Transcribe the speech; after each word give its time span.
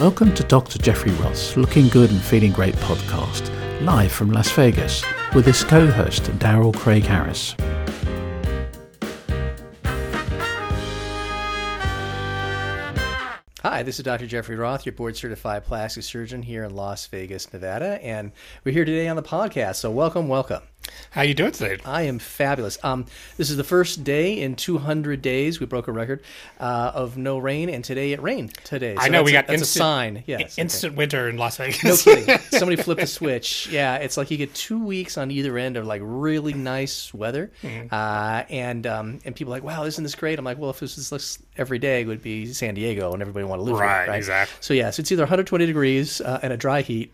Welcome 0.00 0.32
to 0.36 0.42
Dr. 0.44 0.78
Jeffrey 0.78 1.12
Roth's, 1.12 1.58
Looking 1.58 1.88
Good 1.88 2.10
and 2.10 2.22
Feeling 2.22 2.52
Great 2.52 2.74
podcast, 2.76 3.50
live 3.84 4.10
from 4.10 4.32
Las 4.32 4.50
Vegas, 4.52 5.04
with 5.34 5.44
his 5.44 5.62
co 5.62 5.90
host, 5.90 6.30
Darrell 6.38 6.72
Craig 6.72 7.02
Harris. 7.02 7.54
Hi, 13.62 13.82
this 13.82 13.98
is 13.98 14.04
Dr. 14.06 14.26
Jeffrey 14.26 14.56
Roth, 14.56 14.86
your 14.86 14.94
board 14.94 15.18
certified 15.18 15.64
plastic 15.64 16.04
surgeon 16.04 16.44
here 16.44 16.64
in 16.64 16.74
Las 16.74 17.06
Vegas, 17.08 17.52
Nevada, 17.52 18.02
and 18.02 18.32
we're 18.64 18.72
here 18.72 18.86
today 18.86 19.06
on 19.06 19.16
the 19.16 19.22
podcast. 19.22 19.76
So, 19.76 19.90
welcome, 19.90 20.28
welcome. 20.28 20.62
How 21.10 21.22
you 21.22 21.34
doing 21.34 21.50
today? 21.50 21.82
I 21.84 22.02
am 22.02 22.20
fabulous. 22.20 22.78
Um, 22.84 23.04
this 23.36 23.50
is 23.50 23.56
the 23.56 23.64
first 23.64 24.04
day 24.04 24.40
in 24.40 24.54
200 24.54 25.20
days. 25.20 25.58
We 25.58 25.66
broke 25.66 25.88
a 25.88 25.92
record 25.92 26.22
uh, 26.60 26.92
of 26.94 27.16
no 27.16 27.38
rain, 27.38 27.68
and 27.68 27.82
today 27.84 28.12
it 28.12 28.22
rained. 28.22 28.54
Today, 28.62 28.94
I 28.96 29.08
know 29.08 29.24
we 29.24 29.32
a, 29.32 29.34
got 29.34 29.48
that's 29.48 29.62
instant, 29.62 29.82
a 29.82 29.84
sign. 29.84 30.24
Yes, 30.26 30.56
instant 30.56 30.92
okay. 30.92 30.98
winter 30.98 31.28
in 31.28 31.36
Las 31.36 31.56
Vegas. 31.56 31.82
No 31.82 32.14
kidding. 32.14 32.38
Somebody 32.50 32.80
flipped 32.80 33.02
a 33.02 33.08
switch. 33.08 33.68
Yeah, 33.72 33.96
it's 33.96 34.16
like 34.16 34.30
you 34.30 34.36
get 34.36 34.54
two 34.54 34.84
weeks 34.84 35.18
on 35.18 35.32
either 35.32 35.58
end 35.58 35.76
of 35.76 35.84
like 35.84 36.00
really 36.04 36.54
nice 36.54 37.12
weather, 37.12 37.50
mm-hmm. 37.60 37.92
uh, 37.92 38.44
and 38.48 38.86
um, 38.86 39.18
and 39.24 39.34
people 39.34 39.52
are 39.52 39.56
like, 39.56 39.64
wow, 39.64 39.84
isn't 39.84 40.04
this 40.04 40.14
great? 40.14 40.38
I'm 40.38 40.44
like, 40.44 40.58
well, 40.58 40.70
if 40.70 40.78
this 40.78 41.10
was 41.10 41.40
every 41.56 41.80
day, 41.80 42.02
it 42.02 42.06
would 42.06 42.22
be 42.22 42.46
San 42.52 42.74
Diego, 42.74 43.12
and 43.12 43.20
everybody 43.20 43.44
want 43.44 43.58
to 43.58 43.64
live 43.64 43.80
right, 43.80 44.02
here, 44.02 44.10
right? 44.10 44.16
Exactly. 44.16 44.56
So 44.60 44.74
yeah, 44.74 44.90
so 44.90 45.00
it's 45.00 45.10
either 45.10 45.22
120 45.22 45.66
degrees 45.66 46.20
uh, 46.20 46.38
and 46.40 46.52
a 46.52 46.56
dry 46.56 46.82
heat. 46.82 47.12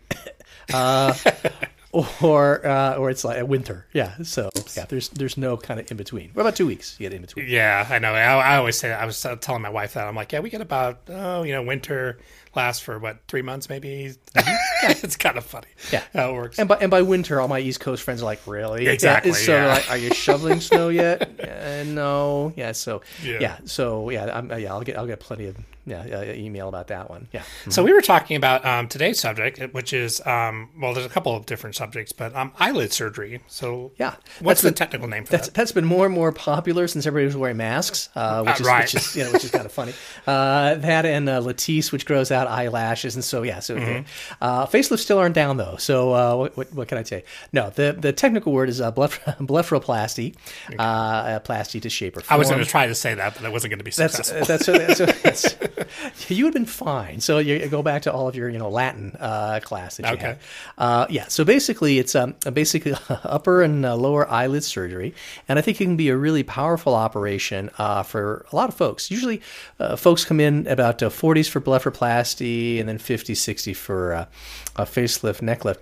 Or 2.21 2.65
uh, 2.65 2.95
or 2.95 3.09
it's 3.09 3.23
like 3.23 3.47
winter. 3.47 3.85
Yeah. 3.93 4.15
So 4.23 4.49
yeah, 4.75 4.85
there's 4.85 5.09
there's 5.09 5.37
no 5.37 5.55
kind 5.57 5.79
of 5.79 5.89
in 5.89 5.97
between. 5.97 6.29
What 6.33 6.41
about 6.41 6.55
two 6.55 6.65
weeks? 6.65 6.95
You 6.99 7.05
get 7.05 7.13
in 7.13 7.21
between. 7.21 7.47
Yeah, 7.47 7.87
I 7.89 7.99
know. 7.99 8.13
I, 8.13 8.53
I 8.53 8.57
always 8.57 8.77
say 8.77 8.89
that. 8.89 9.01
I 9.01 9.05
was 9.05 9.25
telling 9.41 9.61
my 9.61 9.69
wife 9.69 9.93
that 9.93 10.07
I'm 10.07 10.15
like, 10.15 10.31
yeah, 10.31 10.39
we 10.39 10.49
get 10.49 10.61
about 10.61 11.01
oh, 11.09 11.43
you 11.43 11.53
know, 11.53 11.63
winter 11.63 12.17
lasts 12.55 12.81
for 12.81 12.99
what 12.99 13.19
three 13.27 13.41
months 13.41 13.69
maybe. 13.69 14.15
Mm-hmm. 14.35 14.91
it's 15.05 15.15
kind 15.15 15.37
of 15.37 15.45
funny. 15.45 15.67
Yeah, 15.91 16.03
how 16.13 16.31
it 16.31 16.33
works. 16.33 16.59
And 16.59 16.67
by 16.67 16.77
and 16.77 16.91
by 16.91 17.01
winter, 17.01 17.39
all 17.39 17.47
my 17.47 17.59
East 17.59 17.79
Coast 17.79 18.03
friends 18.03 18.21
are 18.21 18.25
like, 18.25 18.45
really? 18.45 18.87
Exactly. 18.87 19.31
Yeah. 19.31 19.37
So 19.37 19.55
yeah. 19.55 19.67
like, 19.67 19.89
are 19.89 19.97
you 19.97 20.13
shoveling 20.13 20.59
snow 20.59 20.89
yet? 21.03 21.39
Uh, 21.39 21.83
no. 21.83 22.53
Yeah. 22.55 22.73
So 22.73 23.01
yeah. 23.23 23.37
yeah. 23.39 23.57
So 23.65 24.09
yeah, 24.09 24.37
I'm, 24.37 24.49
yeah, 24.59 24.73
I'll 24.73 24.81
get 24.81 24.97
I'll 24.97 25.07
get 25.07 25.19
plenty 25.19 25.45
of 25.45 25.57
yeah, 25.87 26.01
uh, 26.01 26.33
email 26.33 26.67
about 26.67 26.87
that 26.87 27.09
one. 27.09 27.29
Yeah. 27.31 27.39
Mm-hmm. 27.39 27.71
So 27.71 27.81
we 27.81 27.93
were 27.93 28.01
talking 28.01 28.35
about 28.35 28.65
um, 28.65 28.89
today's 28.89 29.19
subject, 29.19 29.73
which 29.73 29.93
is 29.93 30.25
um, 30.27 30.69
well, 30.79 30.93
there's 30.93 31.05
a 31.05 31.09
couple 31.09 31.33
of 31.33 31.45
different 31.45 31.77
subjects, 31.77 32.11
but 32.11 32.35
um, 32.35 32.51
eyelid 32.59 32.91
surgery. 32.91 33.41
So 33.47 33.93
yeah, 33.97 34.15
what's 34.41 34.61
the 34.61 34.67
been, 34.67 34.75
technical 34.75 35.07
name 35.07 35.23
for 35.23 35.31
that's, 35.31 35.47
that? 35.47 35.53
That's 35.53 35.71
been 35.71 35.85
more 35.85 36.05
and 36.05 36.13
more 36.13 36.33
popular 36.33 36.87
since 36.87 37.05
everybody 37.05 37.27
was 37.27 37.37
wearing 37.37 37.55
masks, 37.55 38.09
uh, 38.15 38.43
which, 38.43 38.59
uh, 38.59 38.59
is, 38.59 38.67
right. 38.67 38.81
which 38.81 38.95
is 38.95 39.15
you 39.15 39.23
know 39.23 39.31
which 39.31 39.45
is 39.45 39.51
kind 39.51 39.65
of 39.65 39.71
funny. 39.71 39.93
Uh, 40.27 40.75
that 40.75 41.05
and 41.05 41.29
uh, 41.29 41.39
Latisse, 41.39 41.91
which 41.91 42.05
grows 42.05 42.31
out 42.31 42.47
eyelashes, 42.47 43.15
and 43.15 43.23
so 43.23 43.43
yeah, 43.43 43.59
so 43.59 43.77
mm-hmm. 43.77 44.05
Uh, 44.41 44.65
facelifts 44.65 44.99
still 44.99 45.17
aren't 45.17 45.35
down 45.35 45.55
though. 45.55 45.77
So 45.77 46.13
uh, 46.13 46.35
what, 46.35 46.57
what, 46.57 46.73
what, 46.73 46.87
can 46.87 46.97
I 46.97 47.03
say? 47.03 47.23
No, 47.53 47.69
the 47.69 47.95
the 47.97 48.11
technical 48.11 48.51
word 48.51 48.67
is 48.67 48.81
uh, 48.81 48.91
blepharoplasty, 48.91 50.35
okay. 50.73 51.39
plasty 51.45 51.81
to 51.81 51.89
shape 51.89 52.17
or 52.17 52.21
form. 52.21 52.35
I 52.35 52.37
was 52.37 52.49
going 52.49 52.63
to 52.63 52.69
try 52.69 52.87
to 52.87 52.95
say 52.95 53.13
that, 53.13 53.35
but 53.35 53.43
that 53.43 53.51
wasn't 53.51 53.71
going 53.71 53.79
to 53.79 53.85
be 53.85 53.91
successful. 53.91 54.43
That's 54.45 54.65
that's, 54.65 54.97
that's, 54.97 55.21
that's 55.21 55.76
you 56.27 56.45
would 56.45 56.53
have 56.53 56.61
been 56.61 56.65
fine. 56.65 57.19
So 57.19 57.39
you 57.39 57.67
go 57.67 57.81
back 57.81 58.03
to 58.03 58.13
all 58.13 58.27
of 58.27 58.35
your, 58.35 58.49
you 58.49 58.57
know, 58.57 58.69
Latin 58.69 59.15
uh, 59.19 59.59
class 59.63 59.97
that 59.97 60.07
you 60.07 60.13
okay. 60.13 60.25
had. 60.25 60.39
Uh, 60.77 61.07
yeah. 61.09 61.27
So 61.27 61.43
basically, 61.43 61.99
it's 61.99 62.15
um, 62.15 62.35
basically 62.53 62.93
upper 63.09 63.61
and 63.61 63.85
uh, 63.85 63.95
lower 63.95 64.29
eyelid 64.29 64.63
surgery, 64.63 65.13
and 65.47 65.59
I 65.59 65.61
think 65.61 65.79
it 65.79 65.83
can 65.83 65.97
be 65.97 66.09
a 66.09 66.17
really 66.17 66.43
powerful 66.43 66.95
operation 66.95 67.69
uh, 67.77 68.03
for 68.03 68.45
a 68.51 68.55
lot 68.55 68.69
of 68.69 68.75
folks. 68.75 69.11
Usually, 69.11 69.41
uh, 69.79 69.95
folks 69.95 70.25
come 70.25 70.39
in 70.39 70.67
about 70.67 70.99
40s 70.99 71.47
uh, 71.47 71.51
for 71.51 71.61
blepharoplasty, 71.61 72.79
and 72.79 72.89
then 72.89 72.97
50, 72.97 73.35
60 73.35 73.73
for 73.73 74.11
a 74.13 74.27
facelift, 74.77 75.41
neck 75.41 75.65
lift. 75.65 75.81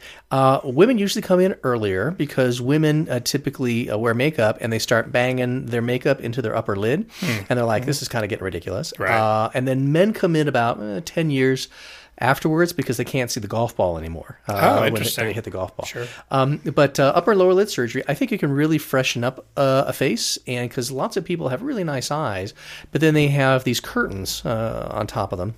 women 0.63 0.97
usually 0.97 1.21
come 1.21 1.39
in 1.39 1.55
earlier 1.63 2.11
because 2.11 2.61
women 2.61 3.07
typically 3.23 3.93
wear 3.93 4.13
makeup 4.13 4.57
and 4.61 4.71
they 4.71 4.79
start 4.79 5.11
banging 5.11 5.65
their 5.65 5.81
makeup 5.81 6.21
into 6.21 6.41
their 6.41 6.55
upper 6.55 6.75
lid, 6.75 7.09
hmm. 7.19 7.45
and 7.49 7.57
they're 7.57 7.65
like, 7.65 7.85
"This 7.85 8.01
is 8.01 8.07
kind 8.07 8.23
of 8.23 8.29
getting 8.29 8.45
ridiculous." 8.45 8.93
Right. 8.97 9.51
and 9.53 9.67
then 9.67 9.84
men 9.91 10.13
come 10.13 10.35
in 10.35 10.47
about 10.47 10.79
uh, 10.79 11.01
10 11.03 11.29
years 11.29 11.67
afterwards 12.19 12.71
because 12.71 12.97
they 12.97 13.03
can't 13.03 13.29
see 13.29 13.39
the 13.39 13.47
golf 13.47 13.75
ball 13.75 13.97
anymore 13.97 14.39
uh, 14.47 14.53
oh, 14.53 14.81
when, 14.81 14.93
they, 14.93 15.01
when, 15.01 15.27
they, 15.27 15.33
hit 15.33 15.43
the 15.43 15.49
golf 15.49 15.75
ball. 15.75 15.85
Sure. 15.85 16.07
Um, 16.31 16.61
but 16.63 16.99
uh, 16.99 17.11
upper 17.15 17.31
and 17.31 17.39
lower 17.39 17.53
lid 17.53 17.69
surgery, 17.69 18.03
I 18.07 18.13
think 18.13 18.31
it 18.31 18.39
can 18.39 18.51
really 18.51 18.77
freshen 18.77 19.23
up 19.23 19.45
uh, 19.57 19.83
a 19.87 19.93
face, 19.93 20.37
and 20.47 20.69
because 20.69 20.91
lots 20.91 21.17
of 21.17 21.25
people 21.25 21.49
have 21.49 21.61
really 21.61 21.83
nice 21.83 22.11
eyes, 22.11 22.53
but 22.91 23.01
then 23.01 23.13
they 23.13 23.27
have 23.27 23.63
these 23.63 23.79
curtains 23.79 24.45
uh, 24.45 24.87
on 24.91 25.07
top 25.07 25.33
of 25.33 25.39
them 25.39 25.55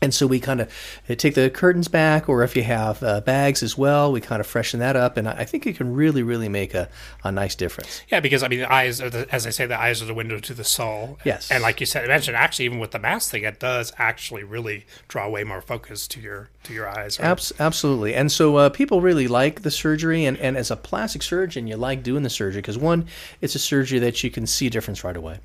and 0.00 0.12
so 0.12 0.26
we 0.26 0.40
kind 0.40 0.60
of 0.60 0.72
uh, 1.08 1.14
take 1.14 1.34
the 1.34 1.50
curtains 1.50 1.88
back, 1.88 2.28
or 2.28 2.42
if 2.42 2.56
you 2.56 2.62
have 2.62 3.02
uh, 3.02 3.20
bags 3.20 3.62
as 3.62 3.78
well, 3.78 4.12
we 4.12 4.20
kind 4.20 4.40
of 4.40 4.46
freshen 4.46 4.80
that 4.80 4.96
up. 4.96 5.16
And 5.16 5.28
I 5.28 5.44
think 5.44 5.66
it 5.66 5.76
can 5.76 5.94
really, 5.94 6.22
really 6.22 6.48
make 6.48 6.74
a, 6.74 6.88
a 7.24 7.32
nice 7.32 7.54
difference. 7.54 8.02
Yeah, 8.08 8.20
because 8.20 8.42
I 8.42 8.48
mean, 8.48 8.60
the 8.60 8.72
eyes 8.72 9.00
are 9.00 9.10
the, 9.10 9.26
as 9.32 9.46
I 9.46 9.50
say, 9.50 9.66
the 9.66 9.80
eyes 9.80 10.02
are 10.02 10.06
the 10.06 10.14
window 10.14 10.38
to 10.38 10.54
the 10.54 10.64
soul. 10.64 11.18
Yes. 11.24 11.50
And 11.50 11.62
like 11.62 11.80
you 11.80 11.86
said, 11.86 12.04
I 12.04 12.08
mentioned, 12.08 12.36
actually, 12.36 12.66
even 12.66 12.78
with 12.78 12.90
the 12.90 12.98
mask 12.98 13.30
thing, 13.30 13.44
it 13.44 13.58
does 13.58 13.92
actually 13.98 14.44
really 14.44 14.86
draw 15.08 15.28
way 15.28 15.44
more 15.44 15.60
focus 15.60 16.06
to 16.08 16.20
your 16.20 16.50
to 16.64 16.74
your 16.74 16.88
eyes. 16.88 17.18
Right? 17.18 17.28
Abs- 17.28 17.52
absolutely. 17.58 18.14
And 18.14 18.30
so 18.30 18.56
uh, 18.56 18.68
people 18.68 19.00
really 19.00 19.28
like 19.28 19.62
the 19.62 19.70
surgery, 19.70 20.24
and, 20.24 20.36
and 20.38 20.56
as 20.56 20.70
a 20.70 20.76
plastic 20.76 21.22
surgeon, 21.22 21.66
you 21.66 21.76
like 21.76 22.02
doing 22.02 22.22
the 22.22 22.30
surgery 22.30 22.60
because 22.60 22.78
one, 22.78 23.06
it's 23.40 23.54
a 23.54 23.58
surgery 23.58 23.98
that 24.00 24.22
you 24.22 24.30
can 24.30 24.46
see 24.46 24.66
a 24.66 24.70
difference 24.70 25.04
right 25.04 25.16
away, 25.16 25.38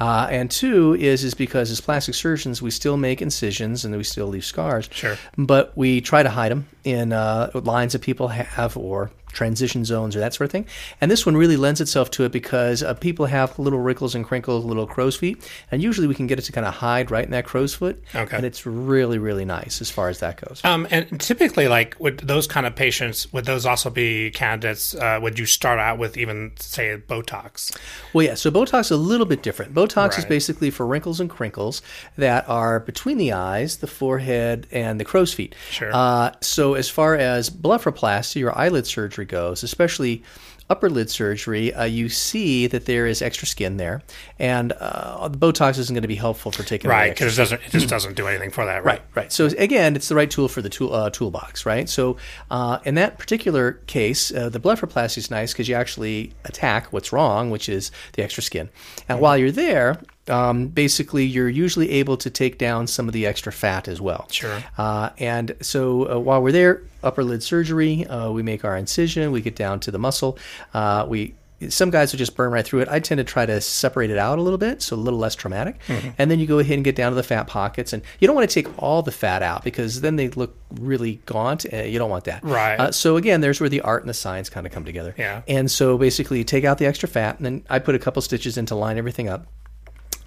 uh, 0.00 0.28
and 0.30 0.50
two 0.50 0.94
is 0.94 1.24
is 1.24 1.34
because 1.34 1.70
as 1.70 1.80
plastic 1.80 2.14
surgeons, 2.14 2.62
we 2.62 2.70
still 2.70 2.96
make 2.96 3.20
incisions 3.20 3.84
and 3.84 3.97
we 3.98 4.04
still 4.04 4.26
leave 4.28 4.44
scars. 4.44 4.88
Sure. 4.90 5.16
But 5.36 5.76
we 5.76 6.00
try 6.00 6.22
to 6.22 6.30
hide 6.30 6.50
them 6.50 6.66
in 6.84 7.12
uh, 7.12 7.50
lines 7.54 7.92
that 7.92 8.02
people 8.02 8.28
have 8.28 8.76
or 8.76 9.10
transition 9.38 9.84
zones 9.84 10.16
or 10.16 10.18
that 10.18 10.34
sort 10.34 10.46
of 10.46 10.50
thing. 10.50 10.66
And 11.00 11.10
this 11.10 11.24
one 11.24 11.36
really 11.36 11.56
lends 11.56 11.80
itself 11.80 12.10
to 12.12 12.24
it 12.24 12.32
because 12.32 12.82
uh, 12.82 12.94
people 12.94 13.26
have 13.26 13.56
little 13.56 13.78
wrinkles 13.78 14.16
and 14.16 14.24
crinkles, 14.24 14.64
little 14.64 14.86
crow's 14.86 15.16
feet, 15.16 15.48
and 15.70 15.80
usually 15.80 16.08
we 16.08 16.14
can 16.14 16.26
get 16.26 16.40
it 16.40 16.42
to 16.42 16.52
kind 16.52 16.66
of 16.66 16.74
hide 16.74 17.12
right 17.12 17.24
in 17.24 17.30
that 17.30 17.44
crow's 17.44 17.72
foot. 17.72 18.02
Okay. 18.14 18.36
And 18.36 18.44
it's 18.44 18.66
really, 18.66 19.18
really 19.18 19.44
nice 19.44 19.80
as 19.80 19.90
far 19.90 20.08
as 20.08 20.18
that 20.18 20.40
goes. 20.40 20.60
Um, 20.64 20.88
and 20.90 21.20
typically, 21.20 21.68
like 21.68 21.94
with 22.00 22.18
those 22.26 22.48
kind 22.48 22.66
of 22.66 22.74
patients, 22.74 23.32
would 23.32 23.44
those 23.44 23.64
also 23.64 23.90
be 23.90 24.32
candidates? 24.32 24.96
Uh, 24.96 25.20
would 25.22 25.38
you 25.38 25.46
start 25.46 25.78
out 25.78 25.98
with 25.98 26.16
even 26.16 26.52
say 26.58 26.96
Botox? 26.96 27.76
Well, 28.12 28.26
yeah. 28.26 28.34
So 28.34 28.50
Botox 28.50 28.80
is 28.80 28.90
a 28.90 28.96
little 28.96 29.26
bit 29.26 29.44
different. 29.44 29.72
Botox 29.72 29.96
right. 29.96 30.18
is 30.18 30.24
basically 30.24 30.70
for 30.70 30.84
wrinkles 30.84 31.20
and 31.20 31.30
crinkles 31.30 31.80
that 32.16 32.48
are 32.48 32.80
between 32.80 33.18
the 33.18 33.32
eyes, 33.32 33.76
the 33.76 33.86
forehead, 33.86 34.66
and 34.72 34.98
the 34.98 35.04
crow's 35.04 35.32
feet. 35.32 35.54
Sure. 35.70 35.94
Uh, 35.94 36.32
so 36.40 36.74
as 36.74 36.90
far 36.90 37.14
as 37.14 37.50
blepharoplasty 37.50 38.44
or 38.44 38.56
eyelid 38.58 38.84
surgery 38.84 39.18
surgery 39.18 39.26
goes, 39.28 39.62
especially 39.62 40.22
upper 40.70 40.90
lid 40.90 41.10
surgery, 41.10 41.72
uh, 41.72 41.84
you 41.84 42.08
see 42.08 42.66
that 42.66 42.86
there 42.86 43.06
is 43.06 43.22
extra 43.22 43.46
skin 43.46 43.76
there, 43.76 44.02
and 44.38 44.72
uh, 44.72 45.28
the 45.28 45.38
Botox 45.38 45.78
isn't 45.78 45.94
going 45.94 46.02
to 46.02 46.08
be 46.08 46.14
helpful 46.14 46.52
for 46.52 46.62
taking 46.62 46.90
right 46.90 47.14
because 47.14 47.34
it 47.34 47.40
doesn't 47.40 47.62
it 47.62 47.70
just 47.70 47.88
doesn't 47.88 48.16
do 48.16 48.26
anything 48.26 48.50
for 48.50 48.64
that. 48.64 48.84
Right, 48.84 49.00
right. 49.00 49.02
right. 49.14 49.32
So 49.32 49.46
again, 49.46 49.96
it's 49.96 50.08
the 50.08 50.14
right 50.14 50.30
tool 50.30 50.48
for 50.48 50.62
the 50.62 50.68
tool 50.68 50.92
uh, 50.94 51.10
toolbox, 51.10 51.64
right? 51.64 51.88
So 51.88 52.16
uh, 52.50 52.78
in 52.84 52.94
that 52.96 53.18
particular 53.18 53.72
case, 53.86 54.32
uh, 54.32 54.48
the 54.48 54.60
blepharoplasty 54.60 55.18
is 55.18 55.30
nice 55.30 55.52
because 55.52 55.68
you 55.68 55.74
actually 55.74 56.32
attack 56.44 56.92
what's 56.92 57.12
wrong, 57.12 57.50
which 57.50 57.68
is 57.68 57.90
the 58.14 58.22
extra 58.22 58.42
skin, 58.42 58.68
and 59.08 59.16
mm-hmm. 59.16 59.22
while 59.22 59.38
you're 59.38 59.50
there, 59.50 60.00
um, 60.28 60.68
basically 60.68 61.24
you're 61.24 61.48
usually 61.48 61.90
able 61.90 62.16
to 62.18 62.30
take 62.30 62.58
down 62.58 62.86
some 62.86 63.08
of 63.08 63.12
the 63.12 63.26
extra 63.26 63.52
fat 63.52 63.88
as 63.88 64.00
well. 64.00 64.26
Sure. 64.30 64.62
Uh, 64.76 65.10
and 65.18 65.56
so 65.60 66.10
uh, 66.10 66.18
while 66.18 66.42
we're 66.42 66.52
there, 66.52 66.82
upper 67.02 67.24
lid 67.24 67.42
surgery, 67.42 68.06
uh, 68.06 68.30
we 68.30 68.42
make 68.42 68.64
our 68.64 68.76
incision, 68.76 69.32
we 69.32 69.40
get 69.40 69.56
down 69.56 69.80
to 69.80 69.90
the 69.90 69.98
muscle, 69.98 70.38
uh, 70.74 71.06
we 71.08 71.34
some 71.68 71.90
guys 71.90 72.12
will 72.12 72.18
just 72.18 72.36
burn 72.36 72.52
right 72.52 72.64
through 72.64 72.80
it. 72.80 72.88
I 72.88 73.00
tend 73.00 73.18
to 73.18 73.24
try 73.24 73.44
to 73.44 73.60
separate 73.60 74.10
it 74.10 74.18
out 74.18 74.38
a 74.38 74.42
little 74.42 74.58
bit, 74.58 74.80
so 74.80 74.94
a 74.94 74.96
little 74.96 75.18
less 75.18 75.34
traumatic. 75.34 75.80
Mm-hmm. 75.88 76.10
And 76.18 76.30
then 76.30 76.38
you 76.38 76.46
go 76.46 76.60
ahead 76.60 76.74
and 76.74 76.84
get 76.84 76.94
down 76.94 77.10
to 77.10 77.16
the 77.16 77.22
fat 77.22 77.48
pockets, 77.48 77.92
and 77.92 78.02
you 78.20 78.26
don't 78.26 78.36
want 78.36 78.48
to 78.48 78.54
take 78.62 78.70
all 78.80 79.02
the 79.02 79.10
fat 79.10 79.42
out 79.42 79.64
because 79.64 80.00
then 80.00 80.16
they 80.16 80.28
look 80.28 80.56
really 80.70 81.20
gaunt. 81.26 81.66
Uh, 81.72 81.78
you 81.78 81.98
don't 81.98 82.10
want 82.10 82.24
that. 82.24 82.44
Right. 82.44 82.78
Uh, 82.78 82.92
so 82.92 83.16
again, 83.16 83.40
there's 83.40 83.60
where 83.60 83.68
the 83.68 83.80
art 83.80 84.02
and 84.02 84.08
the 84.08 84.14
science 84.14 84.48
kind 84.48 84.66
of 84.66 84.72
come 84.72 84.84
together. 84.84 85.14
Yeah. 85.18 85.42
And 85.48 85.70
so 85.70 85.98
basically, 85.98 86.38
you 86.38 86.44
take 86.44 86.64
out 86.64 86.78
the 86.78 86.86
extra 86.86 87.08
fat, 87.08 87.38
and 87.38 87.44
then 87.44 87.64
I 87.68 87.80
put 87.80 87.94
a 87.94 87.98
couple 87.98 88.22
stitches 88.22 88.56
in 88.56 88.66
to 88.66 88.76
line 88.76 88.96
everything 88.96 89.28
up. 89.28 89.48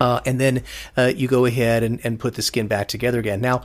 Uh, 0.01 0.19
and 0.25 0.41
then 0.41 0.63
uh, 0.97 1.11
you 1.15 1.27
go 1.27 1.45
ahead 1.45 1.83
and, 1.83 2.03
and 2.03 2.19
put 2.19 2.33
the 2.33 2.41
skin 2.41 2.67
back 2.67 2.87
together 2.87 3.19
again. 3.19 3.39
Now, 3.39 3.61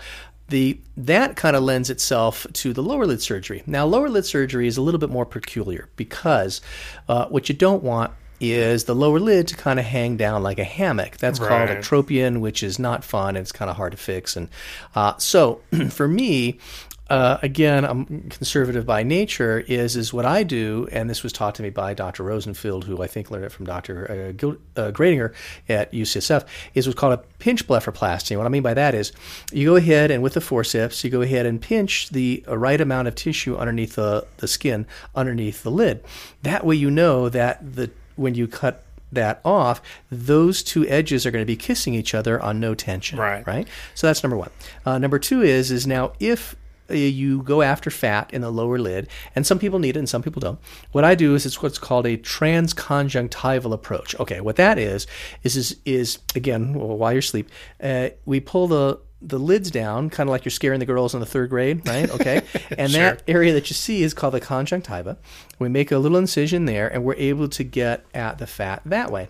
the 0.48 0.78
that 0.98 1.34
kind 1.34 1.56
of 1.56 1.62
lends 1.62 1.88
itself 1.88 2.46
to 2.52 2.74
the 2.74 2.82
lower 2.82 3.06
lid 3.06 3.22
surgery. 3.22 3.62
Now, 3.66 3.86
lower 3.86 4.10
lid 4.10 4.26
surgery 4.26 4.68
is 4.68 4.76
a 4.76 4.82
little 4.82 5.00
bit 5.00 5.08
more 5.08 5.24
peculiar 5.24 5.88
because 5.96 6.60
uh, 7.08 7.24
what 7.28 7.48
you 7.48 7.54
don't 7.54 7.82
want 7.82 8.12
is 8.38 8.84
the 8.84 8.94
lower 8.94 9.18
lid 9.18 9.48
to 9.48 9.56
kind 9.56 9.80
of 9.80 9.86
hang 9.86 10.18
down 10.18 10.42
like 10.42 10.58
a 10.58 10.64
hammock. 10.64 11.16
That's 11.16 11.40
right. 11.40 11.48
called 11.48 11.70
ectropion, 11.70 12.40
which 12.40 12.62
is 12.62 12.78
not 12.78 13.02
fun. 13.02 13.30
And 13.30 13.38
it's 13.38 13.50
kind 13.50 13.70
of 13.70 13.78
hard 13.78 13.92
to 13.92 13.98
fix. 13.98 14.36
And 14.36 14.50
uh, 14.94 15.16
so, 15.16 15.62
for 15.88 16.06
me, 16.06 16.58
uh, 17.08 17.38
again, 17.42 17.84
I'm 17.84 18.28
conservative 18.30 18.84
by 18.84 19.02
nature. 19.04 19.60
Is 19.60 19.94
is 19.96 20.12
what 20.12 20.24
I 20.24 20.42
do, 20.42 20.88
and 20.90 21.08
this 21.08 21.22
was 21.22 21.32
taught 21.32 21.54
to 21.56 21.62
me 21.62 21.70
by 21.70 21.94
Dr. 21.94 22.24
Rosenfield, 22.24 22.84
who 22.84 23.00
I 23.02 23.06
think 23.06 23.30
learned 23.30 23.44
it 23.44 23.52
from 23.52 23.64
Dr. 23.66 24.10
Uh, 24.10 24.32
Gil- 24.32 24.56
uh, 24.76 24.90
Gradinger 24.90 25.32
at 25.68 25.92
UCSF. 25.92 26.44
Is 26.74 26.86
what's 26.86 26.98
called 26.98 27.12
a 27.12 27.22
pinch 27.38 27.66
blepharoplasty. 27.68 28.36
What 28.36 28.46
I 28.46 28.48
mean 28.48 28.62
by 28.62 28.74
that 28.74 28.94
is, 28.94 29.12
you 29.52 29.66
go 29.66 29.76
ahead 29.76 30.10
and 30.10 30.22
with 30.22 30.34
the 30.34 30.40
forceps, 30.40 31.04
you 31.04 31.10
go 31.10 31.22
ahead 31.22 31.46
and 31.46 31.62
pinch 31.62 32.08
the 32.10 32.44
right 32.48 32.80
amount 32.80 33.06
of 33.06 33.14
tissue 33.14 33.56
underneath 33.56 33.94
the, 33.94 34.26
the 34.38 34.48
skin, 34.48 34.86
underneath 35.14 35.62
the 35.62 35.70
lid. 35.70 36.02
That 36.42 36.66
way, 36.66 36.74
you 36.74 36.90
know 36.90 37.28
that 37.28 37.74
the 37.74 37.90
when 38.16 38.34
you 38.34 38.48
cut 38.48 38.82
that 39.12 39.40
off, 39.44 39.80
those 40.10 40.62
two 40.62 40.86
edges 40.88 41.24
are 41.24 41.30
going 41.30 41.42
to 41.42 41.46
be 41.46 41.56
kissing 41.56 41.94
each 41.94 42.14
other 42.14 42.40
on 42.40 42.58
no 42.58 42.74
tension. 42.74 43.18
Right. 43.18 43.46
Right. 43.46 43.68
So 43.94 44.08
that's 44.08 44.24
number 44.24 44.36
one. 44.36 44.50
Uh, 44.84 44.98
number 44.98 45.18
two 45.20 45.42
is 45.42 45.70
is 45.70 45.86
now 45.86 46.12
if 46.18 46.54
uh, 46.54 46.56
you 46.88 47.42
go 47.42 47.62
after 47.62 47.90
fat 47.90 48.32
in 48.32 48.42
the 48.42 48.50
lower 48.50 48.78
lid, 48.78 49.08
and 49.34 49.46
some 49.46 49.58
people 49.58 49.78
need 49.78 49.96
it 49.96 49.98
and 49.98 50.08
some 50.08 50.22
people 50.22 50.40
don't. 50.40 50.58
What 50.92 51.04
I 51.04 51.14
do 51.14 51.34
is 51.34 51.46
it's 51.46 51.62
what's 51.62 51.78
called 51.78 52.06
a 52.06 52.16
transconjunctival 52.16 53.72
approach. 53.72 54.14
Okay, 54.20 54.40
what 54.40 54.56
that 54.56 54.78
is 54.78 55.06
is 55.42 55.56
is, 55.56 55.76
is 55.84 56.18
again 56.34 56.74
while 56.74 57.12
you're 57.12 57.20
asleep, 57.20 57.48
uh, 57.82 58.10
we 58.24 58.40
pull 58.40 58.68
the 58.68 59.00
the 59.22 59.38
lids 59.38 59.70
down, 59.70 60.10
kind 60.10 60.28
of 60.28 60.30
like 60.32 60.44
you're 60.44 60.50
scaring 60.50 60.78
the 60.78 60.86
girls 60.86 61.14
in 61.14 61.20
the 61.20 61.26
third 61.26 61.48
grade, 61.48 61.86
right? 61.88 62.08
Okay, 62.10 62.42
and 62.78 62.90
Sure. 62.92 63.00
that 63.00 63.22
area 63.26 63.52
that 63.54 63.70
you 63.70 63.74
see 63.74 64.02
is 64.02 64.12
called 64.14 64.34
the 64.34 64.40
conjunctiva. 64.40 65.16
We 65.58 65.68
make 65.68 65.90
a 65.90 65.98
little 65.98 66.18
incision 66.18 66.66
there, 66.66 66.86
and 66.86 67.02
we're 67.02 67.14
able 67.14 67.48
to 67.48 67.64
get 67.64 68.04
at 68.14 68.38
the 68.38 68.46
fat 68.46 68.82
that 68.84 69.10
way. 69.10 69.28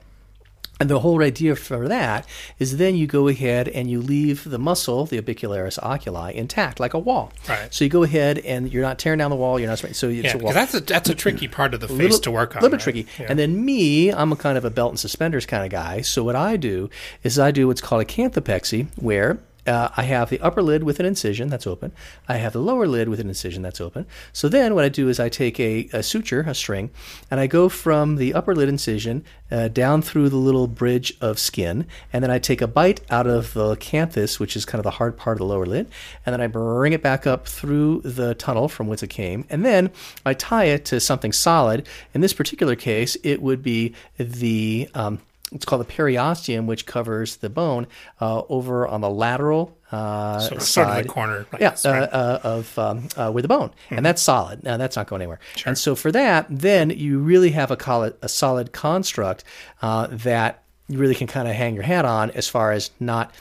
And 0.79 0.91
the 0.91 1.01
whole 1.01 1.23
idea 1.23 1.57
for 1.57 1.89
that 1.89 2.27
is 2.59 2.77
then 2.77 2.97
you 2.97 3.07
go 3.07 3.29
ahead 3.29 3.67
and 3.69 3.91
you 3.91 4.01
leave 4.03 4.45
the 4.45 4.59
muscle, 4.59 5.07
the 5.07 5.19
orbicularis 5.21 5.79
oculi, 5.83 6.37
intact, 6.37 6.79
like 6.79 6.93
a 6.93 6.99
wall. 6.99 7.33
Right. 7.49 7.73
So 7.73 7.83
you 7.85 7.89
go 7.91 8.03
ahead 8.03 8.39
and 8.41 8.71
you're 8.71 8.83
not 8.83 8.99
tearing 8.99 9.19
down 9.19 9.31
the 9.31 9.37
wall. 9.37 9.59
You're 9.59 9.71
not 9.71 9.79
so 9.79 9.87
it's 9.87 10.03
Yeah, 10.03 10.35
a 10.35 10.39
wall. 10.39 10.53
that's 10.53 10.75
a 10.75 10.81
that's 10.81 11.09
a 11.09 11.15
tricky 11.15 11.49
part 11.49 11.73
of 11.73 11.81
the 11.81 11.89
face 11.89 11.99
little, 11.99 12.19
to 12.19 12.31
work 12.31 12.55
on. 12.57 12.61
A 12.61 12.63
little 12.63 12.77
bit 12.77 12.87
right? 12.87 12.95
tricky. 13.05 13.23
Yeah. 13.23 13.29
And 13.31 13.39
then 13.39 13.65
me, 13.65 14.13
I'm 14.13 14.33
a 14.33 14.37
kind 14.37 14.59
of 14.59 14.67
a 14.67 14.71
belt 14.71 14.91
and 14.93 15.01
suspenders 15.01 15.47
kind 15.47 15.65
of 15.65 15.71
guy. 15.71 16.03
So 16.03 16.23
what 16.23 16.37
I 16.37 16.59
do 16.59 16.91
is 17.23 17.39
I 17.39 17.53
do 17.53 17.69
what's 17.69 17.81
called 17.81 18.03
a 18.03 18.05
canthopexy, 18.05 18.89
where 18.97 19.39
uh, 19.67 19.91
I 19.97 20.03
have 20.03 20.31
the 20.31 20.41
upper 20.41 20.63
lid 20.63 20.83
with 20.85 21.01
an 21.01 21.07
incision 21.07 21.49
that's 21.49 21.67
open. 21.67 21.93
I 22.29 22.37
have 22.37 22.53
the 22.53 22.61
lower 22.61 22.87
lid 22.87 23.09
with 23.09 23.21
an 23.21 23.29
incision 23.29 23.63
that's 23.63 23.81
open. 23.81 24.07
So 24.33 24.49
then 24.49 24.75
what 24.75 24.85
I 24.85 24.89
do 24.89 25.09
is 25.09 25.19
I 25.19 25.29
take 25.29 25.59
a, 25.61 25.89
a 25.93 26.03
suture, 26.03 26.45
a 26.47 26.55
string, 26.55 26.91
and 27.31 27.41
I 27.41 27.47
go 27.47 27.69
from 27.69 28.17
the 28.17 28.35
upper 28.35 28.55
lid 28.55 28.69
incision 28.69 29.25
uh, 29.51 29.69
down 29.69 30.03
through 30.03 30.29
the 30.29 30.37
little 30.37 30.67
bridge 30.67 31.17
of 31.21 31.39
skin, 31.39 31.87
and 32.13 32.23
then 32.23 32.31
I 32.31 32.39
take 32.39 32.61
a 32.61 32.67
bite 32.67 33.01
out 33.11 33.27
of 33.27 33.55
the 33.55 33.77
canthus, 33.77 34.41
which 34.41 34.57
is 34.57 34.65
kind 34.65 34.81
of 34.81 34.85
the 34.85 34.93
hard 34.93 35.17
part 35.17 35.37
of 35.37 35.39
the 35.39 35.47
lower 35.47 35.67
lid, 35.67 35.89
and 36.25 36.33
then 36.33 36.41
I 36.41 36.47
bring 36.47 36.93
it 36.93 37.03
back 37.03 37.27
up 37.27 37.47
through 37.47 38.01
the 38.03 38.35
tunnel 38.35 38.69
from 38.69 38.87
whence 38.87 39.03
it 39.03 39.11
came, 39.11 39.45
and 39.49 39.65
then 39.65 39.91
I 40.25 40.35
tie 40.35 40.65
it 40.65 40.85
to 40.87 41.01
something 41.01 41.33
solid. 41.33 41.87
In 42.15 42.21
this 42.21 42.33
particular 42.33 42.75
case, 42.77 43.17
it 43.23 43.41
would 43.43 43.63
be 43.63 43.95
the 44.19 44.89
um, 44.95 45.21
it's 45.53 45.65
called 45.65 45.81
the 45.87 45.93
periosteum, 45.93 46.67
which 46.67 46.87
covers 46.87 47.37
the 47.37 47.49
bone 47.49 47.87
uh, 48.21 48.43
over 48.49 48.87
on 48.87 49.01
the 49.01 49.09
lateral 49.11 49.77
uh, 49.93 50.41
So 50.41 50.59
side. 50.59 50.63
sort 50.63 50.89
of 50.89 51.03
the 51.05 51.09
corner, 51.09 51.47
I 51.53 51.57
yeah, 51.61 51.77
uh, 51.85 51.91
right? 51.93 52.09
Hmm. 52.11 52.17
uh, 52.17 52.39
of 52.43 52.79
um, 52.79 53.09
uh, 53.17 53.31
with 53.33 53.43
the 53.43 53.49
bone, 53.49 53.71
and 53.91 54.05
that's 54.05 54.21
solid. 54.23 54.65
Now 54.65 54.77
that's 54.77 54.97
not 54.97 55.07
going 55.07 55.23
anywhere. 55.23 55.39
And 55.65 55.79
so 55.79 55.95
for 55.95 56.11
that, 56.13 56.47
then 56.51 56.91
you 56.91 57.19
really 57.21 57.51
have 57.53 57.71
a, 57.71 57.77
col- 57.77 58.13
a 58.21 58.29
solid 58.29 58.73
construct 58.73 59.45
uh, 59.83 60.09
that 60.11 60.63
you 60.89 60.99
really 60.99 61.15
can 61.15 61.27
kind 61.29 61.47
of 61.49 61.55
hang 61.55 61.75
your 61.75 61.85
hat 61.85 62.05
on 62.05 62.31
as 62.33 62.49
far 62.49 62.73
as 62.73 62.91
not. 62.99 63.33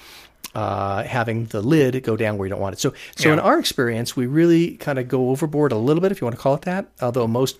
Uh, 0.55 1.03
having 1.03 1.45
the 1.47 1.61
lid 1.61 2.01
go 2.03 2.15
down 2.15 2.37
where 2.37 2.45
you 2.47 2.49
don't 2.49 2.61
want 2.61 2.73
it. 2.73 2.79
So, 2.79 2.93
so 3.17 3.33
in 3.33 3.39
our 3.39 3.59
experience, 3.59 4.15
we 4.15 4.25
really 4.25 4.77
kind 4.77 4.97
of 4.97 5.09
go 5.09 5.29
overboard 5.31 5.73
a 5.73 5.77
little 5.77 5.99
bit, 5.99 6.13
if 6.13 6.21
you 6.21 6.25
want 6.25 6.37
to 6.37 6.41
call 6.41 6.53
it 6.55 6.61
that. 6.61 6.87
Although 7.01 7.27
most 7.27 7.59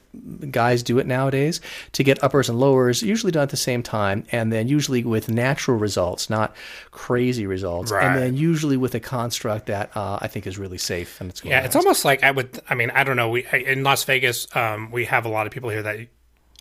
guys 0.50 0.82
do 0.82 0.98
it 0.98 1.06
nowadays 1.06 1.60
to 1.92 2.04
get 2.06 2.24
uppers 2.24 2.48
and 2.48 2.58
lowers, 2.58 3.02
usually 3.04 3.34
done 3.34 3.44
at 3.44 3.50
the 3.50 3.58
same 3.58 3.84
time, 3.84 4.24
and 4.32 4.54
then 4.54 4.70
usually 4.70 5.04
with 5.04 5.28
natural 5.30 5.78
results, 5.78 6.30
not 6.30 6.56
crazy 6.92 7.46
results, 7.46 7.92
Right. 7.92 8.06
and 8.06 8.16
then 8.18 8.36
usually 8.36 8.78
with 8.78 8.96
a 8.96 9.02
construct 9.02 9.66
that 9.66 9.92
uh, 9.96 10.18
I 10.22 10.28
think 10.28 10.48
is 10.48 10.58
really 10.58 10.78
safe 10.78 11.20
and 11.20 11.30
it's 11.30 11.42
going 11.42 11.52
Yeah, 11.52 11.66
it's 11.66 11.76
almost 11.76 12.06
like 12.06 12.24
I 12.24 12.32
would. 12.32 12.62
I 12.70 12.76
mean, 12.76 12.92
I 12.92 13.04
don't 13.04 13.18
know. 13.18 13.30
We 13.30 13.46
in 13.52 13.84
Las 13.84 14.06
Vegas, 14.06 14.48
um, 14.56 14.90
we 14.90 15.04
have 15.06 15.26
a 15.26 15.30
lot 15.30 15.46
of 15.48 15.52
people 15.52 15.70
here 15.70 15.84
that 15.84 16.00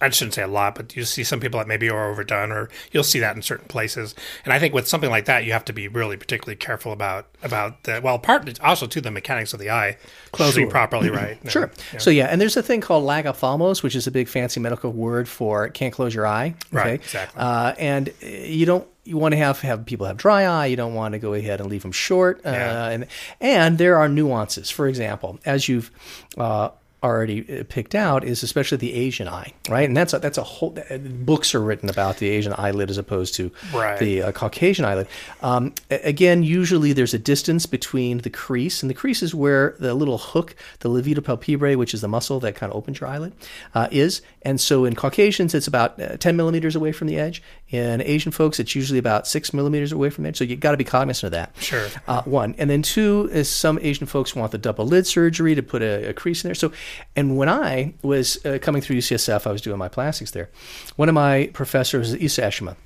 I 0.04 0.10
shouldn't 0.10 0.34
say 0.34 0.42
a 0.42 0.46
lot, 0.48 0.74
but 0.74 0.94
you 0.96 1.04
see 1.04 1.24
some 1.24 1.40
people 1.40 1.58
that 1.58 1.66
maybe 1.66 1.88
are 1.90 2.10
overdone, 2.10 2.52
or 2.52 2.68
you'll 2.92 3.04
see 3.04 3.20
that 3.20 3.34
in 3.36 3.42
certain 3.42 3.66
places. 3.68 4.14
And 4.44 4.52
I 4.52 4.58
think 4.58 4.74
with 4.74 4.86
something 4.86 5.10
like 5.10 5.24
that, 5.24 5.44
you 5.44 5.52
have 5.52 5.64
to 5.66 5.72
be 5.72 5.88
really 5.88 6.16
particularly 6.16 6.56
careful 6.56 6.92
about 6.92 7.26
about 7.42 7.82
the 7.84 8.00
well, 8.02 8.18
part 8.18 8.58
also 8.60 8.86
to 8.86 9.00
the 9.00 9.10
mechanics 9.10 9.52
of 9.52 9.60
the 9.60 9.70
eye 9.70 9.96
closing 10.32 10.64
Sure. 10.64 10.70
properly, 10.70 11.10
right? 11.22 11.42
No, 11.44 11.50
Sure. 11.50 11.70
yeah. 11.92 11.98
So 11.98 12.10
yeah, 12.10 12.26
and 12.26 12.40
there's 12.40 12.56
a 12.56 12.62
thing 12.62 12.80
called 12.80 13.04
lagophthalmos, 13.04 13.82
which 13.82 13.94
is 13.96 14.06
a 14.06 14.10
big 14.10 14.28
fancy 14.28 14.60
medical 14.60 14.92
word 14.92 15.28
for 15.28 15.68
can't 15.70 15.92
close 15.92 16.14
your 16.14 16.26
eye. 16.26 16.54
Right, 16.70 16.94
exactly. 16.94 17.40
Uh, 17.40 17.74
and 17.78 18.12
you 18.20 18.66
don't 18.66 18.86
you 19.04 19.18
want 19.18 19.32
to 19.32 19.36
have 19.38 19.60
have 19.60 19.84
people 19.84 20.06
have 20.06 20.16
dry 20.16 20.44
eye. 20.44 20.66
You 20.66 20.76
don't 20.76 20.94
want 20.94 21.12
to 21.12 21.18
go 21.18 21.34
ahead 21.34 21.60
and 21.60 21.68
leave 21.68 21.82
them 21.82 21.92
short. 21.92 22.40
Uh, 22.44 22.50
Yeah. 22.50 22.88
And 22.88 23.06
and 23.40 23.78
there 23.78 23.98
are 23.98 24.08
nuances. 24.08 24.70
For 24.70 24.88
example, 24.88 25.38
as 25.44 25.68
you've 25.68 25.90
uh, 26.38 26.70
already 27.04 27.60
uh, 27.60 27.64
picked 27.68 27.94
out, 27.94 28.24
is 28.24 28.42
especially 28.42 28.78
the 28.78 28.94
Asian 28.94 29.28
eye, 29.28 29.52
right? 29.68 29.86
And 29.86 29.96
that's 29.96 30.12
a, 30.14 30.18
that's 30.18 30.38
a 30.38 30.42
whole 30.42 30.76
books 31.00 31.54
are 31.54 31.60
written 31.60 31.88
about 31.88 32.16
the 32.16 32.28
Asian 32.28 32.54
eyelid 32.56 32.90
as 32.90 32.98
opposed 32.98 33.34
to 33.34 33.52
Right. 33.72 33.98
the 33.98 34.22
uh, 34.22 34.32
Caucasian 34.32 34.84
eyelid. 34.84 35.06
Um, 35.42 35.74
again, 35.90 36.42
usually 36.42 36.92
there's 36.92 37.14
a 37.14 37.18
distance 37.18 37.66
between 37.66 38.18
the 38.18 38.30
crease, 38.30 38.82
and 38.82 38.90
the 38.90 38.94
crease 38.94 39.22
is 39.22 39.34
where 39.34 39.76
the 39.78 39.94
little 39.94 40.18
hook, 40.18 40.56
the 40.80 40.88
levator 40.88 41.18
palpebrae, 41.20 41.76
which 41.76 41.94
is 41.94 42.00
the 42.00 42.08
muscle 42.08 42.40
that 42.40 42.56
kind 42.56 42.72
of 42.72 42.76
opens 42.76 43.00
your 43.00 43.08
eyelid, 43.10 43.32
uh, 43.74 43.88
is. 43.90 44.22
And 44.42 44.60
so 44.60 44.84
in 44.84 44.94
Caucasians, 44.94 45.54
it's 45.54 45.66
about 45.66 46.00
uh, 46.00 46.16
10 46.16 46.36
millimeters 46.36 46.74
away 46.76 46.92
from 46.92 47.06
the 47.08 47.18
edge. 47.18 47.42
In 47.68 48.00
Asian 48.02 48.30
folks, 48.32 48.58
it's 48.60 48.74
usually 48.74 48.98
about 48.98 49.26
six 49.26 49.52
millimeters 49.52 49.92
away 49.92 50.08
from 50.10 50.24
the 50.24 50.28
edge. 50.28 50.36
So 50.38 50.44
you 50.44 50.56
got 50.56 50.70
to 50.72 50.76
be 50.76 50.84
cognizant 50.84 51.24
of 51.24 51.32
that. 51.32 51.54
Sure. 51.62 51.88
Uh, 52.06 52.22
one. 52.22 52.54
And 52.58 52.70
then 52.70 52.82
two 52.82 53.28
is 53.32 53.48
some 53.50 53.78
Asian 53.82 54.06
folks 54.06 54.34
want 54.36 54.52
the 54.52 54.58
double 54.58 54.86
lid 54.86 55.06
surgery 55.06 55.54
to 55.54 55.62
put 55.62 55.82
a, 55.82 56.10
a 56.10 56.12
crease 56.12 56.44
in 56.44 56.48
there. 56.48 56.54
So, 56.54 56.72
and 57.16 57.36
when 57.36 57.48
I 57.48 57.94
was 58.02 58.44
uh, 58.44 58.58
coming 58.60 58.82
through 58.82 58.96
UCSF, 58.96 59.46
I 59.46 59.52
was 59.52 59.62
doing 59.62 59.78
my 59.78 59.88
plastics 59.88 60.30
there. 60.30 60.50
One 60.96 61.08
of 61.08 61.14
my 61.14 61.50
professors 61.52 62.12
is 62.12 62.36
Eshima, 62.36 62.76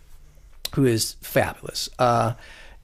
who 0.75 0.85
is 0.85 1.17
fabulous. 1.21 1.89
Uh, 1.99 2.35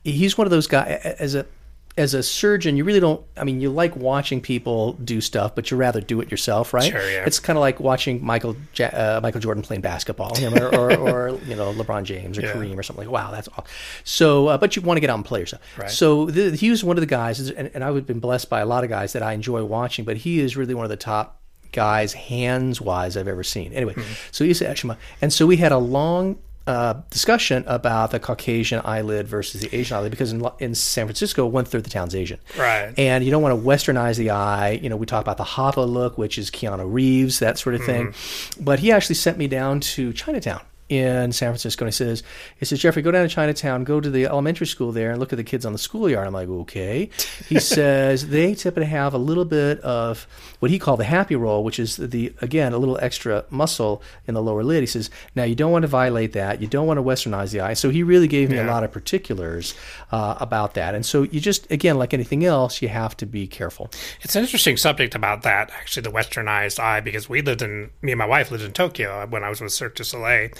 he's 0.02 0.38
one 0.38 0.46
of 0.46 0.50
those 0.50 0.66
guys 0.66 1.00
as 1.18 1.34
a 1.34 1.46
as 1.96 2.12
a 2.12 2.22
surgeon, 2.24 2.76
you 2.76 2.82
really 2.84 2.98
don't. 2.98 3.24
I 3.36 3.44
mean, 3.44 3.60
you 3.60 3.70
like 3.70 3.94
watching 3.94 4.40
people 4.40 4.94
do 4.94 5.20
stuff, 5.20 5.54
but 5.54 5.70
you 5.70 5.76
rather 5.76 6.00
do 6.00 6.20
it 6.20 6.30
yourself, 6.30 6.74
right? 6.74 6.90
Sure, 6.90 7.08
yeah. 7.10 7.24
It's 7.24 7.38
kind 7.38 7.56
of 7.56 7.60
like 7.60 7.78
watching 7.78 8.24
Michael 8.24 8.56
Ja- 8.74 8.86
uh, 8.86 9.20
Michael 9.22 9.40
Jordan 9.40 9.62
playing 9.62 9.80
basketball, 9.82 10.36
or, 10.58 10.74
or, 10.74 10.92
or 11.08 11.28
you 11.46 11.54
know 11.54 11.72
LeBron 11.72 12.02
James 12.02 12.36
or 12.36 12.42
Yeah. 12.42 12.52
Kareem 12.52 12.76
or 12.76 12.82
something 12.82 13.06
like. 13.06 13.12
Wow, 13.12 13.30
that's 13.30 13.48
awesome. 13.48 13.64
So, 14.02 14.48
uh, 14.48 14.58
but 14.58 14.74
you 14.74 14.82
want 14.82 14.96
to 14.96 15.00
get 15.00 15.08
out 15.10 15.14
and 15.16 15.24
play 15.24 15.40
yourself. 15.40 15.62
Right. 15.78 15.88
So 15.90 16.28
th- 16.30 16.58
he 16.58 16.70
was 16.70 16.82
one 16.82 16.96
of 16.96 17.00
the 17.00 17.06
guys, 17.06 17.38
and, 17.48 17.70
and 17.74 17.84
I've 17.84 18.06
been 18.06 18.20
blessed 18.20 18.50
by 18.50 18.60
a 18.60 18.66
lot 18.66 18.82
of 18.82 18.90
guys 18.90 19.12
that 19.12 19.22
I 19.22 19.32
enjoy 19.32 19.62
watching, 19.64 20.04
but 20.04 20.16
he 20.16 20.40
is 20.40 20.56
really 20.56 20.74
one 20.74 20.84
of 20.84 20.90
the 20.90 20.96
top 20.96 21.40
guys 21.70 22.12
hands 22.12 22.80
wise 22.80 23.16
I've 23.16 23.26
ever 23.28 23.42
seen. 23.44 23.72
Anyway, 23.72 23.94
so 24.30 24.44
he's 24.44 24.60
Eshima, 24.60 24.96
and 25.20 25.32
so 25.32 25.46
we 25.46 25.56
had 25.58 25.72
a 25.72 25.78
long 25.78 26.38
uh, 26.66 26.94
discussion 27.10 27.64
about 27.66 28.10
the 28.10 28.18
Caucasian 28.18 28.80
eyelid 28.84 29.28
versus 29.28 29.60
the 29.60 29.74
Asian 29.76 29.96
eyelid 29.96 30.10
because 30.10 30.32
in, 30.32 30.46
in 30.58 30.74
San 30.74 31.06
Francisco, 31.06 31.46
one 31.46 31.64
third 31.64 31.78
of 31.78 31.84
the 31.84 31.90
town's 31.90 32.14
Asian. 32.14 32.40
Right. 32.58 32.94
And 32.96 33.24
you 33.24 33.30
don't 33.30 33.42
want 33.42 33.60
to 33.60 33.66
westernize 33.66 34.16
the 34.16 34.30
eye. 34.30 34.72
You 34.82 34.88
know, 34.88 34.96
we 34.96 35.06
talk 35.06 35.20
about 35.20 35.36
the 35.36 35.44
Hapa 35.44 35.86
look, 35.86 36.16
which 36.16 36.38
is 36.38 36.50
Keanu 36.50 36.90
Reeves, 36.90 37.38
that 37.40 37.58
sort 37.58 37.74
of 37.74 37.84
thing. 37.84 38.14
But 38.60 38.78
he 38.78 38.92
actually 38.92 39.16
sent 39.16 39.36
me 39.36 39.46
down 39.46 39.80
to 39.80 40.12
Chinatown 40.12 40.62
in 40.94 41.32
San 41.32 41.50
Francisco. 41.50 41.84
And 41.84 41.92
he 41.92 41.96
says, 41.96 42.22
he 42.58 42.64
says, 42.64 42.80
Jeffrey, 42.80 43.02
go 43.02 43.10
down 43.10 43.26
to 43.26 43.34
Chinatown, 43.34 43.84
go 43.84 44.00
to 44.00 44.10
the 44.10 44.24
elementary 44.26 44.66
school 44.66 44.92
there 44.92 45.10
and 45.10 45.20
look 45.20 45.32
at 45.32 45.36
the 45.36 45.44
kids 45.44 45.66
on 45.66 45.72
the 45.72 45.78
schoolyard. 45.78 46.26
I'm 46.26 46.32
like, 46.32 46.48
okay. 46.48 47.10
He 47.48 47.58
says 47.74 48.28
they 48.28 48.54
typically 48.54 48.86
have 48.86 49.14
a 49.14 49.18
little 49.18 49.44
bit 49.44 49.80
of 49.80 50.26
what 50.60 50.70
he 50.70 50.78
called 50.78 51.00
the 51.00 51.04
happy 51.04 51.36
roll, 51.36 51.64
which 51.64 51.78
is 51.78 51.96
the, 51.96 52.32
again, 52.40 52.72
a 52.72 52.78
little 52.78 52.98
extra 53.00 53.44
muscle 53.50 54.02
in 54.26 54.34
the 54.34 54.42
lower 54.42 54.62
lid. 54.62 54.82
He 54.82 54.86
says, 54.86 55.10
now 55.34 55.44
you 55.44 55.54
don't 55.54 55.72
want 55.72 55.82
to 55.82 55.88
violate 55.88 56.32
that. 56.32 56.60
You 56.60 56.66
don't 56.66 56.86
want 56.86 56.98
to 56.98 57.02
westernize 57.02 57.52
the 57.52 57.60
eye. 57.60 57.74
So 57.74 57.90
he 57.90 58.02
really 58.02 58.28
gave 58.28 58.50
me 58.50 58.58
a 58.58 58.64
lot 58.64 58.84
of 58.84 58.92
particulars 58.92 59.74
uh, 60.12 60.36
about 60.40 60.74
that. 60.74 60.94
And 60.94 61.04
so 61.04 61.22
you 61.22 61.40
just, 61.40 61.70
again, 61.70 61.98
like 61.98 62.14
anything 62.14 62.44
else, 62.44 62.80
you 62.80 62.88
have 62.88 63.16
to 63.18 63.26
be 63.26 63.46
careful. 63.46 63.90
It's 64.22 64.36
an 64.36 64.42
interesting 64.42 64.76
subject 64.76 65.14
about 65.14 65.42
that, 65.42 65.70
actually, 65.70 66.02
the 66.02 66.10
westernized 66.10 66.78
eye, 66.78 67.00
because 67.00 67.28
we 67.28 67.42
lived 67.42 67.62
in, 67.62 67.90
me 68.02 68.12
and 68.12 68.18
my 68.18 68.26
wife 68.26 68.50
lived 68.50 68.64
in 68.64 68.72
Tokyo 68.72 69.26
when 69.26 69.44
I 69.44 69.48
was 69.48 69.60
with 69.60 69.72
Cirque 69.72 69.94
du 69.96 70.04
Soleil. 70.04 70.50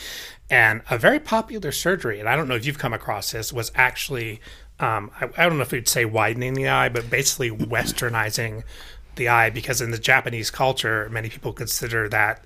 And 0.50 0.82
a 0.90 0.98
very 0.98 1.20
popular 1.20 1.72
surgery, 1.72 2.20
and 2.20 2.28
I 2.28 2.36
don't 2.36 2.48
know 2.48 2.54
if 2.54 2.66
you've 2.66 2.78
come 2.78 2.92
across 2.92 3.32
this, 3.32 3.52
was 3.52 3.72
actually, 3.74 4.40
um, 4.80 5.10
I, 5.20 5.28
I 5.36 5.48
don't 5.48 5.56
know 5.56 5.62
if 5.62 5.72
we'd 5.72 5.88
say 5.88 6.04
widening 6.04 6.54
the 6.54 6.68
eye, 6.68 6.88
but 6.88 7.10
basically 7.10 7.50
westernizing 7.56 8.62
the 9.16 9.28
eye, 9.28 9.50
because 9.50 9.80
in 9.80 9.90
the 9.90 9.98
Japanese 9.98 10.50
culture, 10.50 11.08
many 11.10 11.28
people 11.28 11.52
consider 11.52 12.08
that, 12.08 12.44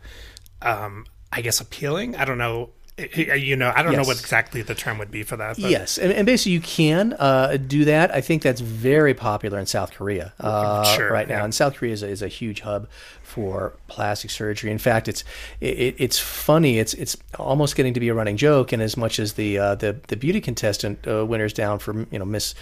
um, 0.63 1.07
I 1.33 1.41
guess, 1.41 1.61
appealing. 1.61 2.17
I 2.17 2.25
don't 2.25 2.39
know. 2.39 2.71
You 2.99 3.57
know, 3.57 3.73
I 3.75 3.83
don't 3.83 3.95
know 3.95 4.03
what 4.03 4.19
exactly 4.19 4.63
the 4.63 4.75
term 4.75 4.99
would 4.99 5.11
be 5.11 5.23
for 5.23 5.37
that. 5.37 5.57
But 5.61 5.71
Yes, 5.71 5.99
and, 5.99 6.13
and 6.13 6.27
basically 6.27 6.53
you 6.53 6.61
can 6.61 7.15
uh, 7.19 7.57
do 7.57 7.85
that. 7.85 8.13
I 8.13 8.21
think 8.21 8.43
that's 8.43 8.61
very 8.61 9.15
popular 9.15 9.59
in 9.59 9.67
South 9.67 9.93
Korea 9.93 10.33
uh, 10.41 10.85
Sure, 10.97 11.11
right 11.11 11.29
now. 11.29 11.45
And 11.45 11.55
South 11.55 11.77
Korea 11.77 11.93
is 11.93 12.03
a, 12.03 12.09
is 12.09 12.23
a 12.23 12.29
huge 12.29 12.61
hub 12.61 12.89
for 13.23 13.75
plastic 13.87 14.31
surgery. 14.31 14.71
In 14.71 14.79
fact, 14.79 15.07
it's 15.07 15.23
it, 15.61 15.95
it's 15.99 16.19
funny. 16.19 16.79
It's 16.79 16.95
it's 16.95 17.17
almost 17.39 17.77
getting 17.77 17.95
to 17.95 18.01
be 18.01 18.09
a 18.09 18.15
running 18.15 18.37
joke. 18.37 18.73
And 18.73 18.83
as 18.83 18.97
much 18.97 19.19
as 19.19 19.35
the 19.35 19.59
uh, 19.59 19.75
the 19.75 20.01
the 20.09 20.17
beauty 20.17 20.41
contestant 20.41 21.07
uh, 21.07 21.25
winners 21.25 21.53
down 21.53 21.79
for 21.79 22.07
you 22.11 22.19
know 22.19 22.25
Miss 22.25 22.55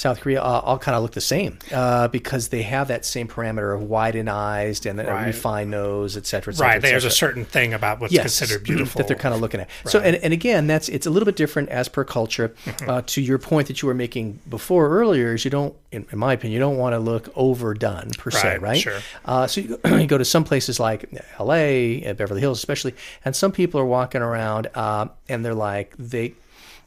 South 0.00 0.20
Korea 0.20 0.40
uh, 0.42 0.60
all 0.64 0.78
kind 0.78 0.96
of 0.96 1.02
look 1.02 1.12
the 1.12 1.20
same 1.20 1.58
uh, 1.72 2.08
because 2.08 2.48
they 2.48 2.62
have 2.62 2.88
that 2.88 3.04
same 3.04 3.28
parameter 3.28 3.74
of 3.74 3.82
widened 3.82 4.30
eyes 4.30 4.86
and 4.86 4.98
a 4.98 5.04
Right. 5.04 5.26
refined 5.26 5.70
nose, 5.70 6.16
et 6.16 6.24
cetera, 6.24 6.54
et 6.54 6.56
cetera, 6.56 6.68
right, 6.68 6.76
et 6.84 6.88
there's 6.88 7.04
a 7.04 7.10
certain 7.10 7.44
thing 7.44 7.74
about 7.74 8.00
what's 8.00 8.12
yes, 8.14 8.38
considered 8.38 8.64
beautiful 8.70 8.98
that 8.98 9.08
they're 9.08 9.16
kind 9.26 9.34
of 9.34 9.42
looking 9.42 9.60
at. 9.60 9.68
So, 9.84 9.98
and, 10.00 10.16
and 10.16 10.32
again, 10.32 10.66
that's 10.66 10.88
it's 10.88 11.06
a 11.06 11.10
little 11.10 11.26
bit 11.26 11.36
different 11.36 11.68
as 11.68 11.88
per 11.88 12.02
culture. 12.04 12.54
Uh, 12.90 13.02
to 13.06 13.20
your 13.20 13.38
point 13.38 13.68
that 13.68 13.82
you 13.82 13.86
were 13.88 13.94
making 13.94 14.38
before 14.48 14.88
earlier, 14.88 15.34
is 15.34 15.44
you 15.44 15.50
don't, 15.50 15.74
in, 15.92 16.06
in 16.10 16.18
my 16.18 16.32
opinion, 16.32 16.54
you 16.54 16.58
don't 16.58 16.78
want 16.78 16.94
to 16.94 16.98
look 16.98 17.28
overdone 17.36 18.08
per 18.16 18.30
se, 18.30 18.48
Right, 18.48 18.62
right? 18.62 18.80
sure. 18.80 19.00
Uh, 19.24 19.46
so 19.46 19.60
you, 19.60 19.78
you 19.84 20.06
go 20.06 20.16
to 20.18 20.24
some 20.24 20.44
places 20.44 20.80
like 20.80 21.04
L.A., 21.38 22.12
Beverly 22.14 22.40
Hills, 22.40 22.58
especially, 22.58 22.94
and 23.24 23.36
some 23.36 23.52
people 23.52 23.78
are 23.78 23.84
walking 23.84 24.22
around 24.22 24.68
uh, 24.74 25.08
and 25.28 25.44
they're 25.44 25.54
like 25.54 25.94
they. 25.98 26.32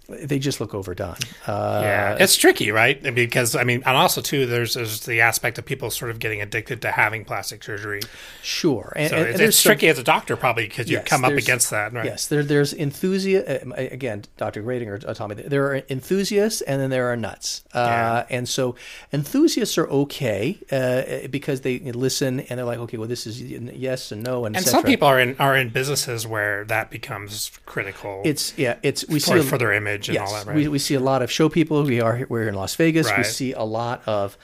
They 0.10 0.38
just 0.38 0.60
look 0.60 0.74
overdone. 0.74 1.16
Uh, 1.48 1.80
Yeah, 1.84 2.18
it's 2.20 2.36
tricky, 2.36 2.72
right? 2.72 3.02
Because 3.16 3.56
I 3.56 3.64
mean, 3.64 3.84
and 3.86 3.96
also 3.96 4.20
too, 4.22 4.46
there's, 4.46 4.74
there's 4.74 5.00
the 5.06 5.22
aspect 5.22 5.58
of 5.58 5.66
people 5.66 5.90
sort 5.92 6.12
of 6.12 6.20
getting 6.20 6.42
addicted 6.42 6.82
to 6.82 6.92
having 6.92 7.24
plastic 7.24 7.64
surgery. 7.64 8.02
sure. 8.42 8.92
And, 8.98 9.10
So 9.10 9.16
and- 9.16 9.26
it's, 9.26 9.32
and 9.32 9.40
there's 9.40 9.50
it's 9.50 9.60
some- 9.60 9.70
tricky 9.72 9.88
as 9.88 9.98
a 9.98 10.04
doctor, 10.04 10.36
probably, 10.36 10.66
because 10.68 10.90
you 10.90 10.98
Yes, 10.98 11.08
come 11.08 11.24
up 11.24 11.32
against 11.32 11.70
that, 11.72 11.94
right? 11.94 12.06
Yes, 12.06 12.28
there, 12.28 12.44
there's 12.44 12.74
enthusiast. 12.74 13.48
Again, 13.78 14.24
Dr. 14.38 14.62
Gradinger 14.62 15.08
uh, 15.08 15.14
Tommy, 15.14 15.36
there 15.36 15.66
are 15.68 15.82
enthusiasts 15.90 16.62
and 16.62 16.82
then 16.82 16.90
there 16.90 17.08
are 17.12 17.16
nuts. 17.16 17.64
Uh, 17.74 18.24
and 18.30 18.48
so 18.50 18.76
enthusiasts 19.14 19.78
are 19.78 19.88
okay 19.90 20.58
uh, 20.72 21.28
because 21.30 21.62
they 21.62 21.80
listen 21.80 22.42
and 22.42 22.58
they're 22.60 22.66
like, 22.66 22.80
okay, 22.80 22.98
well, 22.98 23.08
this 23.08 23.26
is 23.26 23.42
yes 23.42 24.12
and 24.12 24.22
no 24.24 24.46
and, 24.46 24.56
And 24.58 24.66
some 24.66 24.84
people 24.84 25.08
are 25.08 25.20
in 25.20 25.38
are 25.40 25.56
in 25.56 25.70
businesses 25.70 26.28
where 26.28 26.66
that 26.66 26.90
becomes 26.92 27.52
critical 27.66 28.22
It's 28.26 28.54
yeah, 28.58 28.76
it's 28.84 29.08
we 29.08 29.20
for, 29.20 29.26
see 29.26 29.40
a- 29.40 29.44
for 29.44 29.58
their 29.58 29.72
image 29.72 29.93
and 29.96 30.08
yes, 30.16 30.28
all 30.30 30.34
that, 30.36 30.48
right? 30.48 30.56
we, 30.56 30.68
we 30.68 30.80
see 30.80 30.96
a 30.96 31.00
lot 31.00 31.22
of 31.22 31.32
show 31.32 31.50
people. 31.50 31.84
We 31.84 32.02
are 32.02 32.26
we're 32.30 32.48
in 32.48 32.56
Las 32.56 32.76
Vegas. 32.76 33.10
We 33.18 33.24
see 33.24 33.54
a 33.54 33.64
lot 33.64 34.02
of 34.08 34.38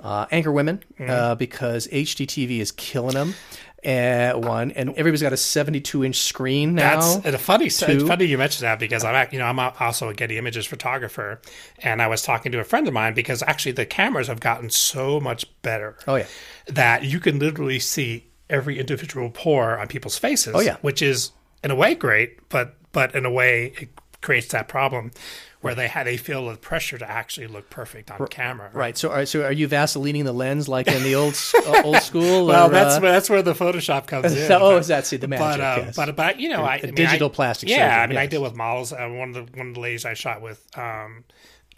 uh, 0.00 0.26
anchor 0.30 0.52
women 0.52 0.82
Mm-hmm. 0.98 1.10
uh, 1.10 1.34
because 1.34 1.88
HDTV 1.88 2.58
is 2.60 2.72
killing 2.72 3.14
them. 3.14 3.34
Uh, 3.84 4.32
one 4.34 4.70
and 4.72 4.90
everybody's 4.90 5.22
got 5.22 5.32
a 5.32 5.36
72 5.36 6.04
inch 6.04 6.16
screen 6.20 6.76
now. 6.76 7.00
That's 7.18 7.34
a 7.34 7.38
funny. 7.38 7.66
It's 7.66 7.80
funny 7.82 8.26
you 8.26 8.38
mentioned 8.38 8.64
that 8.64 8.78
because 8.78 9.02
I'm, 9.02 9.26
you 9.32 9.40
know, 9.40 9.46
I'm 9.46 9.58
also 9.58 10.08
a 10.08 10.14
Getty 10.14 10.38
Images 10.38 10.66
photographer, 10.66 11.40
and 11.82 12.00
I 12.00 12.06
was 12.06 12.22
talking 12.22 12.52
to 12.52 12.60
a 12.60 12.64
friend 12.64 12.86
of 12.86 12.94
mine 12.94 13.14
because 13.14 13.42
actually 13.42 13.72
the 13.72 13.84
cameras 13.84 14.28
have 14.28 14.38
gotten 14.38 14.70
so 14.70 15.18
much 15.18 15.46
better. 15.62 15.96
Oh, 16.06 16.14
yeah. 16.14 16.26
that 16.68 17.02
you 17.02 17.18
can 17.18 17.40
literally 17.40 17.80
see 17.80 18.28
every 18.48 18.78
individual 18.78 19.30
pore 19.30 19.76
on 19.78 19.88
people's 19.88 20.16
faces. 20.16 20.54
Oh, 20.54 20.60
yeah. 20.60 20.76
which 20.82 21.02
is 21.02 21.32
in 21.64 21.72
a 21.72 21.74
way 21.74 21.96
great, 21.96 22.48
but 22.50 22.76
but 22.92 23.16
in 23.16 23.24
a 23.26 23.32
way 23.32 23.72
it 23.80 23.88
creates 24.22 24.48
that 24.48 24.68
problem 24.68 25.10
where 25.60 25.74
they 25.74 25.86
had 25.86 26.06
they 26.06 26.16
feel 26.16 26.48
the 26.48 26.56
pressure 26.56 26.98
to 26.98 27.08
actually 27.08 27.46
look 27.46 27.70
perfect 27.70 28.10
on 28.10 28.26
camera. 28.28 28.70
Right. 28.72 28.98
So, 28.98 29.10
are, 29.10 29.26
so 29.26 29.44
are 29.44 29.52
you 29.52 29.68
vaselining 29.68 30.24
the 30.24 30.32
lens 30.32 30.68
like 30.68 30.88
in 30.88 31.02
the 31.02 31.14
old 31.14 31.38
uh, 31.54 31.82
old 31.84 31.98
school? 31.98 32.46
Well, 32.46 32.68
or, 32.68 32.70
that's 32.70 32.96
uh, 32.96 33.00
where 33.00 33.12
that's 33.12 33.30
where 33.30 33.42
the 33.42 33.52
Photoshop 33.52 34.06
comes 34.06 34.34
in. 34.34 34.52
oh, 34.52 34.76
is 34.78 34.88
that 34.88 35.06
see 35.06 35.18
the 35.18 35.28
magic? 35.28 35.58
but, 35.58 35.60
uh, 35.60 35.82
yes. 35.84 35.96
but 35.96 36.16
but 36.16 36.40
you 36.40 36.48
know, 36.48 36.62
I, 36.64 36.76
I 36.76 36.86
mean, 36.86 36.94
digital 36.94 37.28
I- 37.28 37.34
plastic 37.34 37.68
Yeah, 37.68 38.00
I 38.00 38.06
mean, 38.06 38.18
I 38.18 38.26
deal 38.26 38.42
with 38.42 38.56
models. 38.56 38.92
Uh, 38.92 39.08
one 39.08 39.28
of 39.28 39.34
the 39.34 39.58
one 39.58 39.68
of 39.68 39.74
the 39.74 39.80
ladies 39.80 40.04
I 40.04 40.14
shot 40.14 40.42
with, 40.42 40.66
um, 40.76 41.24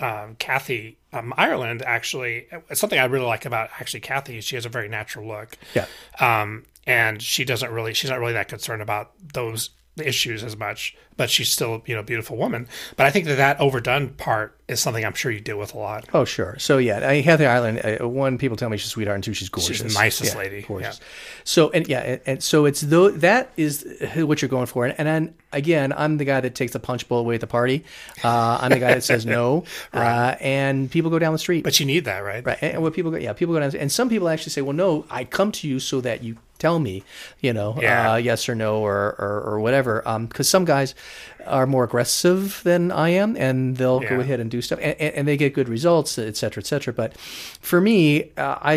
um, 0.01 0.37
Kathy 0.37 0.99
um, 1.15 1.33
Ireland, 1.37 1.83
actually, 1.83 2.49
it's 2.69 2.81
something 2.81 2.99
I 2.99 3.05
really 3.05 3.27
like 3.27 3.45
about 3.45 3.71
actually 3.79 4.01
Kathy. 4.01 4.39
is 4.39 4.45
She 4.45 4.57
has 4.57 4.67
a 4.67 4.69
very 4.69 4.89
natural 4.89 5.27
look. 5.27 5.57
Yeah. 5.75 5.87
Um, 6.19 6.65
and 6.87 7.23
she 7.23 7.45
doesn't 7.45 7.71
really, 7.71 7.95
she's 7.95 8.11
not 8.11 8.19
really 8.19 8.35
that 8.35 8.49
concerned 8.49 8.83
about 8.83 9.13
those 9.33 9.71
issues 9.97 10.43
as 10.43 10.57
much, 10.57 10.97
but 11.17 11.31
she's 11.31 11.51
still, 11.51 11.83
you 11.87 11.95
know, 11.95 12.03
beautiful 12.03 12.37
woman. 12.37 12.67
But 12.97 13.07
I 13.07 13.11
think 13.11 13.27
that 13.27 13.37
that 13.37 13.61
overdone 13.61 14.11
part 14.11 14.59
is 14.67 14.81
something 14.81 15.05
I'm 15.05 15.15
sure 15.15 15.31
you 15.31 15.41
deal 15.41 15.59
with 15.59 15.75
a 15.75 15.79
lot. 15.79 16.07
Oh, 16.13 16.25
sure. 16.25 16.57
So 16.59 16.79
yeah, 16.79 17.09
I 17.09 17.21
Heather 17.21 17.49
Island. 17.49 18.01
Uh, 18.01 18.09
one, 18.09 18.39
people 18.39 18.57
tell 18.57 18.69
me 18.69 18.77
she's 18.77 18.89
a 18.89 18.91
sweetheart, 18.91 19.17
and 19.17 19.25
two, 19.25 19.35
she's 19.35 19.49
gorgeous. 19.49 19.81
the 19.81 19.99
nicest 19.99 20.33
Yeah, 20.35 20.39
lady, 20.39 20.63
Gorgeous. 20.63 21.01
So 21.45 21.71
and 21.71 21.87
yeah, 21.87 22.01
and, 22.01 22.21
and 22.27 22.43
so 22.43 22.65
it's 22.65 22.81
though 22.81 23.11
that 23.11 23.53
is 23.57 23.87
what 24.17 24.43
you're 24.43 24.49
going 24.49 24.67
for. 24.67 24.87
And, 24.87 24.99
and 24.99 25.07
then 25.07 25.35
again, 25.53 25.93
I'm 25.93 26.17
the 26.17 26.25
guy 26.25 26.41
that 26.41 26.55
takes 26.55 26.73
the 26.73 26.81
punch 26.81 27.09
bowl 27.09 27.21
away 27.21 27.37
at 27.37 27.41
the 27.41 27.47
party. 27.47 27.85
Uh, 28.25 28.59
I'm 28.61 28.71
the 28.71 28.81
guy 28.81 28.95
that 28.95 29.05
says 29.05 29.25
no, 29.25 29.65
uh, 29.93 30.35
and 30.41 30.91
people 30.91 31.11
go 31.11 31.19
down 31.19 31.33
the 31.33 31.39
street. 31.39 31.63
But 31.63 31.79
you 31.79 31.87
need 31.87 32.07
that, 32.07 32.19
right? 32.21 32.45
Right. 32.45 32.59
And 32.61 32.83
what 32.83 32.95
people 32.95 33.11
go, 33.11 33.19
yeah, 33.19 33.33
people 33.33 33.55
go 33.55 33.61
down, 33.61 33.75
and 33.77 33.93
some 33.93 34.09
people 34.09 34.29
actually 34.29 34.51
say, 34.51 34.63
well, 34.63 34.73
no, 34.73 35.05
I 35.11 35.25
come 35.25 35.53
to 35.53 35.69
you 35.69 35.79
so 35.79 36.01
that 36.01 36.25
you 36.25 36.37
tell 36.65 36.79
me, 36.79 37.03
you 37.47 37.53
know, 37.53 37.71
Yeah. 37.81 38.13
uh, 38.13 38.17
yes 38.17 38.49
or 38.49 38.55
no 38.55 38.71
or, 38.81 39.15
or, 39.25 39.35
or 39.49 39.57
whatever. 39.61 40.03
Because 40.29 40.49
some 40.49 40.65
guys 40.65 40.95
are 41.47 41.67
more 41.67 41.85
aggressive 41.85 42.61
than 42.65 42.91
I 42.91 43.11
am, 43.23 43.37
and 43.37 43.77
they'll 43.77 44.01
go 44.01 44.21
ahead 44.21 44.41
and 44.41 44.51
do 44.51 44.61
stuff, 44.63 44.79
and, 44.81 44.95
and 45.05 45.15
and 45.17 45.29
they 45.29 45.37
get 45.37 45.53
good 45.55 45.69
results, 45.69 46.19
et 46.19 46.37
cetera, 46.37 46.61
et 46.63 46.67
cetera. 46.67 46.93
But 46.95 47.11
for 47.61 47.81
me, 47.81 48.31
uh, 48.37 48.57
I 48.73 48.75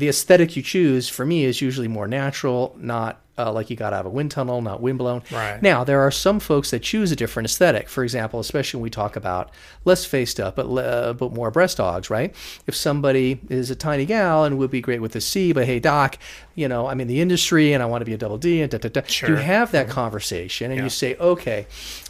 the 0.00 0.08
aesthetic 0.08 0.56
you 0.56 0.62
choose 0.62 1.08
for 1.16 1.24
me 1.26 1.44
is 1.44 1.60
usually 1.60 1.88
more 1.88 2.08
natural, 2.08 2.74
not 2.78 3.20
uh, 3.38 3.52
like 3.52 3.68
you 3.70 3.76
got 3.76 3.92
out 3.92 4.00
of 4.00 4.06
a 4.06 4.10
wind 4.10 4.30
tunnel, 4.30 4.62
not 4.62 4.80
windblown. 4.80 5.22
Right. 5.30 5.60
Now 5.62 5.84
there 5.84 6.00
are 6.00 6.10
some 6.10 6.40
folks 6.40 6.70
that 6.70 6.80
choose 6.82 7.12
a 7.12 7.16
different 7.16 7.46
aesthetic. 7.46 7.88
For 7.88 8.02
example, 8.02 8.40
especially 8.40 8.78
when 8.78 8.84
we 8.84 8.90
talk 8.90 9.16
about 9.16 9.50
less 9.84 10.04
face 10.04 10.30
stuff, 10.30 10.54
but 10.54 10.66
le- 10.68 11.12
but 11.14 11.32
more 11.32 11.50
breast 11.50 11.76
dogs, 11.76 12.08
right? 12.10 12.34
If 12.66 12.74
somebody 12.74 13.40
is 13.48 13.70
a 13.70 13.76
tiny 13.76 14.06
gal 14.06 14.44
and 14.44 14.56
would 14.58 14.70
be 14.70 14.80
great 14.80 15.00
with 15.02 15.14
a 15.16 15.20
C, 15.20 15.52
but 15.52 15.66
hey 15.66 15.78
doc, 15.80 16.18
you 16.54 16.66
know 16.68 16.86
I'm 16.86 17.00
in 17.00 17.08
the 17.08 17.20
industry 17.20 17.72
and 17.72 17.82
I 17.82 17.86
want 17.86 18.00
to 18.00 18.06
be 18.06 18.14
a 18.14 18.18
double 18.18 18.38
D 18.38 18.62
and 18.62 18.70
da 18.70 18.78
da 18.78 18.88
da. 18.88 19.02
Sure. 19.06 19.28
You 19.30 19.36
have 19.36 19.72
that 19.72 19.88
conversation 19.88 20.70
and 20.70 20.78
Yeah. 20.78 20.84
you 20.84 20.90
say, 20.90 21.14
okay, 21.16 21.66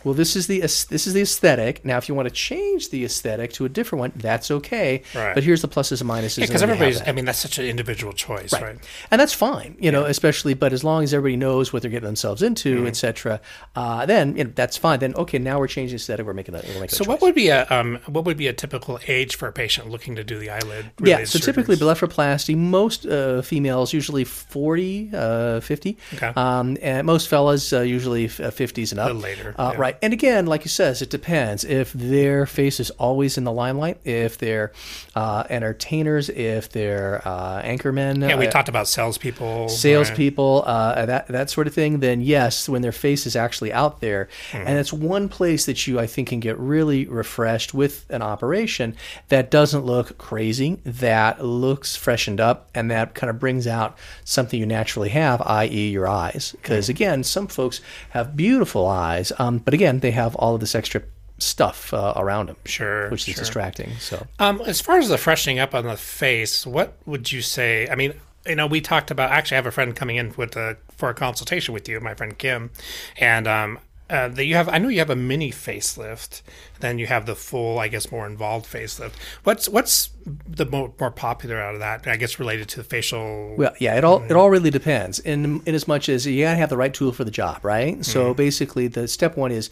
well 0.06 0.14
this 0.14 0.36
is 0.36 0.46
the 0.46 0.60
this 0.60 1.06
is 1.08 1.12
the 1.12 1.20
aesthetic. 1.22 1.84
Now 1.84 1.98
if 1.98 2.08
you 2.08 2.14
want 2.14 2.28
to 2.28 2.34
change 2.34 2.90
the 2.90 3.04
aesthetic 3.04 3.52
to 3.54 3.64
a 3.64 3.68
different 3.68 4.00
one, 4.00 4.12
that's 4.14 4.50
okay. 4.50 5.02
Right. 5.14 5.34
But 5.34 5.42
here's 5.42 5.62
the 5.62 5.68
pluses 5.68 6.00
and 6.00 6.08
minuses. 6.08 6.40
Because 6.40 6.60
have 6.60 6.70
everybody's. 6.70 7.02
I 7.06 7.10
mean, 7.12 7.24
that's 7.24 7.40
such 7.40 7.58
an 7.58 7.64
individual 7.66 8.12
choice, 8.12 8.52
right? 8.52 8.78
And 9.10 9.20
that's 9.20 9.32
fine, 9.32 9.76
you 9.80 9.90
know, 9.90 10.04
especially, 10.04 10.54
but 10.54 10.72
as 10.72 10.84
long 10.84 11.02
as 11.02 11.12
everybody 11.12 11.36
knows 11.36 11.72
what 11.72 11.82
they're 11.82 11.90
getting 11.90 12.06
themselves 12.06 12.40
into, 12.42 12.76
Mm-hmm. 12.76 12.86
et 12.86 12.96
cetera, 12.96 13.40
uh, 13.74 14.06
then 14.06 14.36
you 14.36 14.44
know, 14.44 14.52
that's 14.54 14.76
fine. 14.76 15.00
Then, 15.00 15.14
okay, 15.16 15.38
now 15.38 15.58
we're 15.58 15.66
changing 15.66 15.96
the 15.96 16.00
aesthetic. 16.00 16.24
We're 16.24 16.34
making 16.34 16.54
a, 16.54 16.58
we're 16.58 16.80
making 16.80 16.90
So 16.98 17.04
what 17.04 17.20
would 17.22 17.34
be 17.34 17.48
a 17.48 17.66
um, 17.68 17.98
what 18.06 18.24
would 18.26 18.36
be 18.36 18.46
a 18.46 18.52
typical 18.52 19.00
age 19.08 19.34
for 19.36 19.48
a 19.48 19.52
patient 19.52 19.90
looking 19.90 20.14
to 20.16 20.22
do 20.24 20.38
the 20.38 20.50
eyelid? 20.50 20.92
yeah, 21.02 21.24
so 21.24 21.38
typically 21.40 21.74
blepharoplasty, 21.76 22.56
most 22.56 23.06
uh, 23.06 23.42
females 23.42 23.92
usually 23.92 24.24
40, 24.24 25.10
uh, 25.12 25.60
50. 25.60 25.96
Okay. 26.14 26.32
Um, 26.36 26.76
and 26.80 27.06
most 27.06 27.28
fellas 27.28 27.72
uh, 27.72 27.80
usually 27.80 28.26
uh, 28.26 28.50
50s 28.50 28.92
and 28.92 29.00
up. 29.00 29.20
later, 29.20 29.54
Uh, 29.58 29.70
yeah. 29.74 29.80
Right. 29.80 29.95
And 30.02 30.12
again, 30.12 30.46
like 30.46 30.64
you 30.64 30.68
says, 30.68 31.02
it 31.02 31.10
depends. 31.10 31.64
If 31.64 31.92
their 31.92 32.46
face 32.46 32.80
is 32.80 32.90
always 32.90 33.38
in 33.38 33.44
the 33.44 33.52
limelight, 33.52 33.98
if 34.04 34.38
they're 34.38 34.72
uh, 35.14 35.44
entertainers, 35.48 36.28
if 36.28 36.70
they're 36.70 37.22
uh, 37.24 37.62
anchormen. 37.62 38.28
yeah, 38.28 38.36
we 38.36 38.46
uh, 38.46 38.50
talked 38.50 38.68
about 38.68 38.88
salespeople, 38.88 39.68
salespeople, 39.68 40.64
uh, 40.66 41.06
that 41.06 41.28
that 41.28 41.50
sort 41.50 41.66
of 41.66 41.74
thing, 41.74 42.00
then 42.00 42.20
yes, 42.20 42.68
when 42.68 42.82
their 42.82 42.92
face 42.92 43.26
is 43.26 43.36
actually 43.36 43.72
out 43.72 44.00
there, 44.00 44.28
and 44.52 44.78
it's 44.78 44.92
one 44.92 45.28
place 45.28 45.66
that 45.66 45.86
you 45.86 45.98
I 45.98 46.06
think 46.06 46.28
can 46.28 46.40
get 46.40 46.58
really 46.58 47.06
refreshed 47.06 47.74
with 47.74 48.04
an 48.10 48.22
operation 48.22 48.96
that 49.28 49.50
doesn't 49.50 49.84
look 49.84 50.18
crazy, 50.18 50.78
that 50.84 51.44
looks 51.44 51.96
freshened 51.96 52.40
up, 52.40 52.68
and 52.74 52.90
that 52.90 53.14
kind 53.14 53.30
of 53.30 53.38
brings 53.38 53.66
out 53.66 53.96
something 54.24 54.58
you 54.58 54.66
naturally 54.66 55.10
have, 55.10 55.40
i.e., 55.42 55.88
your 55.90 56.06
eyes. 56.06 56.52
Because 56.52 56.88
again, 56.88 57.24
some 57.24 57.46
folks 57.46 57.80
have 58.10 58.36
beautiful 58.36 58.86
eyes, 58.86 59.32
um, 59.38 59.58
but 59.58 59.74
again, 59.76 60.00
they 60.00 60.10
have 60.10 60.34
all 60.36 60.54
of 60.54 60.60
this 60.60 60.74
extra 60.74 61.02
stuff 61.38 61.92
uh, 61.92 62.14
around 62.16 62.48
them, 62.48 62.56
Sure, 62.64 63.10
which 63.10 63.28
is 63.28 63.34
sure. 63.34 63.42
distracting. 63.42 63.92
So. 64.00 64.26
Um, 64.38 64.60
as 64.66 64.80
far 64.80 64.98
as 64.98 65.08
the 65.08 65.18
freshening 65.18 65.58
up 65.58 65.74
on 65.74 65.84
the 65.84 65.96
face, 65.96 66.66
what 66.66 66.96
would 67.04 67.30
you 67.30 67.42
say? 67.42 67.88
I 67.88 67.94
mean, 67.94 68.14
you 68.46 68.56
know, 68.56 68.66
we 68.66 68.80
talked 68.80 69.10
about. 69.10 69.30
Actually, 69.30 69.56
I 69.56 69.58
have 69.58 69.66
a 69.66 69.70
friend 69.70 69.94
coming 69.94 70.16
in 70.16 70.32
with 70.36 70.56
a, 70.56 70.76
for 70.96 71.10
a 71.10 71.14
consultation 71.14 71.74
with 71.74 71.88
you, 71.88 72.00
my 72.00 72.14
friend 72.14 72.36
Kim, 72.38 72.70
and 73.18 73.46
um, 73.46 73.78
uh, 74.08 74.28
that 74.28 74.44
you 74.44 74.54
have. 74.54 74.68
I 74.68 74.78
know 74.78 74.88
you 74.88 74.98
have 75.00 75.10
a 75.10 75.16
mini 75.16 75.50
facelift. 75.50 76.42
Then 76.80 76.98
you 76.98 77.06
have 77.06 77.26
the 77.26 77.34
full, 77.34 77.78
I 77.78 77.88
guess, 77.88 78.10
more 78.12 78.26
involved 78.26 78.66
facelift. 78.66 79.14
What's 79.44 79.68
what's 79.68 80.10
the 80.24 80.66
more, 80.66 80.92
more 81.00 81.10
popular 81.10 81.60
out 81.60 81.74
of 81.74 81.80
that? 81.80 82.06
I 82.06 82.16
guess 82.16 82.38
related 82.38 82.68
to 82.70 82.76
the 82.76 82.84
facial. 82.84 83.54
Well, 83.56 83.72
yeah, 83.78 83.96
it 83.96 84.04
all 84.04 84.22
it 84.22 84.32
all 84.32 84.50
really 84.50 84.70
depends. 84.70 85.18
In 85.18 85.62
in 85.66 85.74
as 85.74 85.88
much 85.88 86.08
as 86.08 86.26
you 86.26 86.44
gotta 86.44 86.56
have 86.56 86.70
the 86.70 86.76
right 86.76 86.92
tool 86.92 87.12
for 87.12 87.24
the 87.24 87.30
job, 87.30 87.64
right? 87.64 88.04
So 88.04 88.34
basically, 88.34 88.88
the 88.88 89.08
step 89.08 89.36
one 89.36 89.50
is 89.50 89.70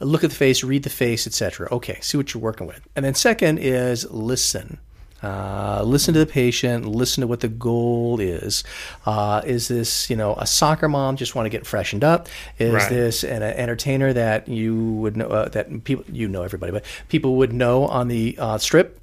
look 0.00 0.24
at 0.24 0.30
the 0.30 0.36
face, 0.36 0.64
read 0.64 0.82
the 0.82 0.90
face, 0.90 1.26
etc. 1.26 1.68
Okay, 1.70 1.98
see 2.00 2.16
what 2.16 2.32
you're 2.34 2.42
working 2.42 2.66
with, 2.66 2.86
and 2.96 3.04
then 3.04 3.14
second 3.14 3.58
is 3.58 4.10
listen. 4.10 4.78
Uh, 5.22 5.82
listen 5.84 6.12
to 6.14 6.20
the 6.20 6.26
patient. 6.26 6.86
Listen 6.86 7.22
to 7.22 7.26
what 7.26 7.40
the 7.40 7.48
goal 7.48 8.20
is. 8.20 8.62
Uh, 9.06 9.40
is 9.44 9.68
this, 9.68 10.10
you 10.10 10.16
know, 10.16 10.34
a 10.36 10.46
soccer 10.46 10.88
mom 10.88 11.16
just 11.16 11.34
want 11.34 11.46
to 11.46 11.50
get 11.50 11.66
freshened 11.66 12.04
up? 12.04 12.28
Is 12.58 12.72
Right. 12.74 12.88
this 12.90 13.24
an 13.24 13.42
entertainer 13.42 14.12
that 14.12 14.46
you 14.48 14.92
would 14.94 15.16
know 15.16 15.26
uh, 15.28 15.48
that 15.50 15.84
people 15.84 16.04
you 16.12 16.28
know 16.28 16.42
everybody, 16.42 16.70
but 16.72 16.84
people 17.08 17.36
would 17.36 17.52
know 17.52 17.86
on 17.86 18.08
the 18.08 18.36
uh, 18.38 18.58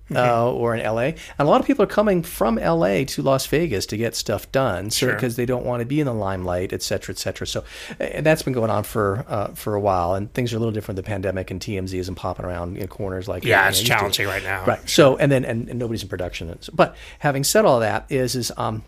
strip 0.06 0.20
uh, 0.20 0.52
or 0.52 0.76
in 0.76 0.84
LA? 0.86 1.02
And 1.02 1.16
a 1.40 1.46
lot 1.46 1.62
of 1.62 1.68
people 1.68 1.84
are 1.84 1.88
coming 1.88 2.24
from 2.24 2.56
LA 2.56 3.04
to 3.06 3.22
Las 3.22 3.46
Vegas 3.48 3.86
to 3.88 3.98
get 3.98 4.16
stuff 4.16 4.52
done, 4.52 4.90
so 4.90 5.06
Sure. 5.08 5.14
because 5.14 5.36
they 5.36 5.46
don't 5.46 5.66
want 5.66 5.82
to 5.82 5.86
be 5.86 6.00
in 6.00 6.06
the 6.06 6.14
limelight, 6.14 6.74
et 6.74 6.82
cetera, 6.82 7.14
et 7.14 7.18
cetera. 7.20 7.46
So, 7.48 7.64
and 8.00 8.26
that's 8.26 8.44
been 8.44 8.54
going 8.54 8.70
on 8.70 8.84
for 8.84 9.26
uh, 9.28 9.48
for 9.54 9.76
a 9.76 9.80
while, 9.80 10.14
and 10.16 10.34
things 10.34 10.54
are 10.54 10.58
a 10.58 10.60
little 10.60 10.74
different. 10.74 10.96
The 10.98 11.04
pandemic 11.04 11.52
and 11.52 11.60
TMZ 11.62 11.94
isn't 11.94 12.16
popping 12.16 12.46
around 12.46 12.78
in 12.78 12.88
corners 12.88 13.28
like 13.28 13.44
Yeah, 13.44 13.68
it's 13.70 13.82
challenging 13.82 14.28
right 14.28 14.44
now. 14.44 14.66
Right. 14.66 14.88
So 14.90 15.18
and 15.18 15.32
then 15.32 15.46
and, 15.46 15.70
and 15.70 15.80
nobody's 15.80 16.04
in 16.04 16.10
production. 16.10 16.58
But 16.74 16.96
having 17.20 17.44
said 17.44 17.66
all 17.66 17.80
that, 17.80 18.06
is 18.10 18.36
is 18.36 18.52
um. 18.58 18.84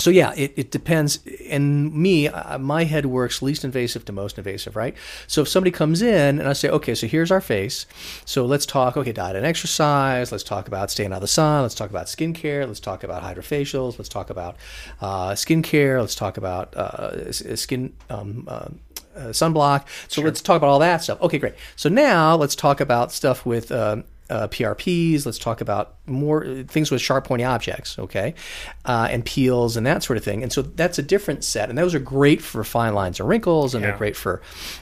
So 0.00 0.10
yeah, 0.10 0.32
it, 0.36 0.52
it 0.56 0.70
depends. 0.70 1.20
And 1.48 1.94
me, 1.94 2.28
uh, 2.28 2.58
my 2.58 2.84
head 2.84 3.06
works 3.06 3.42
least 3.42 3.64
invasive 3.64 4.04
to 4.06 4.12
most 4.12 4.38
invasive, 4.38 4.76
right? 4.76 4.96
So 5.26 5.42
if 5.42 5.48
somebody 5.48 5.70
comes 5.70 6.02
in 6.02 6.38
and 6.38 6.48
I 6.48 6.54
say, 6.54 6.68
okay, 6.70 6.94
so 6.94 7.06
here's 7.06 7.30
our 7.30 7.40
face. 7.40 7.86
So 8.24 8.46
let's 8.46 8.66
talk, 8.66 8.96
okay, 8.96 9.12
diet 9.12 9.36
and 9.36 9.46
exercise. 9.46 10.32
Let's 10.32 10.44
talk 10.44 10.68
about 10.68 10.90
staying 10.90 11.12
out 11.12 11.16
of 11.16 11.20
the 11.22 11.28
sun. 11.28 11.62
Let's 11.62 11.74
talk 11.74 11.90
about 11.90 12.06
skincare. 12.06 12.66
Let's 12.66 12.80
talk 12.80 13.04
about 13.04 13.22
hydrofacials. 13.22 13.98
Let's 13.98 14.08
talk 14.08 14.30
about 14.30 14.56
uh, 15.00 15.32
skincare. 15.32 16.00
Let's 16.00 16.14
talk 16.14 16.36
about 16.36 16.74
uh, 16.74 17.32
skin. 17.32 17.92
Um, 18.08 18.44
uh, 18.48 18.68
uh, 19.16 19.30
sunblock. 19.30 19.84
So 20.06 20.22
let's 20.22 20.40
talk 20.40 20.58
about 20.58 20.68
all 20.68 20.78
that 20.78 21.02
stuff. 21.02 21.20
Okay, 21.20 21.38
great. 21.38 21.54
So 21.74 21.88
now 21.88 22.36
let's 22.36 22.54
talk 22.54 22.80
about 22.80 23.10
stuff 23.10 23.44
with 23.44 23.72
um, 23.72 24.04
uh, 24.30 24.48
PRPs. 24.48 25.26
Let's 25.26 25.38
talk 25.38 25.60
about 25.60 25.96
more 26.06 26.44
uh, 26.44 26.62
things 26.66 26.90
with 26.90 27.00
sharp, 27.00 27.24
pointy 27.26 27.44
objects. 27.44 27.98
Okay, 27.98 28.34
uh, 28.84 29.08
and 29.10 29.24
peels 29.24 29.76
and 29.76 29.86
that 29.86 30.02
sort 30.02 30.16
of 30.16 30.24
thing. 30.24 30.42
And 30.42 30.52
so 30.52 30.62
that's 30.62 30.98
a 30.98 31.02
different 31.02 31.44
set. 31.44 31.68
And 31.68 31.76
those 31.76 31.94
are 31.94 31.98
great 31.98 32.40
for 32.42 32.64
fine 32.64 32.94
lines 32.94 33.20
and 33.20 33.28
wrinkles, 33.28 33.74
and 33.74 33.82
Yeah. 33.82 33.90
they're 33.90 33.98
great 33.98 34.16
for 34.16 34.40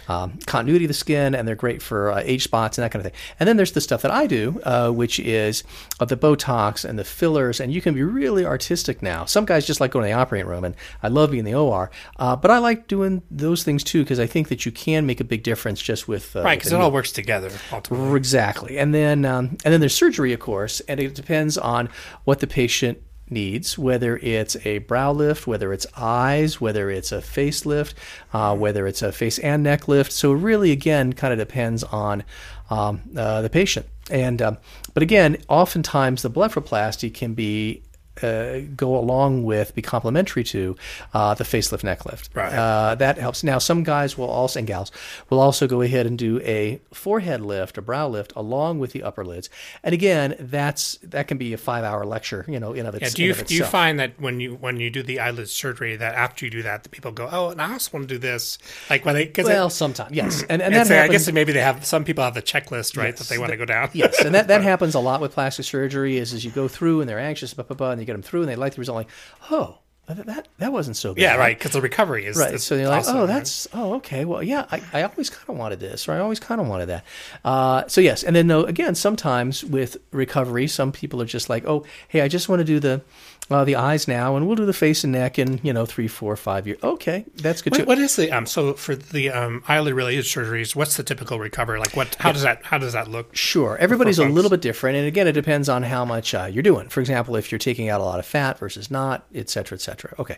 um, 0.09 0.39
continuity 0.47 0.85
of 0.85 0.89
the 0.89 0.95
skin, 0.95 1.35
and 1.35 1.47
they're 1.49 1.55
great 1.57 1.83
for 1.83 2.13
uh, 2.13 2.23
age 2.25 2.45
spots 2.45 2.79
and 2.79 2.85
that 2.85 2.91
kind 2.93 3.05
of 3.05 3.11
thing. 3.13 3.21
And 3.41 3.49
then 3.49 3.57
there's 3.57 3.73
the 3.73 3.81
stuff 3.81 4.03
that 4.03 4.11
I 4.11 4.27
do, 4.27 4.61
uh, 4.65 4.91
which 4.91 5.19
is 5.21 5.65
uh, 6.01 6.05
the 6.05 6.17
Botox 6.17 6.85
and 6.85 6.99
the 6.99 7.05
fillers. 7.05 7.61
And 7.61 7.73
you 7.73 7.81
can 7.81 7.95
be 7.95 8.03
really 8.03 8.45
artistic 8.45 9.03
now. 9.03 9.25
Some 9.25 9.45
guys 9.45 9.67
just 9.67 9.81
like 9.81 9.91
going 9.91 10.05
to 10.05 10.09
the 10.09 10.19
operating 10.19 10.49
room, 10.49 10.65
and 10.65 10.75
I 11.03 11.09
love 11.09 11.31
being 11.31 11.41
in 11.41 11.45
the 11.45 11.55
OR. 11.55 11.91
Uh, 12.19 12.37
but 12.37 12.51
I 12.51 12.59
like 12.59 12.87
doing 12.89 13.23
those 13.31 13.63
things 13.65 13.85
too 13.85 14.03
because 14.03 14.21
I 14.21 14.27
think 14.27 14.49
that 14.49 14.65
you 14.67 14.73
can 14.73 15.07
make 15.07 15.21
a 15.21 15.25
big 15.25 15.43
difference 15.43 15.81
just 15.83 16.09
with 16.09 16.35
uh, 16.37 16.43
Right, 16.43 16.59
because 16.59 16.73
it 16.73 16.81
all 16.81 16.91
works 16.91 17.13
together 17.13 17.51
ultimately. 17.73 18.17
Exactly, 18.17 18.79
and 18.79 18.95
then 18.95 19.25
um, 19.39 19.59
and 19.65 19.73
then 19.73 19.81
there's 19.81 19.95
surgery, 19.95 20.33
of 20.33 20.41
course, 20.41 20.81
and 20.81 21.01
it 21.01 21.15
depends 21.15 21.57
on 21.57 21.89
what 22.25 22.41
the 22.41 22.47
patient 22.47 23.03
needs, 23.31 23.79
whether 23.79 24.17
it's 24.19 24.57
a 24.65 24.79
brow 24.79 25.13
lift, 25.13 25.47
whether 25.47 25.73
it's 25.73 25.87
eyes, 25.97 26.61
whether 26.61 26.91
it's 26.91 27.13
a 27.13 27.19
facelift, 27.19 27.95
uh, 28.33 28.57
whether 28.57 28.87
it's 28.87 29.03
a 29.03 29.13
face 29.13 29.39
and 29.39 29.63
neck 29.63 29.89
lift. 29.89 30.13
So 30.13 30.33
it 30.33 30.37
really, 30.37 30.73
again, 30.73 31.13
kind 31.13 31.33
of 31.33 31.39
depends 31.39 31.85
on 31.85 32.25
um, 32.71 33.03
uh, 33.17 33.43
the 33.43 33.51
patient. 33.51 33.87
And 34.11 34.41
um, 34.41 34.59
but 34.95 35.03
again, 35.03 35.37
oftentimes 35.49 36.23
the 36.23 36.31
blepharoplasty 36.31 37.13
can 37.13 37.35
be 37.35 37.83
uh, 38.23 38.61
go 38.77 38.97
along 38.97 39.45
with, 39.45 39.75
be 39.75 39.83
complementary 39.83 40.45
to 40.45 40.77
uh, 41.15 41.35
the 41.35 41.45
facelift 41.45 41.85
neck 41.85 42.05
lift. 42.07 42.31
Right. 42.35 42.53
Uh, 42.53 42.95
that 42.97 43.19
helps. 43.19 43.45
Now, 43.45 43.59
some 43.59 43.83
guys 43.83 44.19
will 44.19 44.29
also, 44.29 44.59
and 44.59 44.67
gals, 44.67 44.91
will 45.31 45.41
also 45.41 45.67
go 45.67 45.83
ahead 45.83 46.07
and 46.07 46.19
do 46.19 46.41
a 46.41 46.81
forehead 46.93 47.41
lift, 47.41 47.79
a 47.79 47.83
brow 47.83 48.09
lift, 48.09 48.33
along 48.37 48.79
with 48.79 48.93
the 48.93 49.03
upper 49.03 49.25
lids. 49.25 49.49
And 49.83 49.93
again, 49.93 50.37
that's 50.39 50.99
that 51.03 51.29
can 51.29 51.39
be 51.39 51.53
a 51.53 51.59
five-hour 51.59 52.05
lecture, 52.05 52.45
you 52.49 52.59
know, 52.59 52.73
in 52.73 52.87
of, 52.87 53.01
Yeah, 53.01 53.09
do 53.11 53.25
you 53.25 53.35
do 53.35 53.55
you 53.55 53.65
find 53.65 54.01
that 54.01 54.21
when 54.21 54.41
you 54.41 54.55
when 54.55 54.81
you 54.81 54.91
do 54.91 55.03
the 55.03 55.21
eyelid 55.21 55.49
surgery 55.49 55.97
that 55.97 56.15
after 56.15 56.45
you 56.45 56.51
do 56.51 56.63
that, 56.63 56.83
the 56.83 56.89
people 56.89 57.13
go, 57.13 57.29
oh, 57.31 57.51
and 57.51 57.61
I 57.61 57.73
also 57.73 57.91
want 57.93 58.09
to 58.09 58.15
do 58.15 58.19
this, 58.19 58.59
like 58.91 59.05
when 59.05 59.15
they 59.15 59.33
well, 59.43 59.71
sometimes 59.71 60.13
yes, 60.13 60.43
and 60.49 60.61
and 60.63 60.75
that 60.75 60.91
I 60.91 61.09
guess 61.09 61.31
maybe 61.31 61.53
they 61.53 61.61
have 61.61 61.85
some 61.85 62.05
people 62.05 62.25
have 62.25 62.35
the 62.35 62.43
checklist 62.43 62.97
right 62.97 63.17
that 63.17 63.29
they 63.29 63.39
want 63.39 63.53
to 63.53 63.57
go 63.57 63.65
down. 63.65 63.91
yes, 63.93 64.25
and 64.25 64.35
that, 64.35 64.49
that 64.49 64.63
happens 64.69 64.95
a 64.95 65.01
lot 65.01 65.21
with 65.21 65.33
plastic 65.33 65.65
surgery. 65.65 66.17
Is 66.17 66.33
as 66.33 66.45
you 66.45 66.51
go 66.51 66.69
through 66.69 67.01
and 67.01 67.09
they're 67.09 67.19
anxious, 67.19 67.55
blah, 67.55 67.65
blah, 67.65 67.77
blah, 67.77 67.91
and 67.91 68.01
get 68.09 68.15
them 68.15 68.23
through 68.23 68.41
and 68.41 68.49
they 68.49 68.57
like 68.57 68.75
the 68.75 68.81
result. 68.81 68.97
Like, 68.97 69.09
oh, 69.51 69.79
that 70.09 70.49
that, 70.59 70.73
wasn't 70.73 70.97
so 70.97 71.15
bad. 71.15 71.21
yeah, 71.21 71.37
right. 71.37 71.57
Because 71.57 71.73
the 71.73 71.83
recovery 71.83 72.25
is 72.25 72.39
Right. 72.39 72.55
is 72.55 72.65
So 72.65 72.77
you're 72.77 72.89
like, 72.89 73.01
awesome, 73.01 73.17
oh, 73.17 73.21
right? 73.21 73.27
that's 73.27 73.69
oh, 73.75 73.95
okay. 73.97 74.25
Well, 74.25 74.43
yeah, 74.43 74.65
I, 74.73 74.81
I 74.95 75.03
always 75.03 75.29
kind 75.29 75.51
of 75.51 75.57
wanted 75.59 75.81
this, 75.81 76.09
or 76.09 76.13
I 76.13 76.19
always 76.21 76.41
kind 76.41 76.61
of 76.61 76.67
wanted 76.67 76.87
that. 76.87 77.05
Uh, 77.45 77.87
so 77.89 78.01
yes, 78.01 78.23
and 78.23 78.35
then 78.35 78.47
though 78.47 78.65
again, 78.65 78.95
sometimes 78.95 79.63
with 79.65 79.99
recovery, 80.11 80.67
some 80.67 80.93
people 80.93 81.21
are 81.21 81.27
just 81.27 81.51
like, 81.51 81.67
oh, 81.67 81.85
hey, 82.09 82.23
I 82.23 82.29
just 82.29 82.49
want 82.49 82.61
to 82.61 82.65
do 82.65 82.81
the 82.81 83.03
uh, 83.51 83.65
the 83.65 83.77
eyes 83.77 84.07
now, 84.07 84.37
and 84.37 84.47
we'll 84.47 84.57
do 84.57 84.67
the 84.67 84.73
face 84.73 85.05
and 85.05 85.13
neck 85.13 85.39
in 85.39 85.61
you 85.63 85.73
know 85.73 85.87
three, 85.87 86.09
four, 86.09 86.37
five 86.37 86.67
years. 86.67 86.83
Okay, 86.83 87.25
that's 87.37 87.63
good 87.63 87.87
what 87.87 87.99
is 87.99 88.17
the 88.17 88.31
um? 88.31 88.47
So 88.47 88.75
for 88.75 88.95
the 88.95 89.31
um 89.31 89.63
eyelid 89.67 89.95
related 89.95 90.25
surgeries, 90.25 90.77
what's 90.77 90.97
the 90.97 91.03
typical 91.03 91.39
recovery? 91.39 91.79
Like 91.79 91.97
what? 91.97 92.15
How 92.17 92.33
does 92.33 92.43
that? 92.43 92.65
How 92.65 92.79
does 92.79 92.93
that 92.93 93.09
look? 93.09 93.35
Sure, 93.35 93.77
everybody's 93.79 94.19
a 94.19 94.25
little 94.25 94.51
bit 94.51 94.61
different, 94.61 94.99
and 94.99 95.07
again, 95.07 95.27
it 95.27 95.33
depends 95.33 95.69
on 95.69 95.83
how 95.83 96.05
much 96.05 96.35
uh, 96.35 96.49
you're 96.51 96.63
doing. 96.63 96.89
For 96.89 97.01
example, 97.01 97.37
if 97.37 97.51
you're 97.51 97.59
taking 97.59 97.89
out 97.89 98.01
a 98.01 98.05
lot 98.05 98.19
of 98.19 98.27
fat 98.27 98.59
versus 98.59 98.91
not, 98.91 99.27
et 99.35 99.49
cetera, 99.49 99.77
et 99.77 99.81
cetera. 99.81 100.15
Okay, 100.19 100.37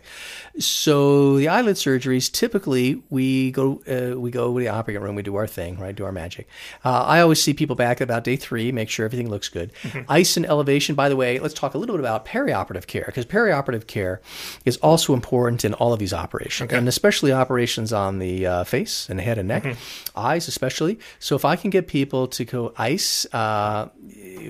so 0.58 1.36
the 1.36 1.48
eyelid 1.48 1.76
surgeries 1.76 2.30
typically 2.30 3.02
we 3.10 3.50
go 3.50 3.82
uh, 3.88 4.18
we 4.18 4.30
go 4.30 4.54
to 4.54 4.60
the 4.60 4.68
operating 4.68 5.02
room, 5.02 5.16
we 5.16 5.22
do 5.22 5.36
our 5.36 5.46
thing, 5.46 5.78
right? 5.78 5.94
Do 5.94 6.04
our 6.04 6.12
magic. 6.12 6.48
Uh, 6.84 7.02
I 7.02 7.20
always 7.20 7.42
see 7.42 7.54
people 7.54 7.76
back 7.76 8.00
about 8.00 8.24
day 8.24 8.36
three, 8.36 8.70
make 8.70 8.88
sure 8.88 9.04
everything 9.04 9.28
looks 9.28 9.48
good. 9.48 9.72
Ice 10.08 10.36
and 10.36 10.46
elevation. 10.46 10.94
By 10.94 11.08
the 11.08 11.16
way, 11.16 11.38
let's 11.38 11.54
talk 11.54 11.74
a 11.74 11.78
little 11.78 11.96
bit 11.96 12.00
about 12.00 12.24
perioperative 12.24 12.86
care 12.86 12.99
because 13.06 13.24
perioperative 13.26 13.86
care 13.86 14.20
is 14.64 14.76
also 14.78 15.14
important 15.14 15.64
in 15.64 15.74
all 15.74 15.92
of 15.92 15.98
these 15.98 16.12
operations, 16.12 16.72
and 16.72 16.88
especially 16.88 17.32
operations 17.32 17.92
on 17.92 18.18
the 18.18 18.46
uh, 18.46 18.64
face 18.64 19.08
and 19.08 19.20
head 19.20 19.38
and 19.38 19.48
neck, 19.48 19.76
eyes 20.16 20.48
especially. 20.48 20.98
So 21.18 21.36
if 21.36 21.44
I 21.44 21.56
can 21.56 21.70
get 21.70 21.86
people 21.86 22.26
to 22.28 22.44
go 22.44 22.72
ice 22.76 23.26
uh, 23.32 23.88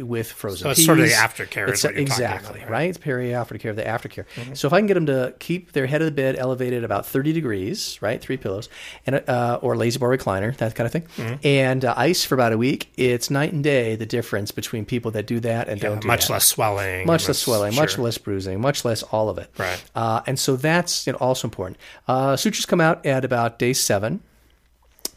with 0.03 0.31
frozen 0.33 0.65
So 0.65 0.71
it's 0.71 0.85
sort 0.85 0.99
of 0.99 1.05
the 1.05 1.11
peas, 1.11 1.19
aftercare 1.19 1.69
is 1.73 1.83
it's- 1.83 1.83
talking 1.83 1.97
about, 1.99 2.01
exactly 2.01 2.61
right? 2.61 2.71
right. 2.71 2.89
It's 2.91 2.99
perioperative 2.99 3.61
care, 3.61 3.73
the 3.75 3.83
aftercare. 3.83 4.25
So 4.57 4.67
if 4.67 4.73
I 4.73 4.79
can 4.79 4.87
get 4.87 4.95
them 4.95 5.07
to 5.07 5.35
keep 5.39 5.73
their 5.73 5.87
head 5.87 6.01
of 6.03 6.07
the 6.07 6.13
bed 6.13 6.37
elevated 6.37 6.85
about 6.85 7.07
30 7.07 7.33
degrees, 7.33 7.99
right, 8.01 8.21
three 8.21 8.37
pillows, 8.37 8.69
and 9.07 9.17
uh, 9.29 9.59
or 9.63 9.77
La-Z-Boy 9.77 10.17
recliner, 10.17 10.57
that 10.57 10.75
kind 10.75 10.87
of 10.87 10.93
thing, 10.93 11.39
and 11.45 11.85
uh, 11.85 11.95
ice 11.97 12.25
for 12.25 12.35
about 12.35 12.53
a 12.53 12.59
week, 12.59 12.91
it's 12.97 13.31
night 13.31 13.53
and 13.53 13.63
day 13.65 13.97
the 13.97 14.07
difference 14.07 14.51
between 14.51 14.85
people 14.85 15.11
that 15.13 15.27
do 15.27 15.41
that 15.41 15.69
and 15.69 15.81
don't 15.81 16.01
do 16.01 16.09
much 16.09 16.27
that. 16.29 16.35
less 16.35 16.47
swelling. 16.47 17.07
Much 17.07 17.29
less 17.29 17.39
swelling, 17.39 17.75
much 17.75 17.99
less 17.99 18.19
bruising, 18.19 18.40
much 18.49 18.85
less 18.85 19.03
all 19.03 19.29
of 19.29 19.39
it. 19.39 19.51
Right. 19.59 19.83
Uh, 19.95 20.23
and 20.27 20.39
so 20.39 20.57
that's 20.57 21.07
you 21.07 21.13
know, 21.13 21.19
also 21.19 21.47
important. 21.47 21.79
Uh, 22.09 22.37
sutures 22.37 22.67
come 22.67 22.81
out 22.81 23.05
at 23.07 23.25
about 23.25 23.59
day 23.59 23.73
seven. 23.73 24.23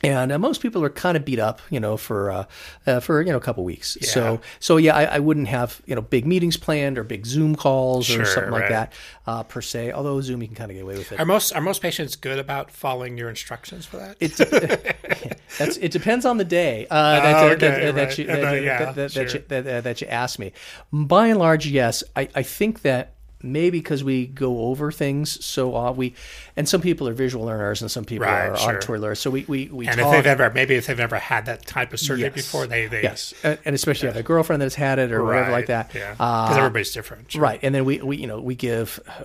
And 0.03 0.33
uh, 0.33 0.37
most 0.37 0.61
people 0.61 0.83
are 0.83 0.89
kind 0.89 1.15
of 1.15 1.23
beat 1.23 1.39
up, 1.39 1.61
you 1.69 1.79
know, 1.79 1.95
for 1.95 2.29
uh, 2.29 2.45
uh, 2.85 2.99
for 2.99 3.21
you 3.21 3.31
know 3.31 3.37
a 3.37 3.41
couple 3.41 3.63
weeks. 3.63 3.97
So 4.01 4.41
so 4.59 4.75
yeah, 4.75 4.93
I, 4.93 5.03
I 5.05 5.19
wouldn't 5.19 5.47
have 5.47 5.81
you 5.85 5.95
know 5.95 6.01
big 6.01 6.27
meetings 6.27 6.57
planned 6.57 6.97
or 6.97 7.05
big 7.05 7.25
Zoom 7.25 7.55
calls 7.55 8.09
or 8.09 8.13
Sure, 8.13 8.25
something 8.25 8.51
like 8.51 8.67
that 8.67 8.91
uh, 9.27 9.43
per 9.43 9.61
se. 9.61 9.93
Although 9.93 10.19
Zoom, 10.19 10.41
you 10.41 10.49
can 10.49 10.57
kind 10.57 10.71
of 10.71 10.75
get 10.75 10.83
away 10.83 10.97
with 10.97 11.13
it. 11.13 11.21
Are 11.21 11.25
most 11.25 11.53
are 11.53 11.61
most 11.61 11.81
patients 11.81 12.17
good 12.17 12.37
about 12.37 12.69
following 12.69 13.17
your 13.17 13.29
instructions 13.29 13.85
for 13.85 13.95
that? 13.95 14.17
It, 14.19 14.35
that's, 15.57 15.77
it 15.77 15.93
depends 15.93 16.25
on 16.25 16.37
the 16.37 16.43
day 16.43 16.85
uh, 16.91 17.21
that, 17.21 17.23
that, 17.23 17.59
that, 17.59 17.63
okay, 17.63 17.91
that 17.91 18.07
right. 18.07 18.17
you, 18.17 18.63
yeah, 20.09 20.09
asked 20.09 20.39
me. 20.39 20.51
By 20.91 21.27
and 21.27 21.39
large, 21.39 21.65
yes. 21.65 22.03
I, 22.15 22.27
I 22.35 22.43
think 22.43 22.81
that 22.81 23.12
maybe 23.43 23.79
because 23.79 24.03
we 24.03 24.25
go 24.27 24.61
over 24.67 24.91
things 24.91 25.43
so 25.45 25.75
uh, 25.75 25.91
we 25.91 26.13
and 26.55 26.67
some 26.69 26.81
people 26.81 27.07
are 27.07 27.13
visual 27.13 27.45
learners 27.45 27.81
and 27.81 27.91
some 27.91 28.05
people 28.05 28.25
Right, 28.25 28.47
are 28.49 28.57
sure. 28.57 28.69
auditory 28.77 28.99
learners 28.99 29.19
so 29.19 29.29
we 29.29 29.43
we, 29.47 29.67
we 29.67 29.87
and 29.87 29.97
talk 29.99 30.07
if 30.07 30.11
they've 30.23 30.25
ever 30.39 30.49
maybe 30.51 30.75
if 30.75 30.87
they've 30.87 30.97
never 30.97 31.17
had 31.17 31.45
that 31.47 31.65
type 31.65 31.93
of 31.93 31.99
surgery 31.99 32.23
Yes. 32.23 32.33
before, 32.33 32.65
they 32.67 32.87
they 32.87 33.03
yes 33.03 33.33
and, 33.43 33.59
and 33.65 33.75
especially 33.75 34.07
if 34.09 34.15
have 34.15 34.23
a 34.23 34.27
girlfriend 34.27 34.61
that's 34.61 34.75
had 34.75 34.97
it 34.99 35.11
or 35.11 35.23
whatever 35.23 35.51
like 35.51 35.67
that 35.67 35.93
Yeah, 35.93 36.15
uh, 36.19 36.45
because 36.45 36.57
everybody's 36.57 36.91
different. 36.93 37.31
sure. 37.31 37.41
Right, 37.41 37.59
and 37.61 37.75
then 37.75 37.85
we, 37.85 37.99
we 38.01 38.17
you 38.17 38.27
know 38.27 38.39
we 38.39 38.55
give 38.55 38.99
uh, 39.07 39.23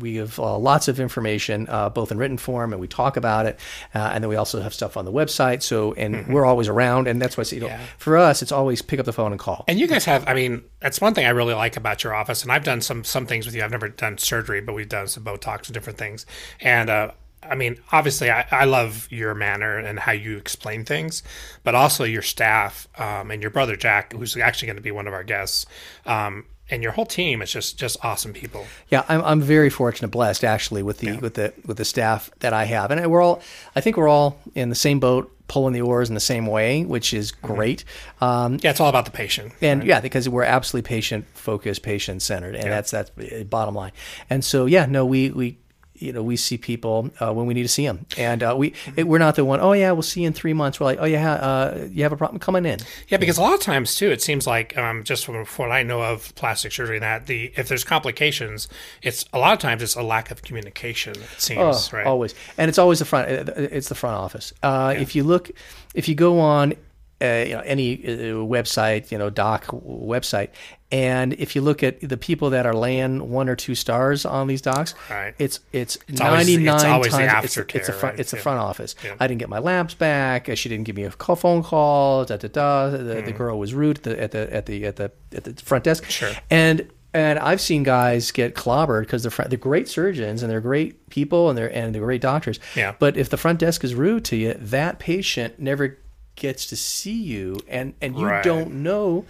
we- 0.00 0.12
give 0.14 0.38
uh, 0.38 0.56
lots 0.58 0.88
of 0.88 0.98
information 1.00 1.66
uh, 1.68 1.88
both 1.90 2.10
in 2.10 2.18
written 2.18 2.38
form 2.38 2.72
and 2.72 2.80
we 2.80 2.88
talk 2.88 3.16
about 3.16 3.46
it, 3.46 3.58
uh, 3.94 3.98
and 4.12 4.22
then 4.24 4.28
we 4.28 4.36
also 4.36 4.60
have 4.60 4.72
stuff 4.74 4.96
on 4.96 5.04
the 5.04 5.12
website. 5.12 5.62
So 5.62 5.92
and 5.94 6.26
we're 6.28 6.44
always 6.44 6.68
around, 6.68 7.06
and 7.08 7.20
that's 7.20 7.36
why 7.36 7.44
you 7.50 7.60
know 7.60 7.66
Mm-hmm. 7.68 7.80
Yeah. 7.80 7.86
for 7.98 8.16
us 8.16 8.40
it's 8.40 8.52
always 8.52 8.80
pick 8.80 8.98
up 8.98 9.04
the 9.06 9.12
phone 9.12 9.32
and 9.32 9.38
call. 9.38 9.64
And 9.68 9.78
you 9.78 9.86
guys 9.86 10.04
have, 10.06 10.26
I 10.26 10.32
mean, 10.32 10.62
that's 10.80 11.00
one 11.00 11.14
thing 11.14 11.26
I 11.26 11.30
really 11.30 11.54
like 11.54 11.76
about 11.76 12.04
your 12.04 12.14
office. 12.14 12.42
And 12.42 12.52
I've 12.52 12.64
done 12.64 12.80
some 12.80 13.04
some 13.04 13.26
things 13.26 13.46
with 13.46 13.54
you. 13.54 13.62
I've 13.62 13.70
never 13.70 13.88
done 13.88 14.18
surgery, 14.18 14.60
but 14.60 14.74
we've 14.74 14.88
done 14.88 15.08
some 15.08 15.24
Botox 15.24 15.66
and 15.66 15.74
different 15.74 15.98
things. 15.98 16.26
And 16.60 16.88
uh, 16.88 17.12
I 17.42 17.54
mean, 17.54 17.80
obviously, 17.92 18.30
I, 18.30 18.46
I 18.50 18.64
love 18.64 19.08
your 19.10 19.34
manner 19.34 19.78
and 19.78 19.98
how 19.98 20.12
you 20.12 20.36
explain 20.36 20.84
things, 20.84 21.22
but 21.64 21.74
also 21.74 22.04
your 22.04 22.22
staff 22.22 22.88
um, 22.98 23.30
and 23.30 23.42
your 23.42 23.50
brother 23.50 23.76
Jack, 23.76 24.12
who's 24.12 24.36
actually 24.36 24.66
going 24.66 24.76
to 24.76 24.82
be 24.82 24.90
one 24.90 25.06
of 25.06 25.12
our 25.12 25.24
guests. 25.24 25.66
Um, 26.06 26.46
and 26.70 26.82
your 26.82 26.92
whole 26.92 27.06
team 27.06 27.40
is 27.40 27.50
just 27.50 27.78
just 27.78 27.96
awesome 28.04 28.32
people. 28.32 28.66
Yeah, 28.88 29.04
I'm, 29.08 29.22
I'm 29.24 29.40
very 29.40 29.70
fortunate, 29.70 30.08
blessed 30.08 30.44
actually 30.44 30.82
with 30.82 30.98
the 30.98 31.16
with 31.16 31.34
the 31.34 31.54
with 31.64 31.78
the 31.78 31.84
staff 31.84 32.30
that 32.40 32.52
I 32.52 32.64
have, 32.64 32.90
and 32.90 33.10
we're 33.10 33.22
all 33.22 33.40
I 33.74 33.80
think 33.80 33.96
we're 33.96 34.08
all 34.08 34.38
in 34.54 34.68
the 34.68 34.74
same 34.74 35.00
boat. 35.00 35.34
Pulling 35.48 35.72
the 35.72 35.80
oars 35.80 36.08
in 36.08 36.14
the 36.14 36.20
same 36.20 36.46
way, 36.46 36.84
which 36.84 37.12
is 37.12 37.32
great. 37.32 37.84
Um, 38.20 38.58
Yeah, 38.62 38.70
it's 38.70 38.80
all 38.80 38.88
about 38.88 39.06
the 39.06 39.10
patient. 39.10 39.52
and 39.60 39.82
yeah, 39.82 40.00
because 40.00 40.28
we're 40.28 40.44
absolutely 40.44 40.86
patient 40.86 41.26
focused, 41.34 41.82
patient 41.82 42.22
centered, 42.22 42.54
and 42.54 42.70
that's 42.70 42.90
that's 42.90 43.10
uh, 43.18 43.44
bottom 43.44 43.74
line. 43.74 43.92
And 44.30 44.44
so 44.44 44.66
yeah, 44.66 44.86
no, 44.86 45.04
we 45.06 45.30
we 45.30 45.58
you 45.98 46.12
know 46.12 46.22
we 46.22 46.36
see 46.36 46.56
people 46.58 47.10
uh, 47.20 47.32
when 47.32 47.46
we 47.46 47.54
need 47.54 47.62
to 47.64 47.68
see 47.68 47.86
them, 47.86 48.06
and 48.16 48.42
uh, 48.42 48.54
we 48.56 48.72
it, 48.96 49.06
we're 49.06 49.18
not 49.18 49.34
the 49.36 49.44
one. 49.44 49.60
Oh 49.60 49.72
yeah, 49.72 49.92
we'll 49.92 50.02
see 50.02 50.22
you 50.22 50.26
in 50.26 50.32
three 50.32 50.52
months. 50.54 50.78
We're 50.80 50.86
like, 50.86 50.98
oh 51.00 51.04
yeah, 51.04 51.32
uh, 51.34 51.88
you 51.90 52.02
have 52.02 52.12
a 52.12 52.16
problem 52.16 52.38
coming 52.40 52.64
in. 52.66 52.78
Yeah, 53.08 53.18
because 53.18 53.38
a 53.38 53.42
lot 53.42 53.54
of 53.54 53.60
times 53.60 53.94
too, 53.96 54.10
it 54.10 54.22
seems 54.22 54.46
like 54.46 54.76
um, 54.78 55.04
just 55.04 55.24
from 55.24 55.44
what 55.44 55.70
I 55.70 55.82
know 55.82 56.02
of 56.02 56.34
plastic 56.34 56.72
surgery, 56.72 56.98
that 56.98 57.26
the 57.26 57.52
if 57.56 57.68
there's 57.68 57.84
complications, 57.84 58.68
it's 59.02 59.24
a 59.32 59.38
lot 59.38 59.52
of 59.52 59.58
times 59.58 59.82
it's 59.82 59.96
a 59.96 60.02
lack 60.02 60.30
of 60.30 60.42
communication. 60.42 61.14
It 61.16 61.40
seems 61.40 61.92
right. 61.92 62.06
Always, 62.06 62.34
and 62.56 62.68
it's 62.68 62.78
always 62.78 62.98
the 63.00 63.04
front. 63.04 63.28
uh, 63.48 63.52
It's 63.56 63.88
the 63.88 63.94
front 63.94 64.16
office. 64.16 64.52
Uh, 64.62 64.94
If 64.96 65.14
you 65.14 65.24
look, 65.24 65.50
if 65.94 66.08
you 66.08 66.14
go 66.14 66.38
on, 66.40 66.74
uh, 67.20 67.44
you 67.46 67.54
know, 67.54 67.60
any 67.64 67.94
uh, 68.04 68.10
website, 68.46 69.10
you 69.10 69.18
know, 69.18 69.28
doc 69.30 69.66
website, 69.66 70.48
and 70.90 71.32
if 71.34 71.54
you 71.56 71.60
look 71.62 71.82
at 71.82 72.00
the 72.00 72.16
people 72.16 72.50
that 72.50 72.64
are 72.64 72.72
laying 72.74 73.28
one 73.30 73.48
or 73.48 73.56
two 73.56 73.74
stars 73.74 74.24
on 74.24 74.46
these 74.46 74.62
docs, 74.62 74.94
Right. 75.10 75.34
it's 75.38 75.60
it's 75.72 75.98
ninety 76.08 76.56
nine 76.56 76.76
it's 76.76 76.84
always 76.84 77.12
times 77.12 77.44
it's, 77.44 77.56
it's 77.74 77.86
the 77.88 77.92
front 77.92 78.12
right? 78.14 78.20
it's 78.20 78.30
the 78.30 78.36
Yeah. 78.38 78.42
front 78.42 78.60
office. 78.60 78.94
Yeah. 79.04 79.14
I 79.20 79.26
didn't 79.26 79.40
get 79.40 79.48
my 79.48 79.58
lamps 79.58 79.94
back. 79.94 80.48
uh, 80.48 80.54
She 80.54 80.68
didn't 80.68 80.84
give 80.84 80.96
me 80.96 81.02
a 81.04 81.10
call, 81.10 81.36
phone 81.36 81.62
call. 81.62 82.24
Da 82.24 82.36
da 82.36 82.48
da. 82.48 82.90
The, 82.90 83.20
Hmm. 83.20 83.26
the 83.26 83.32
girl 83.32 83.58
was 83.58 83.74
rude 83.74 83.98
at 83.98 84.02
the 84.04 84.22
at 84.22 84.30
the 84.30 84.54
at 84.54 84.66
the 84.66 84.84
at 84.86 84.96
the, 84.96 85.10
at 85.34 85.44
the 85.44 85.54
front 85.62 85.84
desk. 85.84 86.08
Sure. 86.10 86.30
And 86.50 86.88
and 87.12 87.38
I've 87.38 87.60
seen 87.60 87.82
guys 87.82 88.30
get 88.30 88.54
clobbered 88.54 89.00
because 89.02 89.22
they're 89.24 89.46
they're 89.48 89.58
great 89.58 89.88
surgeons 89.88 90.42
and 90.42 90.50
they're 90.50 90.60
great 90.60 91.10
people 91.10 91.48
and 91.50 91.58
they're 91.58 91.74
and 91.74 91.94
they're 91.94 92.02
great 92.02 92.20
doctors. 92.22 92.60
Yeah. 92.76 92.94
But 92.98 93.16
if 93.16 93.28
the 93.28 93.36
front 93.36 93.58
desk 93.58 93.82
is 93.84 93.94
rude 93.94 94.24
to 94.26 94.36
you, 94.36 94.54
that 94.54 94.98
patient 95.00 95.58
never 95.58 95.98
gets 96.38 96.66
to 96.66 96.76
see 96.76 97.20
you, 97.22 97.60
and 97.68 97.92
and 98.00 98.16
you 98.18 98.26
Right. 98.26 98.42
don't 98.44 98.82
know 98.82 99.24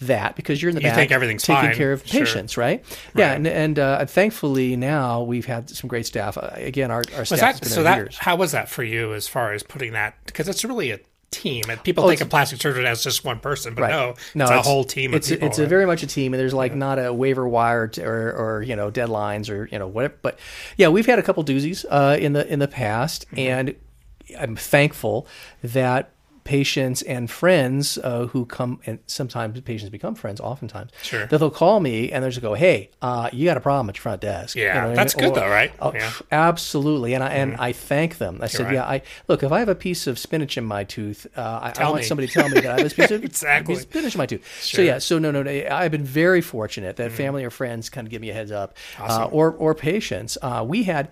that 0.00 0.34
because 0.34 0.62
you're 0.62 0.70
in 0.70 0.74
the 0.76 0.80
You 0.80 0.88
back 0.88 0.96
think 0.96 1.12
everything's 1.12 1.42
taking 1.42 1.62
fine. 1.62 1.74
care 1.74 1.92
of 1.92 2.06
Sure. 2.06 2.20
patients, 2.20 2.56
right? 2.56 2.82
Yeah, 3.14 3.28
Right. 3.30 3.36
and 3.36 3.46
and 3.46 3.78
uh, 3.78 4.06
thankfully 4.06 4.74
now 4.76 5.22
we've 5.22 5.44
had 5.46 5.68
some 5.68 5.88
great 5.88 6.06
staff. 6.06 6.38
Uh, 6.38 6.50
again, 6.54 6.90
our 6.90 7.02
our 7.16 7.24
staff 7.24 7.60
that 7.60 7.66
so? 7.66 7.82
That 7.82 7.96
years. 7.98 8.16
how 8.18 8.36
was 8.36 8.52
that 8.52 8.68
for 8.68 8.82
you 8.82 9.12
as 9.12 9.28
far 9.28 9.52
as 9.52 9.62
putting 9.62 9.92
that? 9.92 10.14
Because 10.24 10.48
it's 10.48 10.64
really 10.64 10.90
a 10.92 11.00
team, 11.30 11.62
and 11.68 11.80
people 11.84 12.02
Oh, 12.02 12.08
think 12.08 12.14
it's- 12.16 12.24
of 12.26 12.30
plastic 12.30 12.60
surgery 12.62 12.84
as 12.86 13.04
just 13.04 13.24
one 13.24 13.38
person, 13.40 13.74
but 13.74 13.82
Right. 13.82 13.90
no, 13.90 14.14
no, 14.34 14.44
it's 14.46 14.50
a 14.52 14.62
whole 14.62 14.82
team 14.84 15.12
it's, 15.14 15.28
people. 15.28 15.46
It's 15.46 15.58
a 15.58 15.62
right? 15.62 15.68
very 15.68 15.86
much 15.86 16.02
a 16.02 16.06
team, 16.06 16.32
and 16.32 16.40
there's 16.40 16.54
like 16.54 16.74
not 16.74 16.98
a 16.98 17.12
waiver 17.12 17.46
wire 17.46 17.86
t- 17.86 18.02
or, 18.02 18.32
or 18.32 18.62
you 18.62 18.74
know 18.76 18.90
deadlines 18.90 19.50
or 19.50 19.68
you 19.70 19.78
know 19.78 19.86
whatever. 19.86 20.14
But 20.22 20.38
yeah, 20.78 20.88
we've 20.88 21.06
had 21.06 21.18
a 21.18 21.22
couple 21.22 21.44
doozies 21.44 21.84
uh, 21.90 22.16
in 22.18 22.32
the 22.32 22.50
in 22.50 22.58
the 22.58 22.68
past, 22.68 23.26
Mm-hmm. 23.28 23.38
and 23.38 23.74
I'm 24.40 24.56
thankful 24.56 25.26
that 25.62 26.10
patients 26.50 27.00
and 27.02 27.30
friends 27.30 27.96
uh, 27.98 28.26
who 28.32 28.44
come 28.44 28.80
and 28.86 28.98
sometimes 29.06 29.60
patients 29.60 29.90
become 29.90 30.14
friends 30.16 30.40
oftentimes 30.40 30.90
Sure. 31.02 31.26
that 31.26 31.38
they'll 31.38 31.48
call 31.64 31.78
me 31.78 32.10
and 32.10 32.24
they'll 32.24 32.30
just 32.30 32.42
go 32.42 32.54
hey 32.54 32.90
uh, 33.02 33.30
you 33.32 33.44
got 33.50 33.56
a 33.56 33.60
problem 33.60 33.88
at 33.88 33.94
your 33.96 34.02
front 34.02 34.20
desk 34.20 34.56
You 34.56 34.64
Yeah, 34.64 34.74
know 34.74 34.80
what 34.88 34.92
I 34.92 34.94
that's 35.04 35.16
mean? 35.16 35.26
good 35.32 35.34
though, 35.40 35.48
right? 35.48 35.70
Oh, 35.80 35.92
Yeah. 35.94 36.10
Mm-hmm. 36.10 36.34
absolutely 36.50 37.14
and 37.14 37.22
I 37.22 37.28
and 37.40 37.50
I 37.68 37.70
thank 37.72 38.18
them 38.18 38.34
I 38.42 38.48
said 38.48 38.66
right. 38.66 38.74
yeah 38.74 38.84
I 38.94 39.02
look 39.28 39.42
if 39.44 39.52
I 39.52 39.60
have 39.60 39.68
a 39.68 39.74
piece 39.76 40.08
of 40.08 40.18
spinach 40.18 40.58
in 40.58 40.64
my 40.64 40.82
tooth 40.82 41.20
uh, 41.36 41.40
I, 41.40 41.82
I 41.82 41.84
want 41.88 41.98
me. 41.98 42.02
somebody 42.10 42.26
to 42.26 42.34
tell 42.34 42.48
me 42.48 42.58
that 42.60 42.70
I 42.70 42.74
have 42.74 42.82
this 42.82 42.94
piece 42.94 43.10
of 43.12 43.22
Exactly. 43.30 43.74
piece 43.74 43.84
of 43.84 43.90
spinach 43.90 44.14
in 44.16 44.18
my 44.18 44.26
tooth. 44.26 44.44
So 44.60 44.82
yeah, 44.82 44.98
so 44.98 45.18
no, 45.24 45.30
no, 45.30 45.42
no. 45.44 45.52
I've 45.70 45.92
been 45.92 46.04
very 46.04 46.40
fortunate 46.40 46.96
Mm-hmm. 46.96 47.10
that 47.10 47.12
family 47.24 47.44
or 47.44 47.50
friends 47.50 47.88
kind 47.90 48.06
of 48.06 48.10
give 48.10 48.20
me 48.22 48.30
a 48.30 48.34
heads 48.34 48.50
up, 48.50 48.76
uh, 48.98 49.28
or 49.30 49.52
or 49.52 49.72
patients. 49.74 50.36
Uh, 50.42 50.64
we 50.66 50.82
had. 50.84 51.04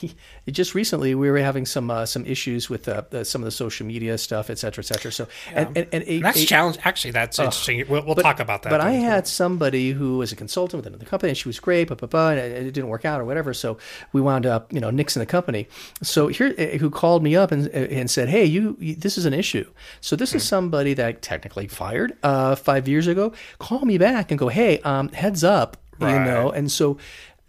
We, 0.00 0.52
just 0.52 0.74
recently, 0.74 1.14
we 1.14 1.30
were 1.30 1.38
having 1.38 1.64
some 1.64 1.88
uh, 1.88 2.04
some 2.04 2.26
issues 2.26 2.68
with 2.68 2.88
uh, 2.88 3.02
the, 3.10 3.24
some 3.24 3.42
of 3.42 3.44
the 3.44 3.52
social 3.52 3.86
media 3.86 4.18
stuff, 4.18 4.50
et 4.50 4.58
cetera, 4.58 4.82
et 4.82 4.86
cetera. 4.86 5.12
So, 5.12 5.28
and, 5.54 5.68
and, 5.76 5.88
and, 5.92 6.02
a, 6.02 6.14
And 6.16 6.24
that's 6.24 6.42
a- 6.42 6.46
challenge. 6.46 6.78
Actually, 6.82 7.12
that's 7.12 7.38
interesting. 7.38 7.84
We'll, 7.88 8.04
we'll 8.04 8.16
talk 8.16 8.40
about 8.40 8.62
that. 8.64 8.70
but 8.70 8.80
I 8.80 8.92
had 8.94 9.28
somebody 9.28 9.92
who 9.92 10.18
was 10.18 10.32
a 10.32 10.36
consultant 10.36 10.82
with 10.82 10.86
another 10.88 11.06
company, 11.06 11.30
and 11.30 11.38
she 11.38 11.48
was 11.48 11.60
great, 11.60 11.86
but 11.88 11.98
blah, 12.10 12.30
and 12.30 12.40
it 12.40 12.72
didn't 12.74 12.88
work 12.88 13.04
out 13.04 13.20
or 13.20 13.24
whatever. 13.24 13.54
So 13.54 13.78
we 14.12 14.20
wound 14.20 14.46
up, 14.46 14.72
you 14.72 14.80
know, 14.80 14.90
nixing 14.90 15.18
the 15.20 15.26
company. 15.26 15.68
So 16.02 16.26
here, 16.26 16.52
eh, 16.58 16.78
who 16.78 16.90
called 16.90 17.22
me 17.22 17.36
up 17.36 17.52
and, 17.52 17.70
eh, 17.72 17.86
and 18.00 18.10
said, 18.10 18.28
"Hey, 18.28 18.44
you, 18.46 18.76
you 18.80 18.96
this 18.96 19.16
is 19.16 19.26
an 19.26 19.34
issue. 19.34 19.70
So 20.00 20.16
this 20.16 20.32
Hmm. 20.32 20.38
is 20.38 20.42
somebody 20.44 20.94
that 20.94 21.06
I 21.06 21.12
technically 21.12 21.68
fired 21.68 22.16
uh, 22.24 22.56
five 22.56 22.88
years 22.88 23.06
ago. 23.06 23.32
Call 23.60 23.84
me 23.84 23.96
back 23.96 24.32
and 24.32 24.38
go, 24.40 24.48
hey, 24.48 24.80
um, 24.80 25.08
heads 25.10 25.44
up, 25.44 25.76
you 26.00 26.06
know." 26.08 26.50
And 26.50 26.68
so 26.72 26.98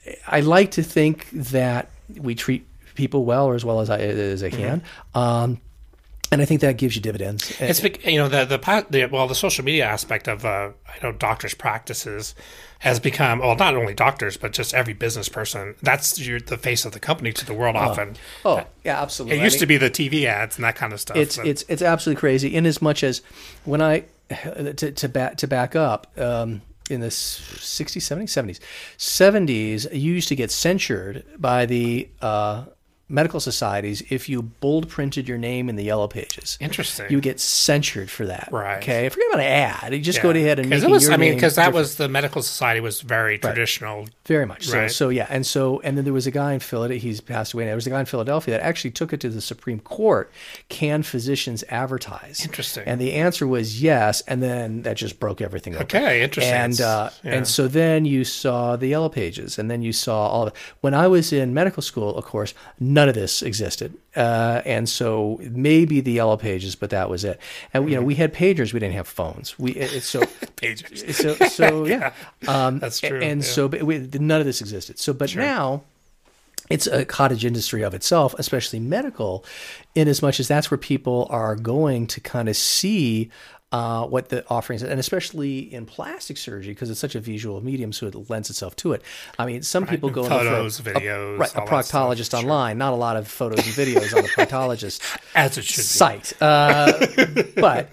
eh, 0.05 0.13
I 0.27 0.41
like 0.41 0.69
to 0.71 0.83
think 0.83 1.27
that 1.31 1.89
we 2.17 2.35
treat 2.35 2.65
people 2.95 3.25
well 3.25 3.45
or 3.45 3.55
as 3.55 3.63
well 3.63 3.79
as 3.79 3.89
I 3.89 3.99
as 3.99 4.43
I 4.43 4.49
can. 4.49 4.81
Um, 5.13 5.61
and 6.31 6.41
I 6.41 6.45
think 6.45 6.61
that 6.61 6.77
gives 6.77 6.95
you 6.95 7.01
dividends. 7.01 7.59
It's 7.59 7.81
you 8.05 8.19
know 8.19 8.29
the 8.29 8.45
the, 8.45 8.85
the 8.89 9.05
well 9.07 9.27
the 9.27 9.35
social 9.35 9.65
media 9.65 9.85
aspect 9.85 10.27
of 10.27 10.45
uh, 10.45 10.71
I 10.87 11.03
know 11.03 11.11
doctors' 11.11 11.53
practices 11.55 12.35
has 12.79 12.99
become 12.99 13.39
well 13.39 13.55
not 13.55 13.75
only 13.75 13.93
doctors 13.93 14.37
but 14.37 14.53
just 14.53 14.73
every 14.73 14.93
business 14.93 15.27
person. 15.27 15.75
That's 15.81 16.19
your, 16.19 16.39
the 16.39 16.57
face 16.57 16.85
of 16.85 16.91
the 16.91 16.99
company 16.99 17.33
to 17.33 17.45
the 17.45 17.53
world. 17.53 17.75
often, 17.75 18.15
oh, 18.45 18.63
yeah, 18.83 19.01
absolutely. 19.01 19.37
it 19.37 19.41
I 19.41 19.43
used 19.45 19.55
mean- 19.55 19.59
to 19.61 19.65
be 19.65 19.77
the 19.77 19.89
TV 19.89 20.25
ads 20.25 20.55
and 20.57 20.63
that 20.65 20.75
kind 20.75 20.93
of 20.93 20.99
stuff. 20.99 21.17
it's 21.17 21.37
but- 21.37 21.47
it's 21.47 21.63
it's 21.67 21.81
absolutely 21.81 22.19
crazy. 22.19 22.53
In 22.55 22.65
as 22.65 22.81
much 22.81 23.03
as 23.03 23.21
when 23.65 23.81
I 23.81 24.05
to 24.29 24.91
to 24.91 25.09
back 25.09 25.37
to 25.37 25.47
back 25.47 25.75
up 25.75 26.07
um, 26.19 26.61
in 26.89 27.01
the 27.01 27.07
60s, 27.07 28.01
70s, 28.01 28.57
70s, 28.57 28.59
70s, 28.97 29.93
you 29.93 30.13
used 30.13 30.29
to 30.29 30.35
get 30.35 30.51
censured 30.51 31.23
by 31.37 31.65
the 31.65 32.09
uh, 32.21 32.65
medical 33.09 33.39
societies 33.39 34.03
if 34.09 34.29
you 34.29 34.41
bold 34.41 34.87
printed 34.87 35.27
your 35.27 35.37
name 35.37 35.67
in 35.67 35.75
the 35.75 35.83
yellow 35.83 36.07
pages. 36.07 36.57
Interesting. 36.61 37.07
You 37.09 37.19
get 37.19 37.39
censured 37.39 38.09
for 38.09 38.27
that. 38.27 38.49
Right. 38.51 38.77
Okay. 38.77 39.09
Forget 39.09 39.27
about 39.31 39.41
an 39.41 39.51
ad. 39.51 39.93
You 39.93 40.01
just 40.01 40.21
go 40.21 40.29
ahead 40.29 40.59
and 40.59 40.69
make 40.69 40.83
it 40.83 40.89
was. 40.89 41.09
I 41.09 41.17
mean, 41.17 41.33
because 41.33 41.55
that 41.55 41.65
different. 41.65 41.75
was 41.75 41.95
the 41.95 42.07
medical 42.07 42.41
society 42.41 42.79
was 42.79 43.01
very 43.01 43.39
traditional. 43.39 44.07
Very 44.29 44.45
much 44.45 44.67
so. 44.67 44.77
Right. 44.77 44.91
So 44.91 45.09
yeah, 45.09 45.25
and 45.27 45.43
so 45.43 45.81
and 45.83 45.97
then 45.97 46.05
there 46.05 46.13
was 46.13 46.27
a 46.27 46.31
guy 46.31 46.53
in 46.53 46.59
Philadelphia. 46.59 46.99
He's 46.99 47.19
passed 47.19 47.55
away 47.55 47.63
now. 47.63 47.69
There 47.69 47.75
was 47.77 47.87
a 47.87 47.89
guy 47.89 47.99
in 47.99 48.05
Philadelphia 48.05 48.53
that 48.53 48.63
actually 48.63 48.91
took 48.91 49.11
it 49.11 49.19
to 49.21 49.29
the 49.29 49.41
Supreme 49.41 49.79
Court. 49.79 50.31
Can 50.69 51.01
physicians 51.01 51.63
advertise? 51.69 52.45
Interesting. 52.45 52.83
And 52.85 53.01
the 53.01 53.13
answer 53.13 53.47
was 53.47 53.81
yes. 53.81 54.21
And 54.27 54.43
then 54.43 54.83
that 54.83 54.97
just 54.97 55.19
broke 55.19 55.41
everything 55.41 55.73
open. 55.73 55.87
Okay, 55.87 56.21
interesting. 56.21 56.53
And 56.53 56.79
uh, 56.79 57.09
yeah. 57.23 57.33
and 57.37 57.47
so 57.47 57.67
then 57.67 58.05
you 58.05 58.23
saw 58.23 58.75
the 58.75 58.85
yellow 58.85 59.09
pages, 59.09 59.57
and 59.57 59.71
then 59.71 59.81
you 59.81 59.91
saw 59.91 60.27
all 60.27 60.45
of. 60.45 60.53
When 60.81 60.93
I 60.93 61.07
was 61.07 61.33
in 61.33 61.55
medical 61.55 61.81
school, 61.81 62.15
of 62.15 62.23
course, 62.23 62.53
none 62.79 63.09
of 63.09 63.15
this 63.15 63.41
existed. 63.41 63.97
Uh, 64.19 64.61
and 64.65 64.89
so 64.89 65.39
maybe 65.49 66.01
the 66.01 66.11
yellow 66.11 66.35
pages, 66.35 66.75
but 66.75 66.89
that 66.89 67.09
was 67.09 67.23
it. 67.23 67.39
And 67.73 67.89
you 67.89 67.95
know, 67.95 68.03
we 68.03 68.15
had 68.15 68.33
pagers. 68.33 68.73
We 68.73 68.81
didn't 68.81 68.95
have 68.95 69.07
phones. 69.07 69.57
We 69.57 69.71
it, 69.71 70.03
so 70.03 70.19
pagers. 70.57 71.13
so 71.13 71.35
so 71.47 71.85
yeah. 71.87 72.11
Um, 72.45 72.79
That's 72.79 72.99
true, 72.99 73.21
And 73.21 73.41
yeah. 73.41 73.47
so 73.47 73.69
but 73.69 73.83
we, 73.83 73.97
none 73.99 74.41
of 74.41 74.45
this 74.45 74.59
existed. 74.59 74.99
So 74.99 75.13
but 75.13 75.33
now 75.37 75.83
it's 76.69 76.85
a 76.85 77.05
cottage 77.05 77.45
industry 77.45 77.81
of 77.81 77.93
itself, 77.93 78.35
especially 78.37 78.79
medical, 78.79 79.45
in 79.95 80.09
as 80.09 80.21
much 80.21 80.37
as 80.41 80.49
that's 80.49 80.69
where 80.69 80.77
people 80.77 81.25
are 81.29 81.55
going 81.55 82.05
to 82.07 82.19
kind 82.19 82.49
of 82.49 82.57
see 82.57 83.29
uh, 83.71 84.05
what 84.05 84.29
the 84.29 84.43
offerings, 84.49 84.81
and 84.81 84.99
especially 84.99 85.59
in 85.73 85.85
plastic 85.85 86.37
surgery 86.37 86.73
because 86.73 86.89
it's 86.89 86.99
such 86.99 87.15
a 87.15 87.19
visual 87.19 87.61
medium, 87.63 87.93
so 87.93 88.07
it 88.07 88.29
lends 88.29 88.49
itself 88.49 88.75
to 88.77 88.93
it. 88.93 89.01
I 89.37 89.45
mean, 89.45 89.61
some 89.61 89.85
people 89.85 90.09
go 90.09 90.23
Photos, 90.23 90.79
for 90.79 90.89
a- 90.89 90.93
videos, 90.93 91.37
right? 91.37 91.55
A 91.55 91.59
all 91.61 91.67
stuff, 91.67 91.85
proctologist 91.91 92.33
online, 92.37 92.77
not 92.77 92.93
a 92.93 92.95
lot 92.95 93.15
of 93.15 93.27
photos 93.27 93.59
and 93.59 93.67
videos 93.75 94.15
on 94.15 94.23
the 94.23 94.29
proctologist 94.37 95.01
as 95.35 95.57
it 95.57 95.65
should 95.65 95.77
be. 95.77 95.83
site. 95.83 96.33
Uh, 96.41 97.05
but 97.55 97.89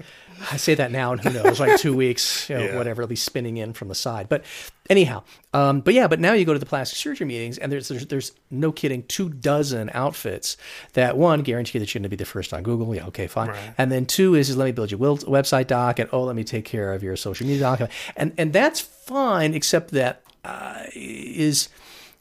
I 0.53 0.57
say 0.59 0.75
that 0.75 0.91
now, 0.93 1.13
and 1.13 1.21
who 1.21 1.31
knows? 1.31 1.59
Like 1.61 1.79
two 1.79 1.95
weeks, 2.05 2.49
you 2.51 2.57
know, 2.57 2.65
Yeah. 2.65 2.77
whatever, 2.77 3.03
it'll 3.03 3.09
be 3.09 3.17
spinning 3.17 3.57
in 3.57 3.73
from 3.73 3.89
the 3.89 3.95
side. 3.95 4.29
But 4.29 4.45
anyhow, 4.91 5.23
um, 5.55 5.81
but 5.81 5.95
yeah, 5.95 6.07
but 6.09 6.21
now 6.21 6.33
you 6.35 6.45
go 6.45 6.53
to 6.53 6.59
the 6.59 6.67
plastic 6.67 6.99
surgery 6.99 7.27
meetings, 7.27 7.59
and 7.59 7.71
there's, 7.73 7.89
there's 7.89 8.07
there's 8.07 8.33
no 8.51 8.73
kidding, 8.73 9.03
two 9.05 9.29
dozen 9.29 9.91
outfits 9.95 10.57
that 10.93 11.17
one 11.17 11.43
guarantee 11.43 11.79
that 11.79 11.95
you're 11.95 12.01
going 12.01 12.05
to 12.05 12.09
be 12.11 12.17
the 12.17 12.25
first 12.25 12.53
on 12.53 12.63
Google. 12.63 12.95
Yeah, 12.95 13.07
okay, 13.07 13.27
fine. 13.27 13.49
Right. 13.49 13.75
And 13.79 13.91
then 13.91 14.07
two 14.07 14.35
is, 14.35 14.51
is 14.51 14.57
let 14.57 14.67
me 14.67 14.73
build 14.73 14.91
your 14.91 15.01
website 15.01 15.67
doc, 15.69 15.99
and 15.99 16.09
oh, 16.13 16.25
let 16.25 16.37
me 16.37 16.45
take 16.45 16.65
care 16.65 16.93
of 16.93 17.03
your 17.03 17.17
social 17.17 17.47
media 17.47 17.61
doc, 17.63 17.81
and 18.17 18.33
and 18.37 18.53
that's 18.53 18.81
fine, 18.81 19.55
except 19.55 19.91
that 19.93 20.23
uh, 20.45 20.83
is 20.95 21.69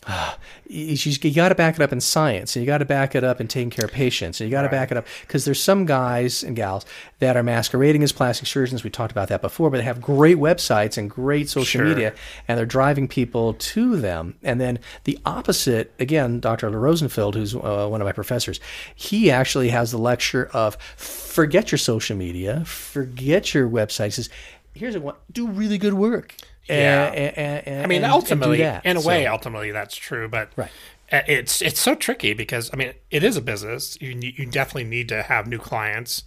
you, 0.67 0.95
you 1.21 1.33
got 1.33 1.49
to 1.49 1.55
back 1.55 1.75
it 1.75 1.81
up 1.81 1.91
in 1.91 1.99
science 2.01 2.55
and 2.55 2.63
you 2.63 2.67
got 2.67 2.79
to 2.79 2.85
back 2.85 3.15
it 3.15 3.23
up 3.23 3.39
in 3.41 3.47
taking 3.47 3.69
care 3.69 3.85
of 3.85 3.91
patients 3.91 4.39
and 4.39 4.49
you 4.49 4.51
got 4.51 4.63
to 4.63 4.69
back 4.69 4.91
it 4.91 4.97
up 4.97 5.05
because 5.21 5.45
there's 5.45 5.61
some 5.61 5.85
guys 5.85 6.43
and 6.43 6.55
gals 6.55 6.85
that 7.19 7.35
are 7.35 7.43
masquerading 7.43 8.03
as 8.03 8.11
plastic 8.11 8.47
surgeons 8.47 8.83
we 8.83 8.89
talked 8.89 9.11
about 9.11 9.27
that 9.29 9.41
before 9.41 9.69
but 9.69 9.77
they 9.77 9.83
have 9.83 10.01
great 10.01 10.37
websites 10.37 10.97
and 10.97 11.09
great 11.09 11.49
social 11.49 11.65
Sure. 11.79 11.85
media 11.85 12.13
and 12.47 12.57
they're 12.57 12.65
driving 12.65 13.07
people 13.07 13.53
to 13.55 13.97
them 13.97 14.35
and 14.43 14.61
then 14.61 14.79
the 15.05 15.17
opposite 15.25 15.91
again 15.99 16.39
dr 16.39 16.69
rosenfeld 16.69 17.35
who's 17.35 17.55
uh, 17.55 17.87
one 17.89 18.01
of 18.01 18.05
my 18.05 18.11
professors 18.11 18.59
he 18.93 19.31
actually 19.31 19.69
has 19.69 19.91
the 19.91 19.97
lecture 19.97 20.49
of 20.53 20.75
forget 20.95 21.71
your 21.71 21.79
social 21.79 22.15
media 22.15 22.63
forget 22.65 23.53
your 23.53 23.67
website 23.69 24.05
he 24.05 24.11
says 24.11 24.29
here's 24.73 24.97
what 24.97 25.21
do 25.33 25.47
really 25.47 25.77
good 25.77 25.93
work 25.93 26.35
Yeah. 26.67 27.05
and, 27.07 27.37
and, 27.37 27.67
and, 27.67 27.83
I 27.83 27.87
mean, 27.87 27.97
and- 27.97 28.05
and 28.05 28.11
do 28.11 28.15
ultimately, 28.15 28.57
that. 28.59 28.85
in 28.85 28.97
a 28.97 29.01
So- 29.01 29.07
way, 29.07 29.27
ultimately 29.27 29.71
that's 29.71 29.95
true. 29.95 30.27
But 30.27 30.51
Right. 30.55 30.71
it's 31.11 31.61
it's 31.61 31.79
so 31.79 31.95
tricky 31.95 32.33
because 32.33 32.69
I 32.73 32.77
mean 32.77 32.93
it 33.11 33.23
is 33.23 33.37
a 33.37 33.41
business. 33.41 33.97
You 34.01 34.09
you 34.19 34.45
definitely 34.45 34.85
need 34.85 35.07
to 35.09 35.21
have 35.23 35.47
new 35.47 35.59
clients, 35.59 36.23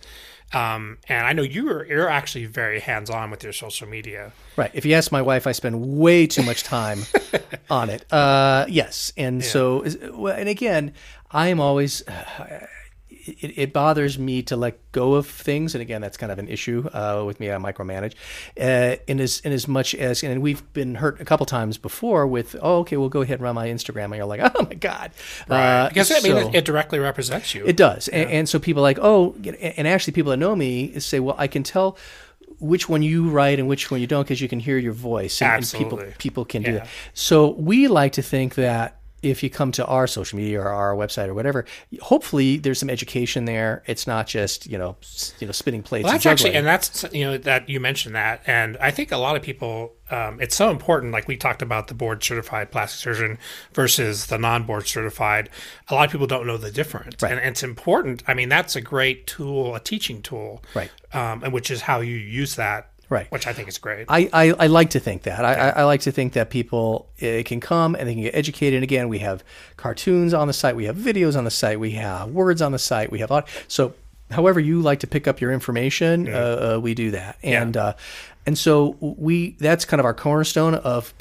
um, 0.53 0.98
and 1.09 1.27
I 1.27 1.33
know 1.33 1.42
you 1.42 1.68
are 1.70 1.85
you're 1.87 2.09
actually 2.09 2.46
very 2.46 2.81
hands 2.81 3.11
on 3.11 3.31
with 3.31 3.42
your 3.42 3.53
social 3.53 3.88
media. 3.88 4.33
Right. 4.57 4.70
If 4.72 4.85
you 4.87 4.94
ask 4.94 5.11
my 5.12 5.20
wife, 5.22 5.46
I 5.46 5.53
spend 5.53 5.98
way 5.98 6.27
too 6.27 6.42
much 6.44 6.62
time 6.62 7.01
on 7.70 7.90
it. 7.90 8.05
Uh, 8.12 8.66
yes, 8.68 9.12
and 9.16 9.42
so 9.44 9.83
and 9.83 10.48
again, 10.48 10.92
I 11.31 11.48
am 11.48 11.61
always. 11.61 12.03
It, 13.29 13.59
it, 13.59 13.73
bothers 13.73 14.19
me 14.19 14.43
to 14.45 14.57
let 14.57 14.79
go 14.93 15.14
of 15.14 15.27
things, 15.27 15.75
and 15.75 15.83
again, 15.83 16.01
that's 16.01 16.17
kind 16.17 16.33
of 16.33 16.38
an 16.38 16.49
issue 16.49 16.88
uh, 16.93 17.23
with 17.27 17.41
me. 17.41 17.51
I 17.51 17.57
micromanage, 17.57 18.14
uh, 18.61 18.97
in 19.07 19.21
as 19.21 19.41
in 19.41 19.53
as 19.53 19.69
much 19.69 19.95
as, 19.95 20.23
and 20.23 20.41
we've 20.41 20.73
been 20.73 20.97
hurt 20.97 21.21
a 21.21 21.25
couple 21.25 21.47
times 21.47 21.79
before 21.79 22.27
with, 22.27 22.57
oh, 22.62 22.79
okay, 22.81 22.97
we'll 22.97 23.09
go 23.09 23.23
ahead 23.23 23.35
and 23.35 23.43
run 23.43 23.55
my 23.55 23.69
Instagram, 23.69 24.07
and 24.07 24.17
you're 24.17 24.27
like, 24.27 24.41
oh 24.55 24.62
my 24.62 24.75
god, 24.75 25.12
right. 25.49 25.85
uh, 25.85 25.88
because 25.88 26.11
I 26.11 26.21
mean, 26.21 26.37
it, 26.37 26.55
it 26.55 26.64
directly 26.64 26.99
represents 26.99 27.55
you. 27.55 27.67
it 27.67 27.77
does, 27.77 28.09
and, 28.09 28.31
and 28.31 28.49
so 28.49 28.59
people 28.59 28.81
are 28.81 28.88
like, 28.88 28.99
oh, 29.01 29.35
and 29.45 29.87
actually, 29.87 30.12
people 30.12 30.31
that 30.31 30.38
know 30.38 30.57
me 30.57 30.99
say, 31.01 31.21
well, 31.21 31.37
I 31.38 31.47
can 31.47 31.62
tell 31.62 31.99
which 32.61 32.88
one 32.88 33.03
you 33.03 33.29
write 33.31 33.59
and 33.59 33.69
which 33.69 33.91
one 33.91 34.01
you 34.01 34.07
don't 34.07 34.25
because 34.25 34.41
you 34.41 34.49
can 34.49 34.61
hear 34.61 34.79
your 34.79 34.93
voice, 34.93 35.41
and, 35.43 35.62
and 35.62 35.73
people 35.73 36.03
people 36.19 36.45
can 36.45 36.62
do 36.62 36.73
that. 36.73 36.88
So 37.14 37.51
we 37.51 37.88
like 37.88 38.12
to 38.12 38.23
think 38.23 38.57
that 38.57 38.98
if 39.23 39.43
you 39.43 39.51
come 39.51 39.73
to 39.73 39.85
our 39.87 40.07
social 40.07 40.39
media 40.39 40.61
or 40.61 40.69
our 40.69 40.95
website 40.95 41.29
or 41.29 41.35
whatever, 41.35 41.65
hopefully 42.01 42.59
there's 42.59 42.79
some 42.79 42.91
education 42.91 43.45
there. 43.45 43.83
It's 43.87 44.07
not 44.07 44.27
just 44.27 44.67
you 44.67 44.79
know 44.79 44.97
you 45.41 45.47
know 45.47 45.53
spinning 45.53 45.83
plates. 45.83 46.05
Well, 46.05 46.13
and 46.13 46.17
that's 46.21 46.27
actually, 46.27 46.55
and 46.55 46.67
that's 46.67 47.05
you 47.13 47.25
know 47.25 47.39
that 47.39 47.69
you 47.69 47.81
mentioned 47.81 48.15
that, 48.15 48.43
and 48.47 48.77
I 48.79 48.91
think 48.91 49.11
a 49.13 49.17
lot 49.17 49.37
of 49.37 49.43
people, 49.43 49.95
um, 50.11 50.41
it's 50.41 50.55
so 50.57 50.71
important. 50.71 51.13
Like 51.13 51.27
we 51.29 51.37
talked 51.37 51.63
about 51.63 51.89
the 51.89 51.95
board 51.95 52.23
certified 52.23 52.71
plastic 52.71 53.01
surgeon 53.01 53.39
versus 53.75 54.27
the 54.27 54.39
non-board 54.39 54.87
certified. 54.87 55.51
A 55.89 55.95
lot 55.95 56.07
of 56.07 56.13
people 56.13 56.27
don't 56.27 56.47
know 56.47 56.57
the 56.57 56.71
difference, 56.71 57.23
Right. 57.23 57.33
and 57.33 57.41
it's 57.41 57.63
important. 57.63 58.23
I 58.29 58.35
mean, 58.35 58.49
that's 58.49 58.77
a 58.77 58.81
great 58.81 59.27
tool, 59.27 59.75
a 59.75 59.81
teaching 59.81 60.23
tool, 60.23 60.63
Right. 60.75 60.91
Um, 61.13 61.43
and 61.43 61.53
which 61.53 61.71
is 61.71 61.83
how 61.83 62.01
you 62.01 62.15
use 62.17 62.57
that, 62.57 62.91
Right. 63.11 63.31
Which 63.33 63.47
I 63.47 63.53
think 63.53 63.68
is 63.68 63.79
great. 63.79 64.07
I, 64.09 64.29
I, 64.33 64.53
I 64.53 64.66
like 64.66 64.90
to 64.90 65.01
think 65.01 65.23
that. 65.23 65.44
I, 65.44 65.55
I, 65.55 65.68
I 65.68 65.85
like 65.85 66.03
to 66.03 66.12
think 66.12 66.35
that 66.35 66.51
people 66.51 67.09
uh, 67.23 67.42
can 67.44 67.59
come 67.61 67.94
and 67.94 68.07
they 68.07 68.14
can 68.14 68.23
get 68.23 68.35
educated. 68.35 68.75
And 68.75 68.85
again, 68.85 69.09
we 69.09 69.21
have 69.21 69.42
cartoons 69.77 70.35
on 70.35 70.47
the 70.47 70.53
site, 70.53 70.77
we 70.77 70.85
have 70.85 70.97
videos 70.97 71.37
on 71.37 71.44
the 71.44 71.51
site, 71.51 71.81
we 71.81 71.92
have 71.92 72.31
words 72.31 72.61
on 72.61 72.73
the 72.73 72.79
site, 72.79 73.11
we 73.11 73.21
have 73.21 73.33
so. 73.66 73.94
However, 74.31 74.61
you 74.61 74.83
like 74.83 75.01
to 75.01 75.07
pick 75.07 75.27
up 75.27 75.40
your 75.40 75.53
information, 75.53 76.29
uh, 76.29 76.75
uh, 76.77 76.81
we 76.81 76.92
do 76.92 77.12
that, 77.12 77.38
and 77.42 77.79
uh, 77.79 77.94
and 78.44 78.59
so 78.59 78.97
we 79.01 79.53
that's 79.53 79.87
kind 79.87 80.01
of 80.01 80.05
our 80.05 80.12
cornerstone 80.12 80.75
of 80.75 81.14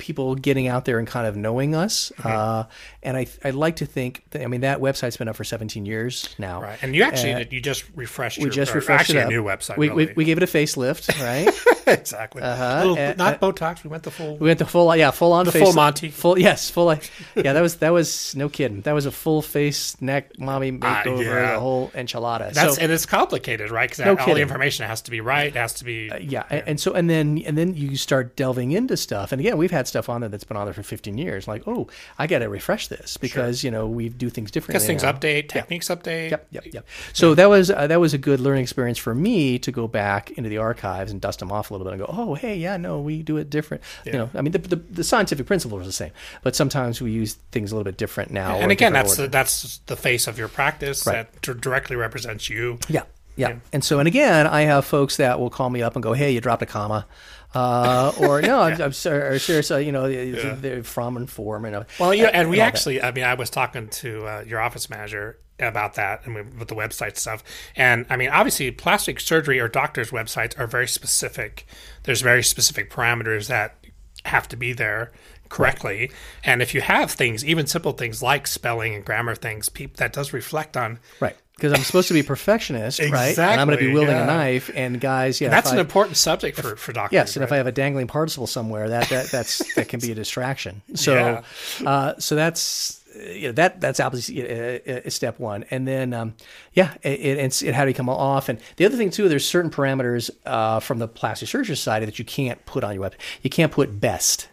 people 0.00 0.34
getting 0.34 0.66
out 0.66 0.84
there 0.84 0.98
and 0.98 1.06
kind 1.06 1.26
of 1.26 1.36
knowing 1.36 1.74
us. 1.74 2.10
Uh, 2.24 2.64
and 3.02 3.16
I 3.16 3.26
I 3.44 3.50
like 3.50 3.76
to 3.76 3.86
think, 3.86 4.24
that, 4.30 4.42
I 4.42 4.46
mean, 4.46 4.62
that 4.62 4.80
website's 4.80 5.16
been 5.16 5.28
up 5.28 5.36
for 5.36 5.44
17 5.44 5.86
years 5.86 6.34
now. 6.38 6.62
right, 6.62 6.78
and 6.82 6.94
you 6.94 7.02
actually 7.02 7.46
you 7.50 7.60
just 7.60 7.84
refreshed. 7.94 8.38
We 8.38 8.44
your, 8.44 8.50
just 8.50 8.74
refreshed 8.74 9.10
actually 9.10 9.18
it 9.18 9.22
up. 9.22 9.28
a 9.28 9.30
new 9.30 9.44
website. 9.44 9.76
We, 9.76 9.88
really. 9.88 10.06
we, 10.06 10.12
we 10.16 10.24
gave 10.24 10.36
it 10.36 10.42
a 10.42 10.46
facelift, 10.46 11.20
right? 11.20 11.48
exactly. 11.98 12.42
Little- 12.42 12.98
Uh, 12.98 13.14
not 13.16 13.40
Botox. 13.40 13.84
We 13.84 13.90
went 13.90 14.02
the 14.02 14.10
full. 14.10 14.36
We 14.36 14.46
went 14.46 14.58
the 14.58 14.66
full, 14.66 14.94
yeah, 14.96 15.10
full 15.10 15.32
on 15.32 15.46
The 15.46 15.52
face, 15.52 15.62
full 15.62 15.72
Monty. 15.72 16.10
full 16.10 16.38
yes, 16.38 16.70
full. 16.70 16.90
Yeah, 17.36 17.52
that 17.52 17.60
was 17.60 17.76
that 17.76 17.90
was 17.90 18.34
no 18.36 18.48
kidding. 18.48 18.80
That 18.82 18.92
was 18.92 19.06
a 19.06 19.12
full 19.12 19.42
face 19.42 20.00
neck 20.00 20.38
mommy 20.38 20.72
makeover, 20.72 21.24
yeah. 21.24 21.52
the 21.54 21.60
whole 21.60 21.88
enchilada. 21.90 22.52
That's 22.52 22.76
so, 22.76 22.82
and 22.82 22.90
it's 22.90 23.06
complicated, 23.06 23.70
right? 23.70 23.88
Because 23.88 24.04
No 24.04 24.16
all 24.16 24.34
the 24.34 24.40
information 24.42 24.86
has 24.86 25.00
to 25.02 25.10
be 25.10 25.20
right. 25.20 25.48
It 25.48 25.56
has 25.56 25.74
to 25.74 25.84
be. 25.84 26.10
yeah, 26.20 26.44
and, 26.50 26.62
and 26.66 26.80
so 26.80 26.92
and 26.92 27.08
then 27.08 27.42
and 27.46 27.56
then 27.56 27.74
you 27.74 27.96
start 27.96 28.36
delving 28.36 28.72
into 28.72 28.96
stuff. 28.96 29.32
And 29.32 29.40
again, 29.40 29.56
we've 29.56 29.70
had 29.70 29.86
stuff 29.86 30.08
on 30.08 30.20
there 30.20 30.28
that's 30.30 30.44
been 30.44 30.56
on 30.56 30.66
there 30.66 30.74
for 30.74 30.82
15 30.82 31.16
years. 31.18 31.46
Like, 31.48 31.66
oh, 31.66 31.88
I 32.18 32.26
got 32.26 32.40
to 32.40 32.48
refresh 32.48 32.88
this 32.88 33.16
because 33.16 33.62
you 33.64 33.70
know 33.70 33.86
we 33.86 34.08
do 34.08 34.30
things 34.30 34.50
differently. 34.50 34.74
Because 34.74 34.86
things 34.86 35.02
now. 35.02 35.12
update, 35.12 35.48
techniques 35.48 35.88
update. 35.88 36.30
Yep, 36.30 36.46
yep, 36.50 36.64
yep. 36.72 36.86
So 37.12 37.34
that 37.34 37.48
was 37.48 37.70
uh, 37.70 37.86
that 37.86 38.00
was 38.00 38.14
a 38.14 38.18
good 38.18 38.40
learning 38.40 38.62
experience 38.62 38.98
for 38.98 39.14
me 39.14 39.58
to 39.60 39.72
go 39.72 39.86
back 39.88 40.30
into 40.32 40.48
the 40.50 40.58
archives 40.58 41.10
and 41.12 41.20
dust 41.20 41.38
them 41.40 41.52
off 41.52 41.70
a 41.70 41.74
little 41.74 41.79
bit 41.84 41.94
and 41.94 42.00
go, 42.06 42.12
oh, 42.16 42.34
hey, 42.34 42.56
yeah, 42.56 42.76
no, 42.76 43.00
we 43.00 43.22
do 43.22 43.36
it 43.36 43.50
different. 43.50 43.82
You 44.04 44.12
know, 44.12 44.30
I 44.34 44.42
mean, 44.42 44.52
the, 44.52 44.58
the, 44.58 44.76
the 44.76 45.04
scientific 45.04 45.46
principle 45.46 45.78
is 45.80 45.86
the 45.86 45.92
same, 45.92 46.10
but 46.42 46.54
sometimes 46.56 47.00
we 47.00 47.10
use 47.12 47.34
things 47.52 47.72
a 47.72 47.74
little 47.74 47.84
bit 47.84 47.96
different 47.96 48.30
now. 48.30 48.56
or 48.58 48.62
And 48.62 48.72
again, 48.72 48.92
that's 48.92 49.12
order. 49.12 49.22
the, 49.22 49.28
that's 49.28 49.78
the 49.86 49.96
face 49.96 50.26
of 50.26 50.38
your 50.38 50.48
practice 50.48 51.06
Right. 51.06 51.30
that 51.32 51.42
d- 51.42 51.60
directly 51.60 51.96
represents 51.96 52.48
you. 52.50 52.78
Yeah, 52.88 53.02
yeah. 53.36 53.56
And 53.72 53.82
so, 53.84 53.98
and 53.98 54.06
again, 54.08 54.46
I 54.46 54.62
have 54.62 54.84
folks 54.84 55.16
that 55.16 55.40
will 55.40 55.50
call 55.50 55.70
me 55.70 55.82
up 55.82 55.94
and 55.96 56.02
go, 56.02 56.12
"Hey, 56.12 56.30
you 56.32 56.40
dropped 56.40 56.62
a 56.62 56.66
comma," 56.66 57.06
uh, 57.54 58.12
or 58.18 58.42
no, 58.42 58.60
I'm, 58.60 58.74
I'm 58.82 58.90
or 58.90 59.38
serious. 59.38 59.70
Uh, 59.70 59.78
you 59.78 59.92
know, 59.92 60.08
they're 60.54 60.82
from 60.82 61.16
and 61.16 61.28
form 61.28 61.64
and 61.64 61.84
Well, 61.98 62.14
you 62.14 62.24
know, 62.24 62.30
and 62.30 62.50
we 62.50 62.60
all 62.60 62.66
that. 62.66 62.74
actually, 62.74 63.02
I 63.02 63.12
mean, 63.12 63.24
I 63.24 63.34
was 63.34 63.50
talking 63.50 63.88
to 63.88 64.26
uh, 64.26 64.44
your 64.46 64.60
office 64.60 64.88
manager 64.88 65.38
about 65.58 65.94
that 65.94 66.24
and 66.24 66.34
we, 66.34 66.42
with 66.42 66.68
the 66.68 66.74
website 66.74 67.16
stuff. 67.16 67.42
And 67.76 68.06
I 68.08 68.16
mean, 68.16 68.30
obviously, 68.30 68.70
plastic 68.70 69.20
surgery 69.20 69.58
or 69.60 69.68
doctors' 69.68 70.10
websites 70.10 70.58
are 70.58 70.66
very 70.66 70.88
specific. 70.88 71.66
There's 72.04 72.22
very 72.22 72.42
specific 72.42 72.90
parameters 72.90 73.48
that 73.48 73.84
have 74.24 74.48
to 74.48 74.56
be 74.56 74.72
there 74.72 75.12
correctly. 75.48 76.10
And 76.44 76.62
if 76.62 76.74
you 76.74 76.80
have 76.80 77.10
things, 77.10 77.44
even 77.44 77.66
simple 77.66 77.92
things 77.92 78.22
like 78.22 78.46
spelling 78.46 78.94
and 78.94 79.04
grammar 79.04 79.34
things, 79.34 79.68
peop 79.68 79.96
that 79.96 80.12
does 80.12 80.32
reflect 80.32 80.76
on. 80.76 80.98
right 81.18 81.36
because 81.60 81.74
I'm 81.76 81.84
supposed 81.84 82.08
to 82.08 82.14
be 82.14 82.20
a 82.20 82.24
perfectionist, 82.24 83.00
right? 83.10 83.38
And 83.38 83.60
I'm 83.60 83.66
going 83.66 83.78
to 83.78 83.84
be 83.84 83.92
wielding 83.92 84.14
yeah. 84.16 84.24
a 84.24 84.26
knife. 84.26 84.70
And 84.74 84.98
guys, 85.00 85.40
yeah, 85.40 85.50
That's 85.50 85.68
if 85.68 85.72
an 85.74 85.78
I- 85.78 85.82
important 85.82 86.16
subject 86.16 86.58
for, 86.58 86.76
for 86.76 86.92
doctors. 86.92 87.14
Yes, 87.14 87.36
and 87.36 87.44
if 87.44 87.52
I 87.52 87.56
have 87.56 87.66
a 87.66 87.72
dangling 87.72 88.06
participle 88.06 88.46
somewhere, 88.46 88.88
that 88.88 89.08
that 89.10 89.26
that's 89.26 89.74
that 89.74 89.88
can 89.88 90.00
be 90.00 90.12
a 90.12 90.14
distraction. 90.14 90.82
So, 90.94 91.14
Yeah. 91.14 91.88
uh, 91.88 92.18
so 92.18 92.34
that's 92.34 93.00
you 93.14 93.48
know, 93.48 93.52
that 93.52 93.80
that's 93.80 94.00
obviously 94.00 94.42
uh, 94.42 94.78
uh, 95.06 95.10
step 95.10 95.38
one, 95.38 95.64
and 95.70 95.86
then 95.86 96.12
um, 96.12 96.34
yeah, 96.74 96.94
it, 97.02 97.20
it, 97.20 97.38
it's 97.38 97.62
it 97.62 97.74
how 97.74 97.84
do 97.84 97.88
you 97.88 97.94
come 97.94 98.08
off? 98.08 98.48
And 98.48 98.58
the 98.76 98.84
other 98.86 98.96
thing 98.96 99.10
too, 99.10 99.28
there's 99.28 99.46
certain 99.46 99.70
parameters 99.70 100.30
uh, 100.46 100.80
from 100.80 100.98
the 100.98 101.08
plastic 101.08 101.48
surgery 101.48 101.76
society 101.76 102.06
that 102.06 102.18
you 102.18 102.24
can't 102.24 102.64
put 102.66 102.84
on 102.84 102.94
your 102.94 103.02
web. 103.02 103.14
You 103.42 103.50
can't 103.50 103.72
put 103.72 104.00
best. 104.00 104.48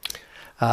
Uh, 0.60 0.66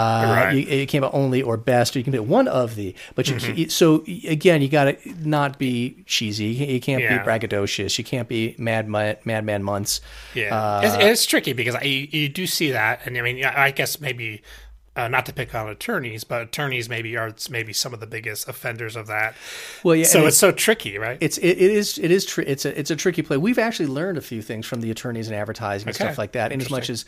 Right. 0.44 0.53
you, 0.55 0.79
you 0.79 0.87
can't 0.87 1.05
put 1.05 1.12
only 1.14 1.42
or 1.42 1.57
best, 1.57 1.94
or 1.94 1.99
you 1.99 2.05
can 2.05 2.12
put 2.12 2.25
one 2.25 2.49
of 2.49 2.75
the. 2.75 2.94
But 3.14 3.29
you 3.29 3.35
Mm-hmm. 3.37 3.68
so 3.68 4.03
again, 4.29 4.62
you 4.62 4.68
got 4.68 4.85
to 4.85 4.97
not 5.29 5.59
be 5.59 6.03
cheesy. 6.07 6.47
You 6.47 6.81
can't- 6.81 7.03
Yeah. 7.03 7.18
be 7.18 7.25
braggadocious. 7.25 7.99
You 7.99 8.05
can't 8.05 8.29
be 8.29 8.55
mad 8.59 8.88
madman 8.88 9.62
months. 9.62 10.01
Yeah, 10.35 10.57
Uh, 10.57 10.81
it's, 10.85 10.94
it's 10.97 11.27
tricky 11.27 11.53
because 11.53 11.75
I, 11.75 11.83
you 11.83 12.29
do 12.29 12.47
see 12.47 12.70
that, 12.70 13.01
and 13.05 13.18
I 13.18 13.20
mean, 13.23 13.44
I 13.44 13.70
guess 13.73 14.01
maybe 14.01 14.40
uh, 14.96 15.09
not 15.09 15.26
to 15.26 15.33
pick 15.33 15.54
on 15.54 15.68
attorneys, 15.68 16.22
but 16.24 16.42
attorneys 16.42 16.88
maybe 16.88 17.16
are 17.16 17.35
maybe 17.50 17.72
some 17.72 17.92
of 17.92 18.00
the 18.00 18.07
biggest 18.07 18.48
offenders 18.48 18.94
of 18.94 19.07
that. 19.09 19.35
Well, 19.83 19.96
yeah, 19.96 20.04
so 20.04 20.20
and 20.20 20.28
it's, 20.28 20.37
so 20.37 20.52
tricky, 20.52 20.98
right? 20.98 21.18
It's 21.20 21.37
it, 21.38 21.48
it 21.48 21.59
is 21.59 21.98
it 21.98 22.11
is 22.11 22.24
tr- 22.24 22.42
it's 22.42 22.64
a 22.64 22.78
it's 22.78 22.90
a 22.90 22.96
tricky 22.96 23.22
play. 23.22 23.37
We've 23.37 23.59
actually 23.59 23.88
learned 23.88 24.18
a 24.18 24.20
few 24.22 24.40
things 24.42 24.66
from 24.66 24.80
the 24.80 24.90
attorneys 24.90 25.26
and 25.26 25.37
advertising 25.37 25.88
and 25.88 25.96
Okay. 25.96 26.04
stuff 26.04 26.18
like 26.18 26.33
that. 26.33 26.52
In 26.52 26.61
as 26.61 26.70
much 26.70 26.88
as 26.90 27.04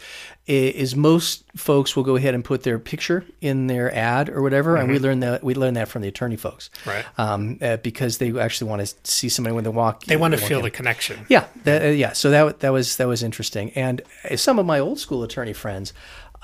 is 0.46 0.96
most 0.96 1.44
folks 1.56 1.94
will 1.96 2.02
go 2.04 2.16
ahead 2.16 2.34
and 2.34 2.44
put 2.44 2.62
their 2.64 2.78
picture 2.78 3.24
in 3.40 3.66
their 3.68 3.94
ad 3.94 4.28
or 4.30 4.42
whatever, 4.42 4.76
and 4.76 4.90
we 4.90 4.98
learned 4.98 5.22
that 5.22 5.44
we 5.44 5.54
learned 5.54 5.76
that 5.76 5.88
from 5.88 6.02
the 6.02 6.08
attorney 6.08 6.36
folks, 6.36 6.70
Mm-hmm. 6.84 6.90
Right. 6.90 7.04
Um, 7.18 7.58
uh, 7.62 7.76
because 7.78 8.18
they 8.18 8.36
actually 8.38 8.70
want 8.70 8.84
to 8.86 8.94
see 9.04 9.28
somebody 9.28 9.54
when 9.54 9.64
they 9.64 9.70
walk. 9.70 10.04
they 10.04 10.16
want 10.16 10.34
to 10.34 10.38
feel 10.40 10.58
in. 10.58 10.64
the 10.64 10.70
connection. 10.70 11.24
Yeah, 11.28 11.46
that, 11.64 11.82
uh, 11.82 11.86
yeah. 11.88 12.12
So 12.14 12.30
that 12.30 12.60
that 12.60 12.72
was 12.72 12.96
that 12.96 13.06
was 13.06 13.22
interesting, 13.22 13.70
and 13.72 14.02
some 14.34 14.58
of 14.58 14.66
my 14.66 14.78
old 14.80 14.98
school 14.98 15.22
attorney 15.22 15.52
friends, 15.52 15.92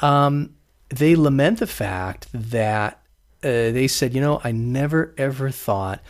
um, 0.01 0.55
they 0.93 1.17
lament 1.17 1.59
the 1.59 1.67
fact 1.67 2.27
that 2.33 3.01
uh, 3.43 3.49
they 3.73 3.89
said, 3.89 4.15
you 4.15 4.21
know, 4.21 4.41
I 4.45 4.53
never 4.53 5.15
ever 5.19 5.51
thought 5.51 6.01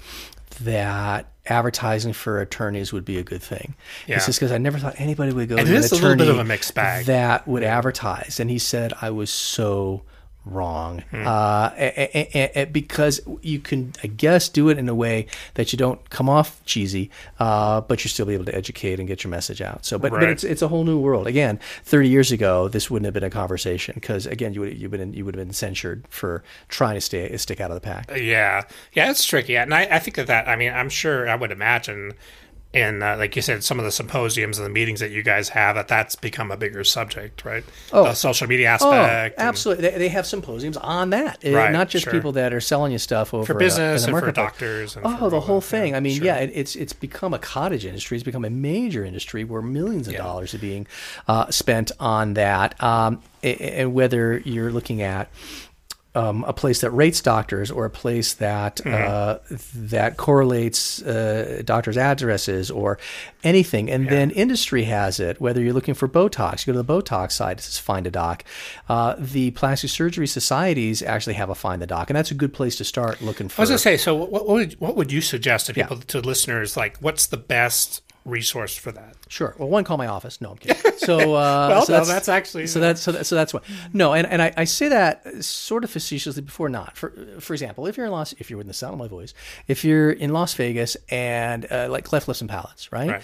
that 0.62 1.28
advertising 1.46 2.12
for 2.12 2.40
attorneys 2.40 2.92
would 2.92 3.04
be 3.04 3.18
a 3.18 3.22
good 3.22 3.42
thing. 3.42 3.74
Yeah. 4.06 4.16
It's 4.16 4.26
just 4.26 4.38
because 4.38 4.52
I 4.52 4.58
never 4.58 4.78
thought 4.78 4.94
anybody 4.98 5.32
would 5.32 5.48
go 5.48 5.56
And 5.56 5.66
to 5.66 5.72
an 5.72 5.78
is 5.78 5.90
a 5.90 5.94
little 5.96 6.10
bit 6.10 6.22
attorney 6.22 6.30
of 6.30 6.38
a 6.38 6.44
mixed 6.44 6.74
bag. 6.74 7.06
that 7.06 7.48
would 7.48 7.62
advertise. 7.64 8.38
And 8.38 8.50
he 8.50 8.58
said 8.58 8.92
I 9.00 9.10
was 9.10 9.30
so 9.30 10.02
wrong 10.44 11.04
Hmm. 11.10 11.24
uh, 11.26 11.70
a- 11.76 12.28
a- 12.34 12.62
a- 12.62 12.64
because 12.64 13.20
you 13.42 13.60
can, 13.60 13.92
I 14.02 14.08
guess, 14.08 14.48
do 14.48 14.68
it 14.70 14.78
in 14.78 14.88
a 14.88 14.94
way 14.94 15.26
that 15.54 15.72
you 15.72 15.76
don't 15.76 16.10
come 16.10 16.28
off 16.28 16.60
cheesy, 16.64 17.10
uh, 17.38 17.80
but 17.82 18.02
you 18.04 18.08
still 18.08 18.26
be 18.26 18.34
able 18.34 18.46
to 18.46 18.54
educate 18.54 18.98
and 18.98 19.06
get 19.06 19.22
your 19.22 19.30
message 19.30 19.62
out. 19.62 19.84
So, 19.86 19.98
but, 19.98 20.10
but 20.10 20.24
it's 20.24 20.42
it's 20.42 20.60
a 20.62 20.68
whole 20.68 20.82
new 20.84 20.98
world. 20.98 21.26
Again, 21.28 21.60
thirty 21.84 22.08
years 22.08 22.32
ago, 22.32 22.66
this 22.68 22.90
wouldn't 22.90 23.04
have 23.04 23.14
been 23.14 23.22
a 23.22 23.30
conversation 23.30 23.92
because 23.94 24.26
again, 24.26 24.52
you 24.52 24.62
would 24.62 24.76
you've 24.76 24.90
been 24.90 25.14
you 25.14 25.24
would 25.24 25.36
have 25.36 25.46
been 25.46 25.54
censured 25.54 26.04
for 26.08 26.42
trying 26.68 26.94
to 26.96 27.00
stay 27.00 27.36
stick 27.36 27.60
out 27.60 27.70
of 27.70 27.76
the 27.76 27.80
pack. 27.80 28.10
Yeah, 28.16 28.62
yeah, 28.92 29.10
it's 29.10 29.24
tricky, 29.24 29.56
and 29.56 29.72
I, 29.72 29.82
I 29.82 29.98
think 30.00 30.16
that 30.16 30.26
that. 30.26 30.48
I 30.48 30.56
mean, 30.56 30.72
I'm 30.72 30.88
sure 30.88 31.28
I 31.28 31.36
would 31.36 31.52
imagine, 31.52 32.14
in 32.72 33.02
uh, 33.02 33.16
like 33.18 33.36
you 33.36 33.42
said, 33.42 33.62
some 33.62 33.78
of 33.78 33.84
the 33.84 33.92
symposiums 33.92 34.58
and 34.58 34.64
the 34.66 34.70
meetings 34.70 35.00
that 35.00 35.10
you 35.10 35.22
guys 35.22 35.50
have, 35.50 35.74
that 35.76 35.88
that's 35.88 36.16
become 36.16 36.50
a 36.50 36.56
bigger 36.56 36.84
subject, 36.84 37.44
right? 37.44 37.64
Oh. 37.92 38.04
the 38.04 38.14
social 38.14 38.46
media 38.48 38.68
Oh, 38.80 38.92
aspect, 38.92 39.38
and 39.38 39.48
absolutely! 39.48 39.90
They, 39.90 39.98
they 39.98 40.08
have 40.08 40.26
symposiums 40.26 40.76
on 40.78 41.10
that, 41.10 41.44
Uh, 41.44 41.50
Right, 41.52 41.70
not 41.72 41.88
just 41.90 42.04
sure. 42.04 42.12
people 42.12 42.32
that 42.32 42.54
are 42.54 42.60
selling 42.60 42.92
you 42.92 42.98
stuff 42.98 43.34
over 43.34 43.44
for 43.44 43.54
business 43.54 44.06
and 44.06 44.18
for 44.18 44.32
doctors. 44.32 44.96
And 44.96 45.04
Oh, 45.04 45.16
for 45.16 45.30
the 45.30 45.40
whole 45.40 45.60
that, 45.60 45.66
thing. 45.66 45.90
yeah, 45.90 45.96
I 45.96 46.00
mean, 46.00 46.16
sure. 46.16 46.24
yeah, 46.26 46.36
it, 46.36 46.50
it's 46.54 46.74
it's 46.76 46.92
become 46.94 47.34
a 47.34 47.38
cottage 47.38 47.84
industry. 47.84 48.16
It's 48.16 48.24
become 48.24 48.44
a 48.44 48.50
major 48.50 49.04
industry 49.04 49.44
where 49.44 49.60
millions 49.62 50.08
of 50.08 50.14
dollars 50.16 50.54
are 50.54 50.58
being 50.58 50.86
uh, 51.28 51.50
spent 51.50 51.92
on 52.00 52.34
that. 52.34 52.82
Um, 52.82 53.20
and 53.42 53.92
whether 53.92 54.38
you're 54.38 54.70
looking 54.70 55.02
at 55.02 55.28
um, 56.14 56.44
a 56.44 56.52
place 56.52 56.82
that 56.82 56.90
rates 56.90 57.20
doctors 57.20 57.70
or 57.70 57.86
a 57.86 57.90
place 57.90 58.34
that 58.34 58.84
uh, 58.86 59.38
that 59.74 60.16
correlates 60.16 61.02
uh, 61.02 61.62
doctors' 61.64 61.96
addresses 61.96 62.70
or 62.70 62.98
anything, 63.42 63.90
and 63.90 64.08
then 64.08 64.30
industry 64.30 64.84
has 64.84 65.18
it. 65.20 65.40
Whether 65.40 65.62
you're 65.62 65.72
looking 65.72 65.94
for 65.94 66.08
Botox, 66.08 66.66
you 66.66 66.72
go 66.72 66.78
to 66.78 66.82
the 66.82 67.02
Botox 67.02 67.32
site. 67.32 67.58
It 67.58 67.62
says 67.62 67.78
find 67.78 68.06
a 68.06 68.10
doc. 68.10 68.44
Uh, 68.88 69.14
the 69.18 69.52
plastic 69.52 69.90
surgery 69.90 70.26
societies 70.26 71.02
actually 71.02 71.34
have 71.34 71.48
a 71.48 71.54
find 71.54 71.80
the 71.80 71.86
doc, 71.86 72.10
and 72.10 72.16
that's 72.16 72.30
a 72.30 72.34
good 72.34 72.52
place 72.52 72.76
to 72.76 72.84
start 72.84 73.22
looking 73.22 73.48
for. 73.48 73.60
I 73.60 73.62
was 73.62 73.70
gonna 73.70 73.78
say. 73.78 73.96
So, 73.96 74.14
what, 74.14 74.30
what 74.30 74.46
would 74.48 74.72
what 74.80 74.96
would 74.96 75.12
you 75.12 75.22
suggest 75.22 75.66
to 75.66 75.74
people 75.74 75.96
to 75.96 76.20
listeners? 76.20 76.76
Like, 76.76 76.98
what's 76.98 77.26
the 77.26 77.38
best 77.38 78.02
resource 78.24 78.76
for 78.76 78.92
that? 78.92 79.16
Sure. 79.32 79.54
Well, 79.56 79.70
one, 79.70 79.82
call 79.82 79.96
my 79.96 80.08
office. 80.08 80.42
No, 80.42 80.50
I'm 80.50 80.58
kidding. 80.58 80.76
So, 81.02 81.18
uh, 81.34 81.66
Well, 81.70 81.86
so 81.86 81.98
no, 81.98 82.04
that's 82.04 82.28
actually- 82.28 82.66
so 82.68 82.78
that's 82.78 83.00
so, 83.00 83.10
that, 83.12 83.24
so 83.26 83.34
that's 83.34 83.52
what. 83.52 83.64
No, 83.92 84.12
and, 84.12 84.24
and 84.26 84.40
I, 84.42 84.52
I 84.58 84.64
say 84.64 84.88
that 84.88 85.42
sort 85.42 85.82
of 85.84 85.90
facetiously 85.90 86.42
before 86.42 86.68
not. 86.68 86.96
For 86.96 87.12
for 87.40 87.54
example, 87.54 87.86
if 87.88 87.96
you're 87.96 88.06
in 88.06 88.12
Las, 88.12 88.34
if 88.38 88.50
you're 88.50 88.60
in 88.60 88.68
the 88.68 88.74
sound 88.74 88.92
of 88.92 88.98
my 89.00 89.08
voice, 89.08 89.32
if 89.66 89.84
you're 89.84 90.12
in 90.12 90.32
Las 90.32 90.54
Vegas 90.54 90.96
and 91.10 91.66
uh, 91.72 91.88
like 91.90 92.04
cleft 92.04 92.28
lips 92.28 92.40
and 92.42 92.48
palates, 92.50 92.92
right? 92.92 93.10
Right. 93.10 93.22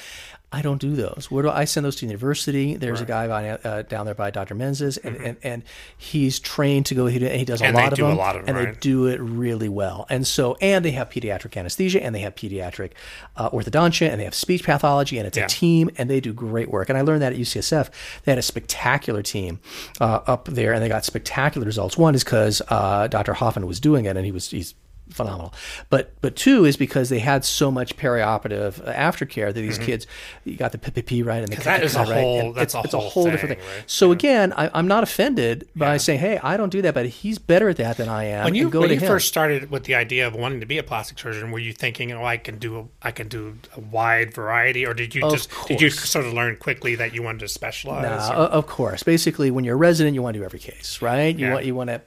I 0.50 0.62
don't 0.62 0.80
do 0.80 0.96
those. 0.96 1.30
Where 1.30 1.42
do 1.42 1.50
I 1.50 1.66
send 1.66 1.84
those 1.84 1.96
to 1.96 2.06
university? 2.06 2.74
There's 2.74 3.02
a 3.02 3.04
guy 3.04 3.28
by, 3.28 3.50
uh, 3.50 3.82
down 3.82 4.06
there 4.06 4.14
by 4.14 4.30
Dr. 4.30 4.54
Menzies, 4.54 4.96
and, 4.96 5.16
and, 5.16 5.36
and 5.42 5.62
he's 5.98 6.40
trained 6.40 6.86
to 6.86 6.94
go. 6.94 7.04
He, 7.04 7.18
he 7.18 7.44
does 7.44 7.60
a 7.60 7.64
Mm-hmm. 7.64 7.76
And 7.76 7.84
lot 7.84 7.92
of 7.92 7.98
do 7.98 8.06
a 8.06 8.12
lot 8.14 8.34
of 8.36 8.46
them, 8.46 8.56
and 8.56 8.66
they 8.66 8.80
do 8.80 9.08
it 9.08 9.20
really 9.20 9.68
well. 9.68 10.06
And 10.08 10.26
so, 10.26 10.56
and 10.62 10.82
they 10.82 10.92
have 10.92 11.10
pediatric 11.10 11.54
anesthesia, 11.54 12.02
and 12.02 12.14
they 12.14 12.20
have 12.20 12.34
pediatric 12.34 12.92
uh, 13.36 13.50
orthodontia, 13.50 14.08
and 14.08 14.18
they 14.18 14.24
have 14.24 14.34
speech 14.34 14.64
pathology, 14.64 15.18
and 15.18 15.26
it's 15.26 15.36
Yeah. 15.36 15.44
a 15.44 15.48
team, 15.48 15.90
and 15.98 16.08
they 16.08 16.18
do 16.20 16.32
great 16.32 16.70
work. 16.70 16.88
And 16.88 16.96
I 16.96 17.02
learned 17.02 17.20
that 17.20 17.34
at 17.34 17.38
UCSF. 17.38 17.90
They 18.24 18.32
had 18.32 18.38
a 18.38 18.42
spectacular 18.42 19.22
team 19.22 19.60
uh, 20.00 20.20
up 20.26 20.46
there, 20.46 20.72
and 20.72 20.82
they 20.82 20.88
got 20.88 21.04
spectacular 21.04 21.66
results. 21.66 21.98
One 21.98 22.14
is 22.14 22.24
because 22.24 22.62
uh, 22.68 23.06
Dr. 23.08 23.34
Hoffman 23.34 23.66
was 23.66 23.80
doing 23.80 24.06
it, 24.06 24.16
and 24.16 24.24
he 24.24 24.32
was 24.32 24.50
he's 24.50 24.74
phenomenal. 25.10 25.52
But 25.90 26.12
but 26.20 26.36
two 26.36 26.64
is 26.64 26.76
because 26.76 27.08
they 27.08 27.18
had 27.18 27.44
so 27.44 27.70
much 27.70 27.96
perioperative 27.96 28.86
uh, 28.86 28.92
aftercare 28.92 29.46
that 29.46 29.60
these 29.60 29.78
kids, 29.78 30.06
you 30.44 30.56
got 30.56 30.72
the 30.72 30.78
PPP 30.78 31.24
right, 31.24 31.38
and 31.42 31.48
the 31.48 31.56
Mm-hmm. 31.56 31.64
that 31.64 31.82
is 31.82 31.96
a 31.96 32.00
right, 32.00 32.12
whole- 32.22 32.52
that's 32.52 32.74
it's, 32.74 32.84
a 32.84 32.86
it's 32.86 32.94
a 32.94 32.98
whole 33.00 33.10
whole 33.10 33.30
different 33.30 33.58
thing, 33.58 33.66
right? 33.68 33.84
So 33.86 34.12
again, 34.12 34.52
I, 34.56 34.70
I'm 34.74 34.86
not 34.88 35.02
offended 35.02 35.68
by 35.74 35.96
saying, 35.96 36.20
hey, 36.20 36.38
I 36.42 36.56
don't 36.56 36.70
do 36.70 36.82
that, 36.82 36.94
but 36.94 37.06
he's 37.06 37.38
better 37.38 37.68
at 37.68 37.76
that 37.78 37.96
than 37.96 38.08
I 38.08 38.24
am. 38.24 38.44
When 38.44 38.54
you 38.54 38.68
when 38.68 38.90
you 38.90 39.00
first 39.00 39.28
started 39.28 39.70
with 39.70 39.84
the 39.84 39.94
idea 39.94 40.26
of 40.26 40.34
wanting 40.34 40.60
to 40.60 40.66
be 40.66 40.78
a 40.78 40.82
plastic 40.82 41.18
surgeon, 41.18 41.50
were 41.50 41.58
you 41.58 41.72
thinking, 41.72 42.12
"Oh, 42.12 42.24
I 42.24 42.36
can 42.36 42.58
do 42.58 42.78
a, 42.78 42.84
I 43.06 43.10
can 43.10 43.28
do 43.28 43.56
a 43.76 43.80
wide 43.80 44.32
variety," 44.34 44.84
or 44.86 44.94
did 44.94 45.14
you 45.14 45.24
Of 45.24 45.32
just 45.32 45.50
did 45.66 45.80
you 45.80 45.90
sort 45.90 46.24
of 46.26 46.32
learn 46.32 46.56
quickly 46.56 46.94
that 46.96 47.14
you 47.14 47.22
wanted 47.22 47.40
to 47.40 47.48
specialize? 47.48 48.28
Or- 48.30 48.34
of 48.34 48.66
course. 48.66 49.02
Basically, 49.02 49.50
when 49.50 49.64
you're 49.64 49.74
a 49.74 49.78
resident, 49.78 50.14
you 50.14 50.22
want 50.22 50.34
to 50.34 50.40
do 50.40 50.44
every 50.44 50.58
case, 50.58 51.00
right? 51.02 51.36
You 51.36 51.46
Yeah. 51.46 51.52
want 51.54 51.66
you 51.66 51.74
want 51.74 51.88
to 51.90 52.00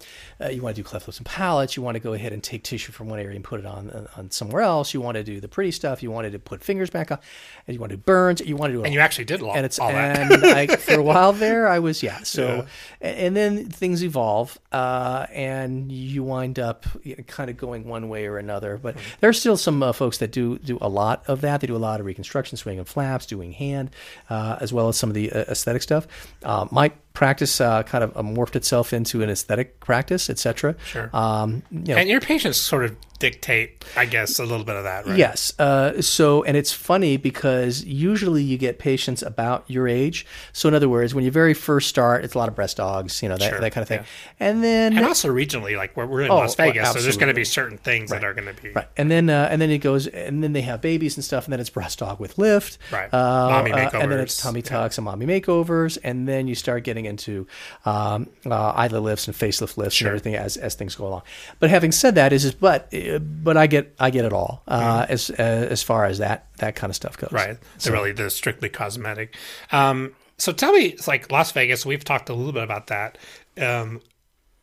uh, 0.43 0.49
you 0.49 0.61
want 0.61 0.75
to 0.75 0.81
do 0.81 0.87
cleft 0.87 1.07
lips 1.07 1.17
and 1.17 1.25
palates. 1.25 1.75
You 1.75 1.83
want 1.83 1.95
to 1.95 1.99
go 1.99 2.13
ahead 2.13 2.33
and 2.33 2.43
take 2.43 2.63
tissue 2.63 2.91
from 2.91 3.07
one 3.09 3.19
area 3.19 3.35
and 3.35 3.43
put 3.43 3.59
it 3.59 3.65
on 3.65 3.89
on- 3.91 4.07
on 4.17 4.31
somewhere 4.31 4.61
else. 4.61 4.93
You 4.93 5.01
want 5.01 5.15
to 5.15 5.23
do 5.23 5.39
the 5.39 5.47
pretty 5.47 5.71
stuff. 5.71 6.01
You 6.03 6.11
wanted 6.11 6.31
to 6.31 6.39
put 6.39 6.63
fingers 6.63 6.89
back 6.89 7.11
on, 7.11 7.19
and 7.67 7.73
you 7.73 7.79
want 7.79 7.91
to 7.91 7.97
do 7.97 8.01
burns. 8.03 8.41
You 8.41 8.55
want 8.55 8.71
to 8.73 8.77
do 8.79 8.83
and 8.83 8.93
you 8.93 8.99
actually 8.99 9.25
did 9.25 9.41
a 9.41 9.45
lot, 9.45 9.57
and 9.57 9.65
it's 9.65 9.79
all 9.79 9.89
that. 9.91 10.19
and 10.31 10.45
I, 10.45 10.67
for 10.67 10.95
a 10.95 11.03
while 11.03 11.33
there 11.33 11.67
I 11.67 11.79
was 11.79 12.01
yeah 12.03 12.19
so 12.23 12.65
a- 13.01 13.05
and 13.05 13.35
then 13.35 13.69
things 13.69 14.03
evolve 14.03 14.57
uh, 14.71 15.25
and 15.31 15.91
you 15.91 16.23
wind 16.23 16.59
up 16.59 16.85
kind 17.27 17.49
of 17.49 17.57
going 17.57 17.85
one 17.87 18.09
way 18.09 18.25
or 18.25 18.37
another 18.37 18.77
but 18.77 18.95
Mm-hmm. 18.95 19.09
there's 19.21 19.39
still 19.39 19.57
some 19.57 19.81
uh, 19.83 19.91
folks 19.93 20.17
that 20.17 20.31
do 20.31 20.57
do 20.59 20.77
a 20.81 20.89
lot 20.89 21.23
of 21.27 21.41
that 21.41 21.61
they 21.61 21.67
do 21.67 21.75
a 21.75 21.77
lot 21.77 21.99
of 21.99 22.05
reconstruction 22.05 22.57
swing 22.57 22.77
and 22.79 22.87
flaps 22.87 23.25
doing 23.25 23.51
hand 23.53 23.89
uh, 24.29 24.57
as 24.59 24.73
well 24.73 24.87
as 24.89 24.97
some 24.97 25.09
of 25.09 25.13
the 25.13 25.31
uh, 25.31 25.39
aesthetic 25.49 25.81
stuff 25.81 26.07
uh, 26.43 26.67
my 26.71 26.89
practice 27.13 27.59
uh, 27.61 27.83
kind 27.83 28.03
of 28.03 28.15
uh, 28.15 28.21
morphed 28.21 28.55
itself 28.55 28.93
into 28.93 29.21
an 29.21 29.29
aesthetic 29.29 29.79
practice 29.79 30.29
etc 30.29 30.75
Sure. 30.85 31.09
um, 31.13 31.61
you 31.71 31.93
know, 31.93 31.97
and 31.97 32.09
your 32.09 32.21
patients 32.21 32.59
sort 32.59 32.85
of 32.85 32.95
dictate, 33.21 33.85
I 33.95 34.05
guess, 34.05 34.37
a 34.39 34.43
little 34.45 34.65
bit 34.65 34.75
of 34.75 34.83
that, 34.83 35.05
right? 35.07 35.17
Yes. 35.17 35.53
Uh, 35.57 36.01
so, 36.01 36.43
and 36.43 36.57
it's 36.57 36.73
funny 36.73 37.15
because 37.15 37.83
usually 37.85 38.43
you 38.43 38.57
get 38.57 38.79
patients 38.79 39.21
about 39.21 39.63
your 39.67 39.87
age. 39.87 40.25
So, 40.51 40.67
in 40.67 40.75
other 40.75 40.89
words, 40.89 41.15
when 41.15 41.23
you 41.23 41.31
very 41.31 41.53
first 41.53 41.87
start, 41.87 42.25
it's 42.25 42.33
a 42.33 42.37
lot 42.37 42.49
of 42.49 42.55
breast 42.55 42.77
augs, 42.79 43.21
you 43.21 43.29
know, 43.29 43.37
that, 43.37 43.49
Sure, 43.49 43.59
that 43.61 43.71
kind 43.71 43.83
of 43.83 43.87
thing. 43.87 43.99
yeah. 43.99 44.05
And 44.47 44.63
then, 44.63 44.97
And 44.97 45.05
also 45.05 45.29
regionally, 45.29 45.77
like 45.77 45.95
we're, 45.95 46.05
we're 46.05 46.21
in 46.23 46.31
Oh, 46.31 46.37
Las 46.37 46.55
Vegas, 46.55 46.83
well, 46.83 46.93
so 46.95 47.01
there's 47.01 47.17
going 47.17 47.27
to 47.29 47.33
be 47.33 47.45
certain 47.45 47.77
things 47.77 48.09
that 48.09 48.23
are 48.23 48.33
going 48.33 48.53
to 48.53 48.61
be 48.61 48.71
right. 48.71 48.87
And 48.97 49.09
then, 49.09 49.29
uh, 49.29 49.47
and 49.49 49.61
then 49.61 49.69
it 49.69 49.77
goes, 49.77 50.07
and 50.07 50.43
then 50.43 50.53
they 50.53 50.61
have 50.61 50.81
babies 50.81 51.15
and 51.15 51.23
stuff, 51.23 51.45
and 51.45 51.53
then 51.53 51.59
it's 51.59 51.69
breast 51.69 51.99
aug 51.99 52.19
with 52.19 52.37
lift. 52.37 52.77
Right. 52.91 53.13
Uh, 53.13 53.49
Mommy 53.49 53.71
uh, 53.71 53.89
and 53.93 54.11
then 54.11 54.19
it's 54.19 54.35
tummy 54.41 54.61
tucks 54.61 54.97
and 54.97 55.05
mommy 55.05 55.25
makeovers. 55.25 55.97
And 56.03 56.27
then 56.27 56.47
you 56.47 56.55
start 56.55 56.83
getting 56.83 57.05
into 57.05 57.47
um, 57.85 58.29
uh, 58.45 58.71
eyelid 58.71 59.03
lifts 59.03 59.27
and 59.27 59.35
facelift 59.37 59.77
lifts 59.77 59.95
Sure. 59.95 60.07
and 60.07 60.17
everything 60.17 60.35
as, 60.35 60.57
as 60.57 60.75
things 60.75 60.95
go 60.95 61.07
along. 61.07 61.21
But 61.59 61.69
having 61.69 61.91
said 61.91 62.15
that, 62.15 62.33
is, 62.33 62.45
is 62.45 62.53
but, 62.53 62.87
but 63.19 63.57
I 63.57 63.67
get, 63.67 63.95
I 63.99 64.09
get 64.09 64.25
it 64.25 64.33
all 64.33 64.63
uh, 64.67 65.05
as, 65.09 65.29
uh, 65.29 65.33
as 65.43 65.83
far 65.83 66.05
as 66.05 66.19
that, 66.19 66.47
that 66.57 66.75
kind 66.75 66.89
of 66.89 66.95
stuff 66.95 67.17
goes. 67.17 67.31
Right. 67.31 67.57
They're 67.79 67.93
really 67.93 68.11
the 68.11 68.29
strictly 68.29 68.69
cosmetic. 68.69 69.35
Um, 69.71 70.13
so 70.37 70.51
tell 70.51 70.71
me, 70.73 70.85
it's 70.87 71.07
like 71.07 71.31
Las 71.31 71.51
Vegas. 71.51 71.85
We've 71.85 72.03
talked 72.03 72.29
a 72.29 72.33
little 72.33 72.53
bit 72.53 72.63
about 72.63 72.87
that. 72.87 73.17
Um, 73.59 74.01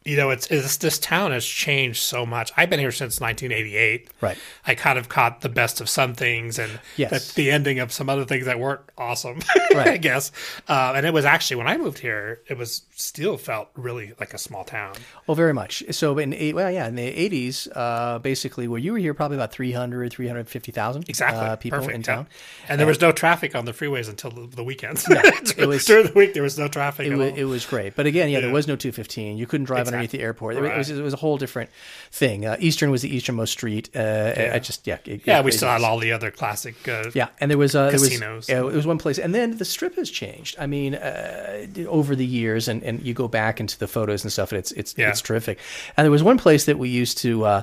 you 0.04 0.16
know, 0.16 0.30
it's, 0.30 0.46
it's 0.46 0.78
this 0.78 0.98
town 0.98 1.32
has 1.32 1.44
changed 1.44 2.02
so 2.02 2.24
much. 2.24 2.50
I've 2.56 2.70
been 2.70 2.80
here 2.80 2.92
since 2.92 3.20
1988. 3.20 4.08
Right. 4.22 4.38
I 4.66 4.74
kind 4.74 4.98
of 4.98 5.08
caught 5.10 5.42
the 5.42 5.50
best 5.50 5.80
of 5.82 5.88
some 5.88 6.14
things 6.14 6.58
and 6.58 6.80
Yes. 6.96 7.32
the, 7.34 7.42
the 7.42 7.50
ending 7.50 7.78
of 7.78 7.92
some 7.92 8.08
other 8.08 8.24
things 8.24 8.46
that 8.46 8.58
weren't 8.58 8.80
awesome. 8.96 9.40
I 9.74 9.98
guess. 9.98 10.32
Uh, 10.66 10.94
and 10.96 11.04
it 11.04 11.12
was 11.12 11.26
actually 11.26 11.56
when 11.56 11.66
I 11.68 11.76
moved 11.76 11.98
here, 11.98 12.40
it 12.48 12.56
was 12.56 12.82
still 13.00 13.36
felt 13.38 13.68
really 13.76 14.12
like 14.18 14.34
a 14.34 14.38
small 14.38 14.64
town. 14.64 14.92
Well, 15.26 15.36
very 15.36 15.54
much. 15.54 15.84
So 15.92 16.18
in 16.18 16.32
eight, 16.34 16.54
well, 16.54 16.70
yeah, 16.70 16.88
in 16.88 16.96
the 16.96 17.02
eighties, 17.04 17.68
uh, 17.68 18.18
basically, 18.18 18.66
where 18.66 18.80
you 18.80 18.92
were 18.92 18.98
here, 18.98 19.14
probably 19.14 19.36
about 19.36 19.52
300, 19.52 20.12
350,000 20.12 21.08
Exactly. 21.08 21.40
uh, 21.40 21.56
people 21.56 21.78
Perfect. 21.78 21.94
in 21.94 22.00
yeah. 22.00 22.14
town. 22.16 22.26
And 22.68 22.80
there 22.80 22.86
was 22.88 23.00
no 23.00 23.12
traffic 23.12 23.54
on 23.54 23.64
the 23.66 23.72
freeways 23.72 24.08
until 24.08 24.30
the, 24.32 24.46
the 24.48 24.64
weekends. 24.64 25.06
it 25.10 25.66
was- 25.68 25.84
During 25.84 26.06
the 26.08 26.12
week, 26.12 26.34
there 26.34 26.42
was 26.42 26.58
no 26.58 26.66
traffic 26.66 27.06
It 27.06 27.12
at 27.12 27.18
was, 27.18 27.30
all. 27.32 27.38
it 27.38 27.44
was 27.44 27.64
great, 27.66 27.94
but 27.94 28.06
again, 28.06 28.30
yeah, 28.30 28.40
there 28.40 28.52
was 28.52 28.66
no 28.66 28.74
215. 28.74 29.38
You 29.38 29.46
couldn't 29.46 29.66
drive 29.66 29.86
underneath 29.86 30.10
the 30.10 30.20
airport. 30.20 30.56
It, 30.56 30.62
was- 30.62 30.70
it 30.72 30.76
was, 30.78 30.90
it 30.90 31.02
was 31.02 31.14
a 31.14 31.18
whole 31.18 31.38
different 31.38 31.70
thing. 32.10 32.46
Uh, 32.46 32.56
Eastern 32.58 32.90
was 32.90 33.02
the 33.02 33.14
easternmost 33.14 33.52
street. 33.52 33.90
Uh, 33.94 34.32
I 34.52 34.58
just 34.58 34.86
yeah, 34.86 34.98
it- 35.04 35.22
yeah, 35.24 35.40
we 35.40 35.52
still 35.52 35.68
was- 35.68 35.82
had 35.82 35.88
all 35.88 35.98
the 35.98 36.10
other 36.12 36.30
classic. 36.32 36.76
Uh, 36.88 37.10
Yeah, 37.14 37.28
and 37.40 37.48
there 37.50 37.58
was 37.58 37.74
uh, 37.76 37.90
there 37.90 38.00
was 38.00 38.08
Casinos. 38.08 38.48
yeah, 38.48 38.58
it 38.58 38.64
was 38.72 38.86
one 38.86 38.98
place, 38.98 39.18
and 39.18 39.34
then 39.34 39.56
the 39.58 39.64
strip 39.64 39.94
has 39.96 40.10
changed. 40.10 40.56
I 40.58 40.66
mean, 40.66 40.94
uh, 40.96 41.66
over 41.86 42.16
the 42.16 42.26
years, 42.26 42.66
and, 42.68 42.82
and 42.88 43.02
you 43.02 43.14
go 43.14 43.28
back 43.28 43.60
into 43.60 43.78
the 43.78 43.86
photos 43.86 44.24
and 44.24 44.32
stuff, 44.32 44.50
and 44.52 44.58
it's 44.58 44.72
it's 44.72 44.94
Yeah. 44.96 45.10
it's 45.10 45.20
terrific. 45.20 45.58
And 45.96 46.04
there 46.04 46.10
was 46.10 46.22
one 46.22 46.38
place 46.38 46.64
that 46.64 46.78
we 46.78 46.88
used 46.88 47.18
to 47.18 47.44
uh, 47.44 47.62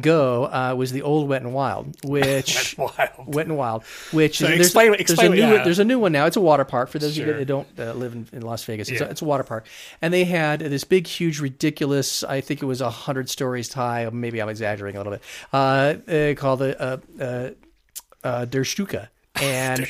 go 0.00 0.44
uh, 0.44 0.74
was 0.76 0.92
the 0.92 1.02
old 1.02 1.28
Wet 1.28 1.42
and 1.42 1.54
Wild, 1.54 1.96
which 2.04 2.76
wild. 2.76 3.08
Wet 3.26 3.46
and 3.46 3.56
Wild, 3.56 3.84
which 4.12 4.38
So 4.38 4.46
there's, 4.46 4.60
explain- 4.60 4.90
there's 4.90 5.00
explain- 5.00 5.32
a 5.32 5.34
new 5.36 5.40
yeah. 5.54 5.64
there's 5.64 5.78
a 5.78 5.84
new 5.84 5.98
one 5.98 6.12
now. 6.12 6.26
It's 6.26 6.36
a 6.36 6.40
water 6.40 6.64
park 6.64 6.88
for 6.90 6.98
those 6.98 7.16
of 7.18 7.26
you 7.26 7.32
that 7.32 7.44
don't 7.46 7.66
uh, 7.78 7.92
live 7.92 8.12
in, 8.12 8.26
in 8.32 8.42
Las 8.42 8.64
Vegas. 8.64 8.88
It's, 8.88 9.00
Yeah. 9.00 9.06
a, 9.06 9.10
it's 9.10 9.22
a 9.22 9.24
water 9.24 9.44
park, 9.44 9.66
and 10.02 10.12
they 10.12 10.24
had 10.24 10.60
this 10.60 10.84
big, 10.84 11.06
huge, 11.06 11.40
ridiculous. 11.40 12.22
I 12.24 12.40
think 12.40 12.62
it 12.62 12.66
was 12.66 12.80
a 12.80 12.90
hundred 12.90 13.30
stories 13.30 13.72
high. 13.72 14.08
Maybe 14.12 14.40
I'm 14.42 14.48
exaggerating 14.48 14.96
a 14.96 15.00
little 15.04 15.12
bit. 15.12 15.22
Uh, 15.52 15.94
uh, 16.10 16.34
called 16.34 16.58
the 16.60 16.80
uh, 16.80 16.96
uh, 17.20 17.50
uh, 18.26 18.44
Der 18.46 18.64
Stuka. 18.64 19.08
And 19.42 19.80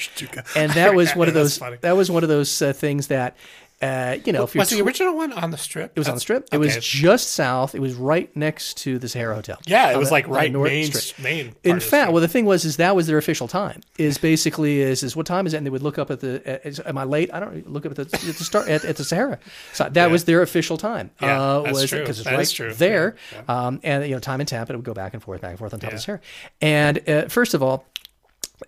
and 0.57 0.73
that 0.73 0.94
was 0.94 1.12
one 1.16 1.29
of 1.29 1.35
those 1.35 1.59
that 1.83 1.92
was 1.97 2.11
one 2.11 2.23
of 2.23 2.31
those 2.31 2.62
uh, 2.62 2.73
things 2.73 3.09
that 3.09 3.37
uh, 3.83 4.17
you 4.25 4.33
know 4.33 4.45
if 4.45 4.55
you're 4.55 4.63
Was 4.63 4.71
the 4.71 4.81
original 4.81 5.17
one 5.17 5.33
on 5.33 5.51
the 5.51 5.59
strip? 5.59 5.93
it 5.95 5.99
was 6.01 6.09
on 6.09 6.15
the 6.15 6.21
strip. 6.21 6.49
It 6.53 6.59
was 6.59 6.77
just 6.79 7.33
south. 7.33 7.75
It 7.75 7.81
was 7.81 7.95
right 7.95 8.35
next 8.37 8.79
to 8.79 8.99
the 8.99 9.09
Sahara 9.09 9.35
Hotel. 9.35 9.59
yeah, 9.67 9.91
it 9.93 9.99
was 9.99 10.09
the- 10.09 10.15
like 10.15 10.29
right 10.29 10.51
North 10.51 10.71
main 10.71 10.91
Strip. 10.93 11.23
main. 11.23 11.55
In 11.65 11.81
fact, 11.81 12.13
well, 12.13 12.23
the 12.23 12.29
thing 12.29 12.45
was, 12.45 12.65
is 12.65 12.77
that 12.79 12.95
was 12.97 13.07
their 13.07 13.19
official 13.19 13.49
time. 13.49 13.81
Is 13.99 14.17
basically 14.19 14.81
is 14.81 15.03
is 15.03 15.15
what 15.17 15.27
time 15.27 15.47
is 15.47 15.55
it? 15.55 15.59
And 15.59 15.67
they 15.67 15.71
would 15.71 15.83
look 15.83 15.99
up 15.99 16.11
at 16.11 16.21
the. 16.21 16.67
Is, 16.67 16.81
am 16.81 16.97
I 16.99 17.05
late? 17.05 17.31
I 17.33 17.41
don't 17.41 17.71
look 17.71 17.85
up 17.85 17.99
at 17.99 18.09
the 18.11 18.17
at 18.17 18.37
the 18.37 18.45
start 18.45 18.69
at, 18.69 18.85
at 18.85 18.97
the 18.97 19.05
Sahara. 19.05 19.39
So 19.73 19.89
that 19.91 20.11
was 20.11 20.25
their 20.25 20.43
official 20.43 20.77
time. 20.77 21.11
Yeah, 21.21 21.41
uh, 21.57 21.63
was 21.63 21.91
because 21.91 22.21
it's 22.21 22.29
That 22.29 22.37
right 22.37 22.49
true. 22.49 22.73
there. 22.75 23.17
Yeah, 23.33 23.67
Um, 23.67 23.81
and 23.83 24.05
you 24.05 24.15
know, 24.15 24.21
time 24.21 24.41
and 24.41 24.49
temp, 24.49 24.71
it 24.71 24.77
would 24.77 24.85
go 24.85 24.95
back 24.95 25.15
and 25.15 25.23
forth, 25.23 25.41
back 25.41 25.51
and 25.51 25.59
forth 25.59 25.75
on 25.75 25.81
top 25.81 25.93
of 25.93 25.97
the 25.99 26.03
Sahara. 26.03 26.21
And 26.61 27.09
uh, 27.09 27.29
first 27.29 27.55
of 27.55 27.63
all, 27.63 27.85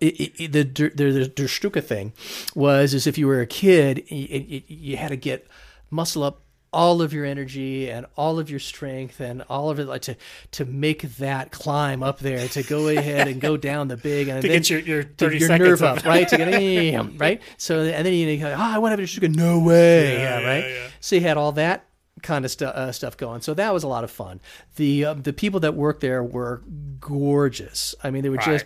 it, 0.00 0.14
it, 0.20 0.40
it- 0.44 0.52
the 0.52 0.62
the 0.64 1.10
the 1.12 1.28
Der 1.28 1.46
Stuka 1.48 1.80
thing 1.82 2.12
was 2.54 2.94
is 2.94 3.06
if 3.06 3.16
you 3.18 3.26
were 3.26 3.40
a 3.40 3.46
kid, 3.46 4.04
you, 4.08 4.38
you, 4.48 4.62
you 4.66 4.96
had 4.96 5.08
to 5.08 5.16
get 5.16 5.46
muscle 5.90 6.22
up 6.22 6.42
all 6.72 7.00
of 7.00 7.12
your 7.14 7.24
energy 7.24 7.88
and 7.90 8.04
all 8.16 8.38
of 8.38 8.50
your 8.50 8.58
strength 8.58 9.18
and 9.20 9.40
all 9.48 9.70
of 9.70 9.78
it 9.78 9.86
like 9.86 10.02
to 10.02 10.16
to 10.50 10.64
make 10.66 11.02
that 11.16 11.50
climb 11.50 12.02
up 12.02 12.18
there 12.18 12.46
to 12.48 12.62
go 12.64 12.88
ahead 12.88 13.28
and 13.28 13.40
go 13.40 13.56
down 13.70 13.88
the 13.88 13.96
big 13.96 14.28
and 14.28 14.42
to 14.42 14.48
then 14.48 14.58
get 14.58 14.68
your, 14.68 14.80
your 14.80 15.02
to 15.04 15.08
thirty 15.16 15.38
your 15.38 15.48
seconds 15.48 15.80
nerve 15.80 15.82
up, 15.82 16.04
right? 16.04 16.28
To 16.28 16.36
get 16.36 16.48
right. 17.18 17.40
So 17.56 17.80
and 17.82 18.04
then 18.04 18.12
you 18.12 18.36
go, 18.38 18.48
oh, 18.52 18.54
I 18.58 18.78
want 18.78 18.98
to 18.98 19.02
have 19.06 19.22
a. 19.22 19.28
No 19.28 19.60
way, 19.60 20.14
Yeah, 20.14 20.18
yeah, 20.18 20.40
yeah, 20.40 20.46
right. 20.46 20.70
yeah. 20.70 20.88
So 21.00 21.16
you 21.16 21.22
had 21.22 21.36
all 21.38 21.52
that 21.52 21.86
kind 22.22 22.44
of 22.44 22.50
stu- 22.50 22.66
uh, 22.66 22.92
stuff 22.92 23.16
going. 23.16 23.40
So 23.42 23.54
that 23.54 23.72
was 23.74 23.82
a 23.84 23.88
lot 23.88 24.04
of 24.04 24.10
fun. 24.10 24.40
The 24.76 25.04
uh, 25.04 25.14
the 25.14 25.32
people 25.32 25.60
that 25.60 25.74
worked 25.74 26.00
there 26.00 26.22
were 26.22 26.62
gorgeous. 27.00 27.94
I 28.02 28.10
mean, 28.10 28.22
they 28.22 28.28
were 28.30 28.36
just 28.38 28.64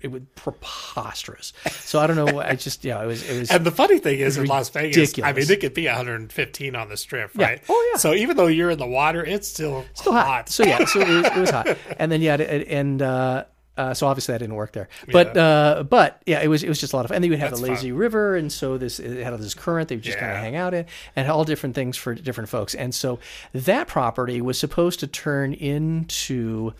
it 0.00 0.08
was 0.10 0.22
preposterous. 0.36 1.52
So 1.70 2.00
I 2.00 2.06
don't 2.06 2.16
know. 2.16 2.40
I 2.40 2.54
just 2.54 2.84
yeah, 2.84 3.02
it 3.02 3.06
was 3.06 3.28
it 3.28 3.38
was. 3.40 3.50
And 3.50 3.64
the 3.66 3.70
funny 3.70 3.98
thing 3.98 4.18
is, 4.20 4.38
in 4.38 4.46
Las 4.46 4.70
Vegas, 4.70 5.18
I 5.22 5.32
mean, 5.32 5.50
it 5.50 5.60
could 5.60 5.74
be 5.74 5.86
115 5.86 6.76
on 6.76 6.88
the 6.88 6.96
strip, 6.96 7.30
Yeah. 7.34 7.46
right? 7.46 7.62
Oh, 7.68 7.90
yeah. 7.92 7.98
So 7.98 8.14
even 8.14 8.36
though 8.36 8.46
you're 8.46 8.70
in 8.70 8.78
the 8.78 8.86
water, 8.86 9.24
it's 9.24 9.48
still, 9.48 9.84
still 9.94 10.12
hot. 10.12 10.48
So 10.48 10.64
yeah, 10.64 10.84
so 10.86 11.00
it 11.00 11.08
was, 11.08 11.26
it 11.26 11.36
was 11.36 11.50
hot. 11.50 11.76
And 11.98 12.10
then 12.10 12.22
yeah, 12.22 12.36
it- 12.36 12.68
and 12.68 13.02
uh, 13.02 13.44
uh, 13.76 13.94
so 13.94 14.06
obviously 14.06 14.32
that 14.32 14.38
didn't 14.38 14.54
work 14.54 14.72
there. 14.72 14.88
But 15.10 15.36
uh, 15.36 15.84
but 15.88 16.22
yeah, 16.26 16.40
it 16.42 16.48
was 16.48 16.62
it 16.62 16.68
was 16.68 16.80
just 16.80 16.92
a 16.92 16.96
lot 16.96 17.04
of 17.04 17.08
fun. 17.08 17.16
And 17.16 17.24
then 17.24 17.30
you 17.30 17.32
would 17.32 17.40
have 17.40 17.50
That's 17.52 17.62
the 17.62 17.68
lazy 17.68 17.90
fun. 17.90 17.98
river, 17.98 18.36
and 18.36 18.52
so 18.52 18.76
this 18.78 19.00
it 19.00 19.22
had 19.24 19.38
this 19.38 19.54
current. 19.54 19.88
They 19.88 19.96
would 19.96 20.04
just 20.04 20.18
kind 20.18 20.32
of 20.32 20.38
hang 20.38 20.56
out 20.56 20.74
in, 20.74 20.86
and 21.16 21.28
all 21.30 21.44
different 21.44 21.74
things 21.74 21.96
for 21.96 22.14
different 22.14 22.50
folks. 22.50 22.74
And 22.74 22.94
so 22.94 23.18
that 23.52 23.88
property 23.88 24.40
was 24.40 24.58
supposed 24.58 25.00
to 25.00 25.06
turn 25.06 25.54
into. 25.54 26.72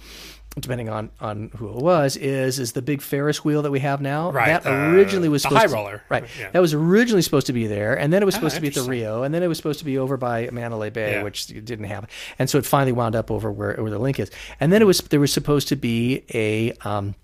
Depending 0.61 0.90
on, 0.90 1.09
on 1.18 1.50
who 1.57 1.70
it 1.70 1.76
was, 1.76 2.14
is 2.18 2.59
is 2.59 2.72
the 2.72 2.82
big 2.82 3.00
Ferris 3.00 3.42
wheel 3.42 3.62
that 3.62 3.70
we 3.70 3.80
have 3.80 4.03
now. 4.03 4.30
Right, 4.30 4.48
That 4.48 4.64
the- 4.64 4.70
originally 4.70 5.30
was 5.30 5.40
supposed 5.42 5.59
high 5.62 5.66
to- 5.66 5.72
roller. 5.72 6.03
Right. 6.11 6.24
Yeah. 6.38 6.50
That 6.50 6.61
was 6.61 6.74
originally 6.74 7.22
supposed 7.22 7.46
to 7.46 7.55
be 7.55 7.66
there, 7.66 7.94
and 7.98 8.12
then 8.12 8.20
it 8.22 8.26
was 8.26 8.34
supposed 8.34 8.57
to 8.57 8.61
be 8.61 8.68
at 8.68 8.74
the. 8.74 8.82
Rio, 8.82 9.22
and 9.22 9.34
then 9.34 9.42
it 9.42 9.46
was 9.48 9.57
supposed 9.57 9.78
to 9.78 9.84
be 9.86 9.96
over 9.96 10.18
by 10.18 10.50
Mandalay 10.53 10.90
Bay, 10.90 11.12
Yeah. 11.12 11.22
which 11.22 11.46
didn't 11.46 11.84
happen. 11.84 12.11
And 12.38 12.50
so 12.50 12.59
it 12.59 12.66
finally 12.66 12.92
wound 12.92 13.16
up 13.16 13.30
over 13.30 13.50
where, 13.50 13.76
where 13.76 13.90
the 13.90 13.98
LINQ 13.98 14.18
is. 14.18 14.30
And 14.61 14.70
then 14.70 14.82
it 14.82 14.84
was 14.84 14.98
there 14.98 15.20
was 15.20 15.32
supposed 15.32 15.68
to 15.68 15.76
be 15.76 16.22
a 16.34 16.72
um, 16.86 17.14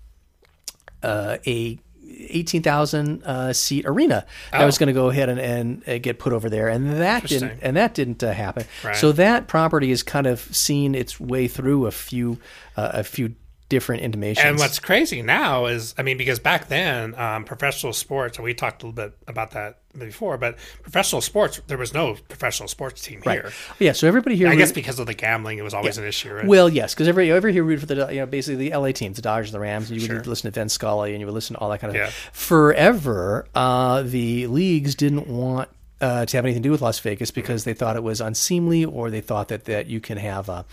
uh, 1.03 1.37
a 1.45 1.77
eighteen 2.19 2.61
thousand 2.61 3.23
uh, 3.23 3.53
seat 3.53 3.85
arena 3.85 4.25
that 4.51 4.65
was 4.65 4.77
going 4.77 4.87
to 4.87 4.93
go 4.93 5.09
ahead 5.09 5.29
and, 5.29 5.39
and 5.39 5.87
uh, 5.87 5.97
get 5.97 6.19
put 6.19 6.33
over 6.33 6.49
there, 6.49 6.67
and 6.67 6.99
that 6.99 7.25
didn't 7.25 7.59
and 7.61 7.77
that 7.77 7.93
didn't 7.93 8.23
uh, 8.23 8.31
happen. 8.31 8.65
Right. 8.83 8.95
So 8.95 9.11
that 9.13 9.47
property 9.47 9.89
has 9.89 10.03
kind 10.03 10.27
of 10.27 10.39
seen 10.55 10.95
its 10.95 11.19
way 11.19 11.47
through 11.47 11.85
a 11.85 11.91
few 11.91 12.37
uh, 12.75 12.91
a 12.93 13.03
few 13.03 13.35
different 13.69 14.01
intimations. 14.01 14.43
And 14.45 14.57
what's 14.59 14.79
crazy 14.79 15.21
now 15.21 15.67
is, 15.67 15.93
I 15.97 16.01
mean, 16.03 16.17
because 16.17 16.39
back 16.39 16.67
then, 16.67 17.13
um, 17.15 17.45
professional 17.45 17.93
sports, 17.93 18.37
and 18.37 18.43
we 18.43 18.53
talked 18.53 18.83
a 18.83 18.87
little 18.87 18.95
bit 19.09 19.17
about 19.27 19.51
that 19.51 19.77
before, 19.97 20.37
but 20.37 20.57
professional 20.83 21.21
sports, 21.21 21.61
there 21.67 21.77
was 21.77 21.93
no 21.93 22.15
professional 22.27 22.67
sports 22.67 23.01
team 23.01 23.21
here. 23.23 23.51
yeah, 23.79 23.91
so 23.91 24.07
everybody 24.07 24.35
here 24.35 24.47
I 24.47 24.51
root- 24.51 24.57
guess 24.57 24.71
because 24.71 24.99
of 24.99 25.05
the 25.07 25.13
gambling, 25.13 25.57
it 25.59 25.63
was 25.63 25.73
always 25.73 25.97
an 25.97 26.03
issue, 26.05 26.33
right? 26.33 26.45
Well, 26.45 26.67
yes, 26.69 26.93
because 26.93 27.07
every 27.07 27.31
every 27.31 27.53
here 27.53 27.63
root 27.63 27.79
for 27.79 27.85
the 27.85 28.07
you 28.11 28.19
know 28.19 28.25
basically 28.25 28.69
the 28.69 28.75
LA 28.75 28.91
teams, 28.91 29.15
the 29.17 29.21
Dodgers, 29.21 29.51
the 29.51 29.59
Rams. 29.59 29.89
And 29.91 30.01
you 30.01 30.13
would 30.13 30.27
listen 30.27 30.51
to 30.51 30.59
Vin 30.59 30.69
Scully, 30.69 31.11
and 31.13 31.19
you 31.19 31.25
would 31.27 31.35
listen 31.35 31.55
to 31.55 31.59
all 31.61 31.69
that 31.69 31.79
kind 31.79 31.89
of 31.91 31.95
Yeah. 31.95 32.09
stuff. 32.09 32.29
Forever, 32.33 33.47
uh, 33.55 34.03
the 34.03 34.47
leagues 34.47 34.95
didn't 34.95 35.27
want 35.27 35.69
uh, 36.01 36.25
to 36.25 36.37
have 36.37 36.45
anything 36.45 36.63
to 36.63 36.67
do 36.67 36.71
with 36.71 36.81
Las 36.81 36.97
Vegas 36.99 37.29
because 37.31 37.65
they 37.65 37.73
thought 37.73 37.95
it 37.97 38.03
was 38.03 38.21
unseemly, 38.21 38.85
or 38.85 39.09
they 39.09 39.21
thought 39.21 39.47
that 39.49 39.65
that 39.65 39.87
you 39.87 39.99
can 39.99 40.17
have. 40.17 40.49
Uh, 40.49 40.63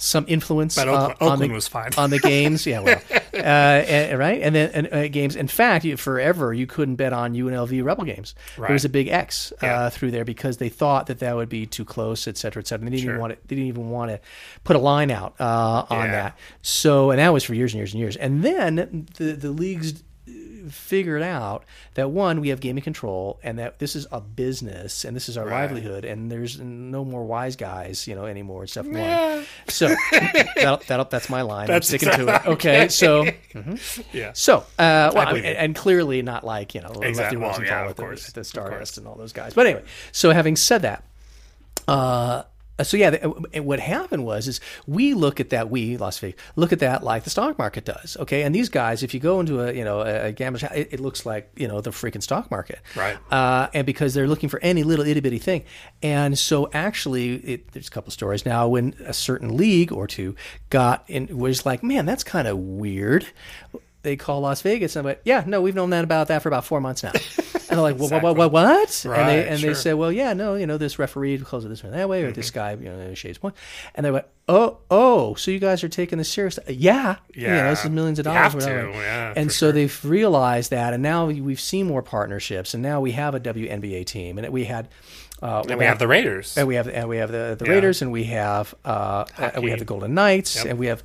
some 0.00 0.24
influence 0.28 0.74
But 0.74 0.88
uh, 0.88 0.92
on 0.92 1.10
Oakland 1.20 1.42
the 1.50 1.54
was 1.54 1.68
fine. 1.68 1.90
on 1.96 2.10
the 2.10 2.18
games, 2.18 2.66
yeah, 2.66 2.80
well, 2.80 3.00
uh, 3.34 3.36
and, 3.36 4.18
right, 4.18 4.40
and 4.42 4.54
then 4.54 4.70
and, 4.72 4.88
uh, 4.92 5.08
games. 5.08 5.36
In 5.36 5.46
fact, 5.46 5.84
you, 5.84 5.96
forever 5.96 6.52
you 6.52 6.66
couldn't 6.66 6.96
bet 6.96 7.12
on 7.12 7.34
UNLV 7.34 7.84
Rebel 7.84 8.04
games. 8.04 8.34
There 8.58 8.72
was 8.72 8.84
a 8.84 8.88
big 8.88 9.08
X 9.08 9.52
uh, 9.62 9.66
Yeah. 9.66 9.88
through 9.90 10.10
there 10.10 10.24
because 10.24 10.56
they 10.56 10.68
thought 10.68 11.06
that 11.06 11.18
that 11.20 11.36
would 11.36 11.48
be 11.48 11.66
too 11.66 11.84
close, 11.84 12.26
et 12.26 12.36
cetera, 12.36 12.60
et 12.62 12.66
cetera. 12.66 12.84
They 12.84 12.96
didn't 12.96 13.04
even 13.10 13.20
want 13.20 13.32
to. 13.34 13.38
They 13.46 13.56
didn't 13.56 13.68
even 13.68 13.90
want 13.90 14.10
to 14.10 14.20
put 14.64 14.76
a 14.76 14.80
line 14.80 15.10
out 15.10 15.34
uh, 15.40 15.84
on 15.90 16.06
Yeah. 16.06 16.12
that. 16.12 16.38
So, 16.62 17.10
and 17.10 17.18
that 17.20 17.32
was 17.32 17.44
for 17.44 17.54
years 17.54 17.72
and 17.72 17.78
years 17.78 17.92
and 17.92 18.00
years. 18.00 18.16
And 18.16 18.42
then 18.42 19.06
the 19.16 19.32
the 19.32 19.50
leagues 19.50 20.02
figured 20.68 21.22
out 21.22 21.64
that 21.94 22.10
one, 22.10 22.40
we 22.40 22.48
have 22.48 22.60
gaming 22.60 22.82
control, 22.82 23.38
and 23.42 23.58
that 23.58 23.78
this 23.78 23.96
is 23.96 24.06
a 24.12 24.20
business, 24.20 25.04
and 25.04 25.16
this 25.16 25.28
is 25.28 25.36
our 25.36 25.46
livelihood, 25.46 26.04
and 26.04 26.30
there's 26.30 26.60
no 26.60 27.04
more 27.04 27.24
wise 27.24 27.56
guys, 27.56 28.06
you 28.06 28.14
know, 28.14 28.26
anymore 28.26 28.62
and 28.62 28.70
stuff. 28.70 28.86
One. 28.86 29.46
So 29.68 29.88
that'll, 30.56 30.78
that'll, 30.86 31.04
that's 31.06 31.30
my 31.30 31.42
line. 31.42 31.66
That's 31.66 31.92
I'm 31.92 31.98
sticking 31.98 32.26
to 32.26 32.34
it. 32.34 32.46
Okay, 32.46 32.88
so 32.88 33.26
yeah. 34.12 34.32
so, 34.34 34.58
uh, 34.78 35.12
well, 35.14 35.34
mean, 35.34 35.44
and 35.44 35.74
clearly 35.74 36.22
not 36.22 36.44
like 36.44 36.74
you 36.74 36.80
know 36.80 36.88
Lefty 36.88 37.08
Exactly. 37.08 37.36
Well, 37.38 37.64
yeah, 37.64 37.86
with 37.86 37.96
the, 37.96 38.02
course. 38.02 38.32
the 38.32 38.44
Stardust 38.44 38.98
and 38.98 39.06
all 39.06 39.16
those 39.16 39.32
guys. 39.32 39.54
But 39.54 39.66
anyway, 39.66 39.84
so 40.12 40.30
having 40.30 40.56
said 40.56 40.82
that, 40.82 41.04
uh, 41.88 42.44
so 42.82 42.96
yeah, 42.96 43.10
the, 43.10 43.62
what 43.62 43.80
happened 43.80 44.24
was 44.24 44.48
is 44.48 44.60
we 44.86 45.14
look 45.14 45.40
at 45.40 45.50
that 45.50 45.70
we 45.70 45.96
Las 45.96 46.18
Vegas 46.18 46.40
look 46.56 46.72
at 46.72 46.80
that 46.80 47.02
like 47.02 47.24
the 47.24 47.30
stock 47.30 47.58
market 47.58 47.84
does. 47.84 48.16
Okay, 48.20 48.42
and 48.42 48.54
these 48.54 48.68
guys, 48.68 49.02
if 49.02 49.14
you 49.14 49.20
go 49.20 49.40
into 49.40 49.60
a 49.60 49.72
you 49.72 49.84
know 49.84 50.00
a, 50.00 50.26
a 50.26 50.32
gambler's 50.32 50.62
it, 50.62 50.88
it 50.92 51.00
looks 51.00 51.24
like 51.26 51.50
you 51.56 51.68
know 51.68 51.80
the 51.80 51.90
freaking 51.90 52.22
stock 52.22 52.50
market, 52.50 52.80
Right. 52.96 53.18
Uh, 53.30 53.68
and 53.74 53.86
because 53.86 54.14
they're 54.14 54.28
looking 54.28 54.48
for 54.48 54.60
any 54.60 54.82
little 54.82 55.06
itty 55.06 55.20
bitty 55.20 55.38
thing, 55.38 55.64
and 56.02 56.38
so 56.38 56.70
actually, 56.72 57.34
it, 57.36 57.72
there's 57.72 57.88
a 57.88 57.90
couple 57.90 58.10
stories 58.10 58.44
now 58.44 58.68
when 58.68 58.94
a 59.04 59.12
certain 59.12 59.56
league 59.56 59.92
or 59.92 60.06
two 60.06 60.34
got 60.70 61.04
in 61.08 61.36
was 61.36 61.66
like, 61.66 61.82
man, 61.82 62.06
that's 62.06 62.24
kind 62.24 62.48
of 62.48 62.58
weird. 62.58 63.26
They 64.02 64.16
call 64.16 64.40
Las 64.40 64.62
Vegas 64.62 64.96
and 64.96 65.00
I'm 65.06 65.10
like, 65.10 65.20
yeah, 65.24 65.44
no, 65.46 65.60
we've 65.60 65.74
known 65.74 65.90
that 65.90 66.04
about 66.04 66.28
that 66.28 66.42
for 66.42 66.48
about 66.48 66.64
four 66.64 66.80
months 66.80 67.02
now. 67.02 67.12
And 67.70 67.78
they're 67.78 67.84
like, 67.84 67.98
what, 68.00 68.10
what, 68.10 68.22
what, 68.24 68.36
what, 68.36 68.50
what? 68.50 69.04
and 69.04 69.28
they 69.28 69.46
and 69.46 69.60
sure. 69.60 69.70
they 69.70 69.74
say, 69.74 69.94
well, 69.94 70.10
yeah, 70.10 70.32
no, 70.32 70.56
you 70.56 70.66
know, 70.66 70.76
this 70.76 70.98
referee 70.98 71.38
calls 71.38 71.64
it 71.64 71.68
this 71.68 71.84
way, 71.84 71.90
that 71.90 72.08
way, 72.08 72.24
or 72.24 72.32
this 72.32 72.50
guy, 72.50 72.72
you 72.72 72.88
know, 72.90 73.14
shades 73.14 73.40
one. 73.40 73.52
And 73.94 74.04
they 74.04 74.10
went, 74.10 74.26
oh, 74.48 74.78
oh, 74.90 75.34
so 75.36 75.52
you 75.52 75.60
guys 75.60 75.84
are 75.84 75.88
taking 75.88 76.18
this 76.18 76.28
serious? 76.28 76.58
Yeah, 76.66 77.18
you 77.32 77.46
know, 77.46 77.70
this 77.70 77.84
is 77.84 77.90
millions 77.90 78.18
of 78.18 78.26
You 78.26 78.32
dollars. 78.32 78.64
have 78.64 78.64
to, 78.64 78.90
yeah, 78.98 79.34
and 79.36 79.52
so 79.52 79.70
they've 79.70 80.04
realized 80.04 80.70
that, 80.72 80.94
and 80.94 81.00
now 81.00 81.26
we've 81.26 81.60
seen 81.60 81.86
more 81.86 82.02
partnerships, 82.02 82.74
and 82.74 82.82
now 82.82 83.00
we 83.00 83.12
have 83.12 83.36
a 83.36 83.40
WNBA 83.40 84.04
team, 84.04 84.38
and 84.38 84.48
we 84.52 84.64
had. 84.64 84.88
Uh, 85.40 85.62
And 85.68 85.78
we 85.78 85.84
have 85.84 86.00
the 86.00 86.08
Raiders. 86.08 86.58
and 86.58 86.66
we 86.66 86.74
have 86.74 86.88
and 86.88 87.08
we 87.08 87.18
have 87.18 87.30
the, 87.30 87.54
the 87.56 87.66
Yeah. 87.66 87.70
Raiders, 87.70 88.02
and 88.02 88.10
we 88.10 88.24
have 88.24 88.74
uh, 88.84 89.26
and 89.38 89.62
we 89.62 89.70
have 89.70 89.78
the 89.78 89.84
Golden 89.84 90.12
Knights, 90.12 90.56
Yep. 90.56 90.66
and 90.66 90.78
we 90.80 90.88
have 90.88 91.04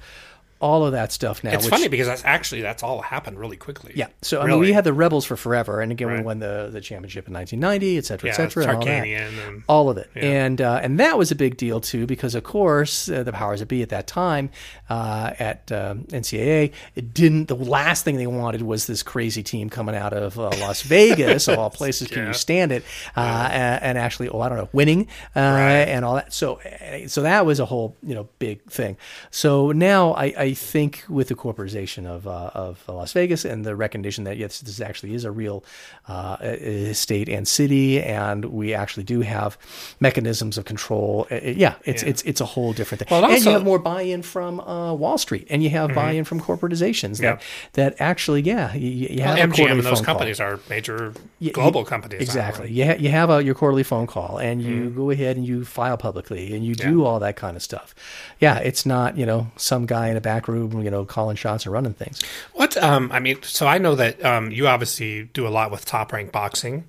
all 0.66 0.86
of 0.86 0.94
that 0.94 1.12
stuff 1.12 1.44
now. 1.44 1.52
It's 1.52 1.66
which, 1.66 1.72
funny 1.72 1.88
because 1.88 2.08
that's 2.08 2.26
actually 2.26 2.62
that's 2.62 2.82
all 2.82 3.02
happened 3.02 3.40
really 3.40 3.58
quickly. 3.58 3.94
yeah. 3.96 4.08
So 4.22 4.42
I 4.42 4.48
mean, 4.48 4.60
we 4.60 4.74
had 4.74 4.84
the 4.84 4.94
Rebels 4.94 5.26
for 5.26 5.38
forever, 5.38 5.80
and 5.82 5.92
again, 5.92 6.12
we 6.12 6.22
won 6.22 6.40
the 6.40 6.70
the 6.72 6.82
championship 6.82 7.28
in 7.28 7.34
1990, 7.34 7.98
et 7.98 8.06
cetera, 8.06 8.30
et 8.32 8.34
cetera, 8.34 8.64
and 8.64 8.78
all 8.78 8.86
that. 8.86 9.06
And 9.06 9.64
All 9.68 9.90
of 9.90 9.98
it, 9.98 10.10
and 10.16 10.60
uh, 10.60 10.80
and 10.82 11.00
that 11.00 11.18
was 11.18 11.32
a 11.32 11.36
big 11.36 11.58
deal 11.58 11.80
too, 11.80 12.08
because 12.08 12.34
of 12.36 12.44
course 12.44 13.10
uh, 13.10 13.24
the 13.24 13.32
powers 13.32 13.60
that 13.60 13.68
be 13.68 13.82
at 13.84 13.90
that 13.90 14.08
time 14.08 14.50
uh, 14.90 15.32
at 15.38 15.72
um, 15.72 16.06
NCAA 16.06 16.74
it 16.96 17.14
didn't. 17.14 17.48
The 17.48 17.56
last 17.56 18.04
thing 18.04 18.18
they 18.18 18.28
wanted 18.28 18.62
was 18.62 18.88
this 18.88 19.04
crazy 19.04 19.44
team 19.44 19.70
coming 19.70 19.96
out 19.96 20.14
of 20.14 20.40
uh, 20.40 20.50
Las 20.60 20.82
Vegas, 20.96 21.48
of 21.48 21.60
all 21.60 21.70
places. 21.70 22.08
Can 22.08 22.28
you 22.28 22.34
stand 22.34 22.72
it? 22.72 22.84
Uh, 23.16 23.50
and, 23.52 23.84
and 23.84 23.98
actually, 23.98 24.30
oh, 24.30 24.40
I 24.40 24.50
don't 24.50 24.58
know, 24.58 24.70
winning 24.72 25.08
uh, 25.36 25.40
and 25.40 26.06
all 26.06 26.16
that. 26.16 26.34
So 26.34 26.60
uh, 26.60 27.08
so 27.08 27.22
that 27.22 27.46
was 27.46 27.60
a 27.60 27.66
whole 27.66 27.96
you 28.02 28.16
know 28.16 28.28
big 28.40 28.64
thing. 28.64 28.98
So 29.32 29.72
now 29.72 30.14
I, 30.14 30.34
I 30.38 30.54
think 30.56 31.04
with 31.10 31.28
the 31.28 31.36
corporatization 31.36 32.06
of 32.08 32.26
uh, 32.28 32.52
of 32.54 32.84
Las 32.88 33.14
Vegas 33.14 33.46
and 33.46 33.66
the 33.66 33.76
recognition 33.76 34.24
that 34.24 34.38
yes, 34.38 34.60
this 34.62 34.82
actually 34.82 35.14
is 35.14 35.24
a 35.26 35.32
real 35.32 35.64
uh, 36.08 36.94
state 36.94 37.30
and 37.30 37.48
city, 37.48 38.02
and 38.02 38.46
we 38.46 38.74
actually 38.74 39.04
do 39.04 39.22
have 39.22 39.58
mechanisms 40.00 40.58
of 40.58 40.66
control. 40.66 41.28
uh, 41.32 41.36
yeah, 41.44 41.76
it's 41.84 42.04
it's 42.04 42.22
it's 42.24 42.42
a 42.42 42.46
whole 42.46 42.74
different 42.74 43.00
thing. 43.00 43.08
Well, 43.12 43.26
and 43.30 43.44
you 43.44 43.52
have 43.52 43.64
more 43.64 43.80
buy-in 43.80 44.22
from 44.24 44.60
uh, 44.62 44.94
Wall 44.94 45.18
Street, 45.18 45.48
and 45.50 45.62
you 45.64 45.70
have 45.72 45.94
buy-in 45.94 46.24
from 46.26 46.40
corporatizations 46.42 47.20
that 47.20 47.42
that 47.74 47.96
actually, 48.00 48.42
yeah, 48.42 48.74
you, 48.74 48.90
you 48.90 49.22
have 49.22 49.38
a 49.38 49.42
MGM 49.42 49.72
and 49.72 49.80
those 49.82 49.86
phone 49.86 49.96
call. 49.96 50.04
companies 50.16 50.40
are 50.40 50.60
major 50.70 51.14
Yeah, 51.40 51.52
global 51.52 51.82
you- 51.82 51.86
companies. 51.86 52.22
Exactly. 52.22 52.72
You, 52.72 52.86
ha- 52.86 52.98
you 53.00 53.10
have 53.10 53.30
a, 53.30 53.44
your 53.44 53.56
quarterly 53.56 53.84
phone 53.84 54.08
call 54.08 54.38
and 54.38 54.62
you 54.62 54.76
Mm-hmm. 54.76 54.96
go 54.98 55.10
ahead 55.12 55.38
and 55.38 55.46
you 55.48 55.64
file 55.64 55.96
publicly 55.98 56.54
and 56.56 56.66
you 56.66 56.76
do 56.76 57.06
all 57.06 57.20
that 57.20 57.36
kind 57.36 57.56
of 57.56 57.64
stuff. 57.64 57.96
Yeah, 58.40 58.58
it's 58.60 58.86
not, 58.86 59.18
you 59.18 59.26
know, 59.26 59.48
some 59.56 59.86
guy 59.86 60.10
in 60.10 60.18
a 60.18 60.22
back 60.22 60.35
room, 60.48 60.84
you 60.84 60.92
know, 60.92 61.06
calling 61.06 61.36
shots 61.36 61.66
and 61.66 61.74
running 61.74 61.94
things. 61.94 62.22
What 62.54 62.78
um, 62.78 63.12
I 63.12 63.20
mean, 63.20 63.42
so 63.44 63.68
I 63.68 63.78
know 63.78 63.96
that 63.96 64.24
um, 64.24 64.52
you 64.52 64.68
obviously 64.68 65.24
do 65.34 65.48
a 65.48 65.50
lot 65.50 65.72
with 65.72 65.86
Top 65.86 66.12
Rank 66.14 66.32
Boxing, 66.32 66.88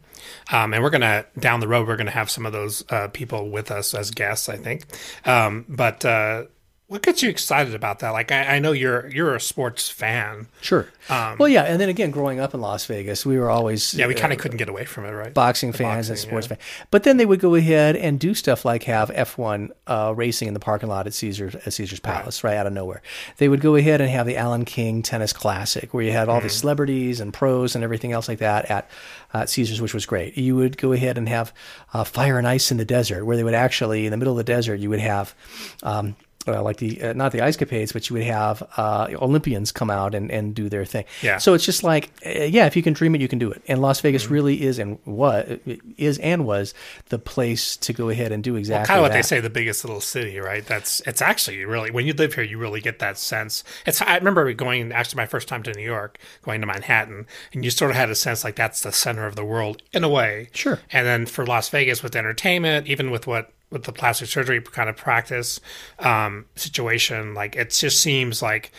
um, 0.53 0.75
and 0.75 0.83
we're 0.83 0.91
gonna 0.91 1.27
down 1.39 1.61
the 1.61 1.69
road 1.69 1.87
we're 1.87 1.97
gonna 1.97 2.11
have 2.11 2.31
some 2.31 2.47
of 2.47 2.53
those 2.53 2.85
uh, 2.91 3.09
people 3.09 3.51
with 3.51 3.71
us 3.71 3.95
as 3.95 4.11
guests, 4.11 4.49
I 4.49 4.57
think. 4.57 4.85
Um, 5.25 5.65
but 5.69 6.05
uh, 6.05 6.45
what 6.89 7.03
gets 7.03 7.21
you 7.23 7.29
excited 7.29 7.75
about 7.75 7.99
that? 7.99 8.11
Like, 8.11 8.31
I, 8.31 8.57
I 8.57 8.59
know 8.61 8.71
you're 8.73 9.09
you're 9.09 9.35
a 9.35 9.41
sports 9.41 9.89
fan. 9.91 10.47
Sure. 10.61 10.89
well, 11.09 11.49
yeah. 11.49 11.63
And 11.63 11.81
then 11.81 11.89
again, 11.89 12.11
growing 12.11 12.39
up 12.41 12.53
in 12.55 12.61
Las 12.61 12.85
Vegas, 12.87 13.25
we 13.27 13.39
were 13.39 13.51
always 13.51 13.93
Um, 13.95 14.01
Yeah, 14.01 14.07
we 14.07 14.15
uh, 14.15 14.19
kind 14.19 14.33
of 14.33 14.39
couldn't 14.39 14.57
get 14.59 14.69
away 14.69 14.85
from 14.85 15.05
it, 15.05 15.11
right? 15.11 15.33
boxing 15.35 15.73
fans 15.73 16.09
and 16.11 16.19
sports 16.19 16.47
yeah. 16.47 16.57
fans. 16.57 16.61
But 16.91 17.03
then 17.05 17.17
they 17.17 17.27
would 17.27 17.41
go 17.41 17.55
ahead 17.55 17.97
and 17.97 18.19
do 18.21 18.35
stuff 18.35 18.65
like 18.65 18.85
have 18.85 19.11
F1 19.11 19.71
uh, 19.87 20.15
racing 20.17 20.49
in 20.49 20.55
the 20.55 20.61
parking 20.61 20.89
lot 20.89 21.07
at 21.07 21.15
Caesar's, 21.15 21.55
at 21.55 21.73
Caesar's 21.73 22.01
Palace, 22.01 22.43
right. 22.45 22.57
out 22.57 22.67
of 22.67 22.73
nowhere. 22.73 23.03
They 23.39 23.49
would 23.49 23.61
go 23.61 23.75
ahead 23.77 24.01
and 24.01 24.11
have 24.11 24.27
the 24.27 24.37
Alan 24.37 24.65
King 24.65 25.03
Tennis 25.03 25.33
Classic, 25.33 25.93
where 25.95 26.05
you 26.05 26.13
had 26.13 26.29
all 26.29 26.41
the 26.41 26.47
Mm-hmm. 26.47 26.57
celebrities 26.57 27.21
and 27.21 27.33
pros 27.35 27.75
and 27.75 27.83
everything 27.85 28.13
else 28.13 28.29
like 28.29 28.39
that 28.39 28.65
at 28.71 28.89
uh, 29.35 29.45
Caesar's, 29.47 29.81
which 29.81 29.95
was 29.95 30.07
great. 30.07 30.37
You 30.39 30.55
would 30.57 30.77
go 30.79 30.93
ahead 30.93 31.19
and 31.19 31.29
have 31.29 31.53
uh, 31.93 32.05
Fire 32.05 32.39
and 32.39 32.47
Ice 32.49 32.71
in 32.71 32.77
the 32.79 32.85
Desert, 32.85 33.25
where 33.25 33.37
they 33.37 33.43
would 33.45 33.55
actually, 33.55 34.07
in 34.07 34.11
the 34.13 34.17
middle 34.17 34.33
of 34.33 34.39
the 34.39 34.45
desert, 34.45 34.79
you 34.81 34.89
would 34.91 35.01
have. 35.01 35.35
Um, 35.83 36.15
uh, 36.47 36.63
like 36.63 36.77
the 36.79 37.03
uh, 37.03 37.13
not 37.13 37.33
the 37.33 37.41
ice 37.41 37.57
capades, 37.57 37.93
but 37.93 38.09
you 38.09 38.15
would 38.15 38.25
have 38.25 38.63
uh, 38.77 39.09
Olympians 39.21 39.73
come 39.73 39.91
out 39.91 40.15
and, 40.15 40.31
and 40.31 40.55
do 40.55 40.69
their 40.69 40.85
thing. 40.85 41.05
Yeah. 41.23 41.39
So 41.39 41.55
it's 41.55 41.65
just 41.65 41.83
like, 41.83 42.11
uh, 42.25 42.45
yeah, 42.45 42.67
if 42.67 42.77
you 42.77 42.83
can 42.83 42.93
dream 42.93 43.15
it, 43.15 43.21
you 43.21 43.29
can 43.29 43.39
do 43.39 43.51
it. 43.51 43.63
And 43.69 43.81
Las 43.81 44.01
Vegas 44.01 44.25
Mm-hmm. 44.25 44.33
really 44.35 44.63
is 44.65 44.79
and 44.79 44.99
what 45.05 45.61
is 45.99 46.19
and 46.19 46.47
was 46.47 46.75
the 47.11 47.19
place 47.19 47.77
to 47.79 47.93
go 47.93 48.09
ahead 48.09 48.33
and 48.33 48.43
do 48.43 48.57
exactly 48.57 48.87
kind 48.87 48.99
of 48.99 49.03
what 49.03 49.09
that. 49.09 49.15
they 49.19 49.23
say 49.23 49.41
the 49.41 49.51
biggest 49.51 49.85
little 49.85 50.01
city 50.01 50.39
right 50.39 50.65
that's 50.67 51.01
it's 51.07 51.21
actually 51.21 51.65
really 51.65 51.91
when 51.91 52.07
you 52.07 52.13
live 52.15 52.35
here 52.35 52.43
you 52.45 52.57
really 52.59 52.81
get 52.81 52.99
that 52.99 53.19
sense 53.19 53.63
it's 53.87 54.01
i 54.03 54.17
remember 54.17 54.53
going 54.55 54.91
actually 54.93 55.17
my 55.19 55.27
first 55.27 55.49
time 55.49 55.63
to 55.63 55.73
new 55.75 55.83
york 55.85 56.19
going 56.43 56.61
to 56.61 56.67
manhattan 56.67 57.27
and 57.53 57.65
you 57.65 57.71
sort 57.71 57.91
of 57.91 57.97
had 57.97 58.09
a 58.11 58.15
sense 58.15 58.43
like 58.43 58.57
that's 58.57 58.83
the 58.83 58.93
center 58.93 59.27
of 59.27 59.37
the 59.37 59.45
world 59.45 59.83
in 59.93 60.03
a 60.03 60.09
way 60.09 60.49
Sure. 60.55 60.81
and 60.91 61.07
then 61.07 61.27
for 61.27 61.45
las 61.47 61.69
vegas 61.69 62.03
with 62.03 62.17
entertainment 62.17 62.87
even 62.87 63.11
with 63.11 63.27
what 63.27 63.53
with 63.71 63.85
the 63.85 63.93
plastic 63.93 64.29
surgery 64.29 64.61
kind 64.61 64.89
of 64.89 64.97
practice 64.97 65.61
um, 65.99 66.47
situation 66.55 67.35
like 67.35 67.57
it 67.57 67.71
just 67.71 68.01
seems 68.01 68.41
like 68.43 68.71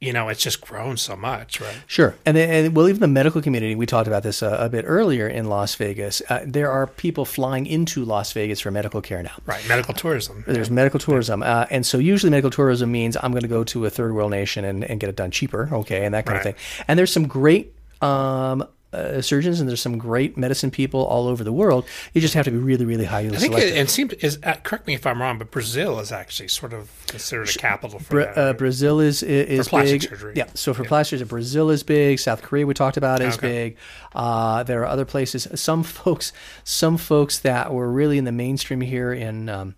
you 0.00 0.12
know 0.12 0.28
it's 0.28 0.42
just 0.42 0.60
grown 0.60 0.96
so 0.98 1.16
much 1.16 1.60
right 1.62 1.76
Sure, 1.86 2.14
and 2.26 2.36
then, 2.36 2.50
and 2.66 2.76
well, 2.76 2.88
even 2.88 3.00
the 3.00 3.08
medical 3.08 3.40
community. 3.40 3.74
We 3.74 3.86
talked 3.86 4.06
about 4.08 4.22
this 4.22 4.42
uh, 4.42 4.56
a 4.60 4.68
bit 4.68 4.84
earlier 4.86 5.26
in 5.28 5.46
Las 5.46 5.74
Vegas. 5.76 6.20
Uh, 6.28 6.40
there 6.44 6.70
are 6.70 6.86
people 6.86 7.24
flying 7.24 7.64
into 7.66 8.04
Las 8.04 8.32
Vegas 8.32 8.60
for 8.60 8.70
medical 8.70 9.00
care 9.00 9.22
now. 9.22 9.32
right 9.46 9.66
medical 9.66 9.94
tourism 9.94 10.44
There's 10.46 10.70
medical 10.70 11.00
tourism, 11.00 11.42
uh, 11.42 11.66
and 11.70 11.86
so 11.86 11.96
usually 11.98 12.28
medical 12.30 12.50
tourism 12.50 12.92
means 12.92 13.16
I'm 13.22 13.30
going 13.30 13.42
to 13.42 13.48
go 13.48 13.64
to 13.64 13.86
a 13.86 13.90
third 13.90 14.12
world 14.14 14.32
nation 14.32 14.64
and, 14.66 14.84
and 14.84 15.00
get 15.00 15.08
it 15.08 15.16
done 15.16 15.30
cheaper, 15.30 15.70
okay, 15.72 16.04
and 16.04 16.12
that 16.14 16.26
kind 16.26 16.36
Right. 16.38 16.46
of 16.46 16.56
thing. 16.56 16.84
And 16.88 16.98
there's 16.98 17.12
some 17.12 17.26
great 17.26 17.72
um, 18.02 18.66
uh, 18.94 19.20
surgeons 19.22 19.60
and 19.60 19.68
there's 19.68 19.80
some 19.82 19.98
great 19.98 20.36
medicine 20.36 20.70
people 20.70 21.04
all 21.04 21.26
over 21.28 21.42
the 21.44 21.52
world. 21.52 21.84
You 22.12 22.20
just 22.20 22.34
have 22.34 22.44
to 22.44 22.50
be 22.50 22.56
really, 22.58 22.84
really 22.84 23.04
highly 23.04 23.28
I 23.28 23.38
think 23.38 23.52
selected. 23.54 23.76
it, 23.76 23.80
it 23.80 23.90
seems 23.90 24.12
is 24.14 24.38
uh, 24.42 24.54
correct 24.62 24.86
me 24.86 24.94
if 24.94 25.06
I'm 25.06 25.20
wrong, 25.20 25.38
but 25.38 25.50
Brazil 25.50 25.98
is 26.00 26.12
actually 26.12 26.48
sort 26.48 26.72
of 26.72 26.90
considered 27.08 27.48
a 27.48 27.52
capital 27.58 27.98
for 27.98 28.10
Bra- 28.10 28.24
that. 28.34 28.38
uh, 28.38 28.52
Brazil 28.54 29.00
is 29.00 29.22
is 29.22 29.68
plastic 29.68 30.00
big. 30.02 30.10
surgery. 30.10 30.32
Yeah. 30.36 30.46
So 30.54 30.72
for 30.74 30.84
plastic 30.84 31.18
surgery, 31.18 31.28
Brazil 31.28 31.70
is 31.70 31.82
big. 31.82 32.18
South 32.18 32.42
Korea 32.42 32.66
we 32.66 32.74
talked 32.74 32.96
about 32.96 33.20
is 33.20 33.36
Okay. 33.36 33.48
big. 33.70 33.76
Uh, 34.14 34.62
there 34.62 34.82
are 34.82 34.86
other 34.86 35.04
places. 35.04 35.46
Some 35.54 35.82
folks, 35.82 36.32
some 36.64 36.96
folks 36.96 37.38
that 37.40 37.72
were 37.72 37.90
really 37.90 38.18
in 38.18 38.24
the 38.24 38.32
mainstream 38.32 38.80
here 38.80 39.12
in. 39.12 39.48
Um, 39.48 39.74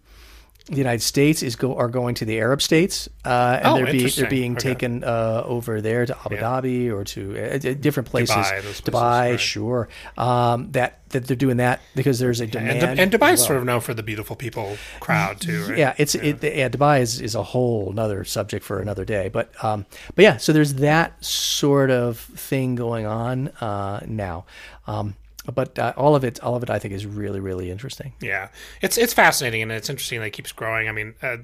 the 0.68 0.76
United 0.76 1.02
States 1.02 1.42
is 1.44 1.54
go 1.54 1.76
are 1.76 1.88
going 1.88 2.16
to 2.16 2.24
the 2.24 2.38
Arab 2.38 2.60
states, 2.60 3.08
uh, 3.24 3.60
and 3.62 3.66
Oh, 3.66 3.74
they're, 3.76 3.92
be, 3.92 4.08
they're 4.08 4.28
being 4.28 4.52
Okay. 4.56 4.70
taken 4.70 5.04
uh, 5.04 5.42
over 5.46 5.80
there 5.80 6.04
to 6.06 6.16
Abu 6.24 6.36
Dhabi 6.38 6.92
or 6.92 7.04
to 7.04 7.38
uh, 7.38 7.54
uh, 7.54 7.74
different 7.74 8.08
places. 8.10 8.34
Dubai, 8.34 8.60
places, 8.62 8.80
Dubai, 8.80 9.30
right. 9.30 9.40
sure. 9.40 9.88
Um, 10.18 10.72
that 10.72 10.98
that 11.10 11.26
they're 11.28 11.36
doing 11.36 11.58
that 11.58 11.80
because 11.94 12.18
there's 12.18 12.40
a 12.40 12.48
demand. 12.48 12.82
and, 12.82 12.98
and 12.98 13.14
is 13.14 13.20
well. 13.20 13.36
sort 13.36 13.58
of 13.58 13.64
known 13.64 13.80
for 13.80 13.94
the 13.94 14.02
beautiful 14.02 14.34
people 14.34 14.76
crowd 14.98 15.40
too, 15.40 15.66
right? 15.68 15.78
Yeah, 15.78 15.94
it's 15.98 16.16
It, 16.16 16.42
yeah. 16.42 16.68
Dubai 16.68 17.00
is, 17.00 17.20
is 17.20 17.36
a 17.36 17.44
whole 17.44 17.90
another 17.92 18.24
subject 18.24 18.64
for 18.64 18.80
another 18.80 19.04
day, 19.04 19.28
but 19.28 19.52
um, 19.62 19.86
but 20.16 20.22
yeah. 20.24 20.36
So 20.36 20.52
there's 20.52 20.74
that 20.74 21.24
sort 21.24 21.90
of 21.92 22.18
thing 22.18 22.74
going 22.74 23.06
on 23.06 23.48
uh, 23.60 24.00
now, 24.04 24.46
um, 24.88 25.14
but 25.54 25.78
uh, 25.78 25.92
all 25.96 26.14
of 26.14 26.24
it, 26.24 26.42
all 26.42 26.56
of 26.56 26.62
it, 26.62 26.70
I 26.70 26.78
think 26.78 26.94
is 26.94 27.06
really 27.06 27.40
really 27.40 27.70
interesting. 27.70 28.12
Yeah, 28.20 28.48
it's 28.82 28.98
it's 28.98 29.12
fascinating 29.12 29.62
and 29.62 29.72
it's 29.72 29.90
interesting 29.90 30.20
that 30.20 30.26
it 30.26 30.30
keeps 30.30 30.52
growing. 30.52 30.88
I 30.88 30.92
mean, 30.92 31.14
uh, 31.22 31.38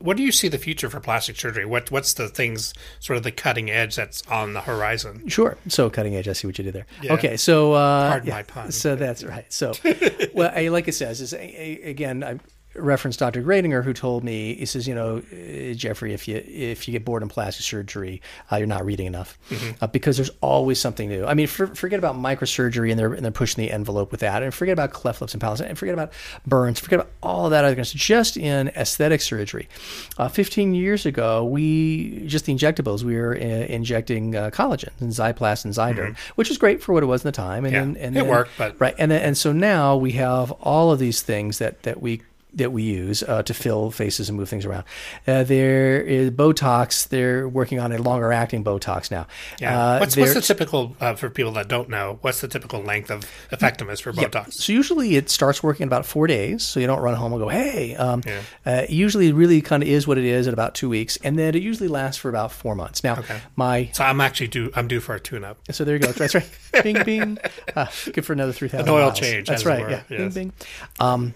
what 0.00 0.16
do 0.16 0.22
you 0.22 0.32
see 0.32 0.48
the 0.48 0.58
future 0.58 0.88
for 0.88 0.98
plastic 0.98 1.36
surgery? 1.36 1.66
What 1.66 1.90
what's 1.90 2.14
the 2.14 2.28
things 2.28 2.72
sort 2.98 3.16
of 3.16 3.22
the 3.22 3.30
cutting 3.30 3.70
edge 3.70 3.96
that's 3.96 4.26
on 4.26 4.54
the 4.54 4.62
horizon? 4.62 5.28
Sure. 5.28 5.56
So 5.68 5.90
cutting 5.90 6.16
edge. 6.16 6.26
I 6.26 6.32
see 6.32 6.46
what 6.46 6.58
you 6.58 6.64
did 6.64 6.74
there. 6.74 6.86
Yeah. 7.02 7.12
Okay. 7.14 7.36
So 7.36 7.74
uh, 7.74 8.10
Pardon 8.10 8.28
yeah, 8.28 8.34
my 8.34 8.42
pun. 8.42 8.72
So 8.72 8.96
that's 8.96 9.22
right. 9.22 9.50
So, 9.52 9.72
well, 10.34 10.52
I, 10.54 10.68
like 10.68 10.88
it 10.88 10.94
says 10.94 11.20
is 11.20 11.32
again. 11.32 12.24
I 12.24 12.38
referenced 12.74 13.18
Dr. 13.18 13.42
Gradinger, 13.42 13.82
who 13.82 13.92
told 13.92 14.22
me 14.24 14.54
he 14.54 14.64
says, 14.66 14.86
you 14.86 14.94
know, 14.94 15.18
uh, 15.32 15.74
Jeffrey, 15.74 16.12
if 16.14 16.28
you 16.28 16.36
if 16.46 16.86
you 16.86 16.92
get 16.92 17.04
bored 17.04 17.22
in 17.22 17.28
plastic 17.28 17.64
surgery, 17.64 18.22
uh, 18.52 18.56
you're 18.56 18.66
not 18.66 18.84
reading 18.84 19.06
enough 19.06 19.38
Mm-hmm. 19.50 19.82
uh, 19.82 19.86
because 19.88 20.16
there's 20.16 20.30
always 20.40 20.78
something 20.78 21.08
new. 21.08 21.24
I 21.26 21.34
mean, 21.34 21.46
for, 21.48 21.66
forget 21.68 21.98
about 21.98 22.14
microsurgery 22.16 22.90
and 22.90 22.98
they're 22.98 23.12
and 23.12 23.24
they're 23.24 23.32
pushing 23.32 23.64
the 23.64 23.70
envelope 23.72 24.10
with 24.12 24.20
that, 24.20 24.42
and 24.42 24.54
forget 24.54 24.72
about 24.72 24.92
cleft 24.92 25.20
lips 25.20 25.34
and 25.34 25.40
palates, 25.40 25.60
and 25.60 25.76
forget 25.76 25.94
about 25.94 26.12
burns, 26.46 26.78
forget 26.78 27.00
about 27.00 27.12
all 27.22 27.50
that 27.50 27.64
other 27.64 27.82
stuff. 27.84 28.00
Just 28.00 28.36
in 28.36 28.68
aesthetic 28.68 29.20
surgery, 29.20 29.68
uh, 30.18 30.28
15 30.28 30.74
years 30.74 31.06
ago, 31.06 31.44
we 31.44 32.24
just 32.26 32.44
the 32.46 32.54
injectables 32.54 33.02
we 33.02 33.16
were 33.16 33.34
uh, 33.34 33.38
injecting 33.40 34.36
uh, 34.36 34.50
collagen 34.50 34.90
and 35.00 35.10
Zyplast 35.10 35.64
and 35.64 35.74
Zyderm, 35.74 36.16
which 36.36 36.48
was 36.48 36.56
great 36.58 36.82
for 36.82 36.92
what 36.92 37.02
it 37.02 37.06
was 37.06 37.24
in 37.24 37.28
the 37.28 37.32
time, 37.32 37.64
and 37.64 37.70
Mm-hmm. 37.74 37.74
Yeah, 37.74 37.94
then 37.94 37.96
and 38.04 38.16
it 38.16 38.20
then- 38.20 38.28
worked, 38.28 38.50
but- 38.58 38.80
right, 38.80 38.94
and 38.98 39.12
and 39.12 39.36
so 39.36 39.52
now 39.52 39.96
we 39.96 40.12
have 40.12 40.50
all 40.52 40.92
of 40.92 40.98
these 40.98 41.22
things 41.22 41.58
that 41.58 41.82
that 41.82 42.00
we 42.00 42.22
that 42.54 42.72
we 42.72 42.82
use 42.82 43.22
uh, 43.22 43.42
to 43.44 43.54
fill 43.54 43.90
faces 43.90 44.28
and 44.28 44.36
move 44.38 44.48
things 44.48 44.64
around. 44.64 44.84
Uh, 45.26 45.44
there 45.44 46.00
is 46.00 46.30
Botox. 46.30 47.08
They're 47.08 47.48
working 47.48 47.78
on 47.78 47.92
a 47.92 47.98
longer 47.98 48.32
acting 48.32 48.64
Botox 48.64 49.10
now. 49.10 49.26
Yeah, 49.60 49.78
Uh, 49.94 49.98
what's 50.00 50.16
what's 50.16 50.34
the 50.34 50.40
typical 50.40 50.96
uh, 51.00 51.14
for 51.14 51.30
people 51.30 51.52
that 51.52 51.68
don't 51.68 51.88
know? 51.88 52.18
What's 52.22 52.40
the 52.40 52.48
typical 52.48 52.80
length 52.80 53.10
of 53.10 53.24
effectiveness 53.52 54.00
for 54.00 54.12
Botox? 54.12 54.54
So 54.54 54.72
usually 54.72 55.16
it 55.16 55.30
starts 55.30 55.62
working 55.62 55.84
in 55.84 55.88
about 55.88 56.06
four 56.06 56.26
days. 56.26 56.62
So 56.64 56.80
you 56.80 56.86
don't 56.86 57.00
run 57.00 57.14
home 57.14 57.32
and 57.32 57.40
go, 57.40 57.48
hey. 57.48 57.94
Um, 57.96 58.22
Yeah. 58.26 58.40
uh, 58.66 58.82
usually 58.88 59.28
it 59.28 59.34
really 59.34 59.60
kind 59.62 59.82
of 59.82 59.88
is 59.88 60.06
what 60.06 60.18
it 60.18 60.24
is 60.24 60.46
at 60.46 60.52
about 60.54 60.74
two 60.74 60.88
weeks. 60.88 61.16
And 61.22 61.38
then 61.38 61.54
it 61.54 61.62
usually 61.62 61.88
lasts 61.88 62.20
for 62.20 62.28
about 62.28 62.52
four 62.52 62.74
months. 62.74 63.02
Now, 63.04 63.18
Okay. 63.20 63.38
my 63.56 63.90
So 63.92 64.04
I'm 64.04 64.20
actually 64.20 64.48
due. 64.48 64.70
I'm 64.74 64.88
due 64.88 65.00
for 65.00 65.14
a 65.14 65.20
tune-up. 65.20 65.58
So 65.70 65.84
there 65.84 65.94
you 65.94 66.00
go. 66.00 66.12
That's 66.12 66.34
right. 66.34 66.48
bing, 66.82 67.02
bing. 67.04 67.38
Uh, 67.76 67.86
good 68.12 68.24
for 68.26 68.32
another 68.32 68.52
3,000 68.52 68.86
An 68.88 68.92
oil 68.94 69.06
miles. 69.06 69.18
change, 69.18 69.48
That's 69.48 69.64
right. 69.64 69.88
Yeah. 69.88 70.02
Yes. 70.08 70.34
Bing, 70.34 70.48
bing. 70.48 70.52
Um, 70.98 71.34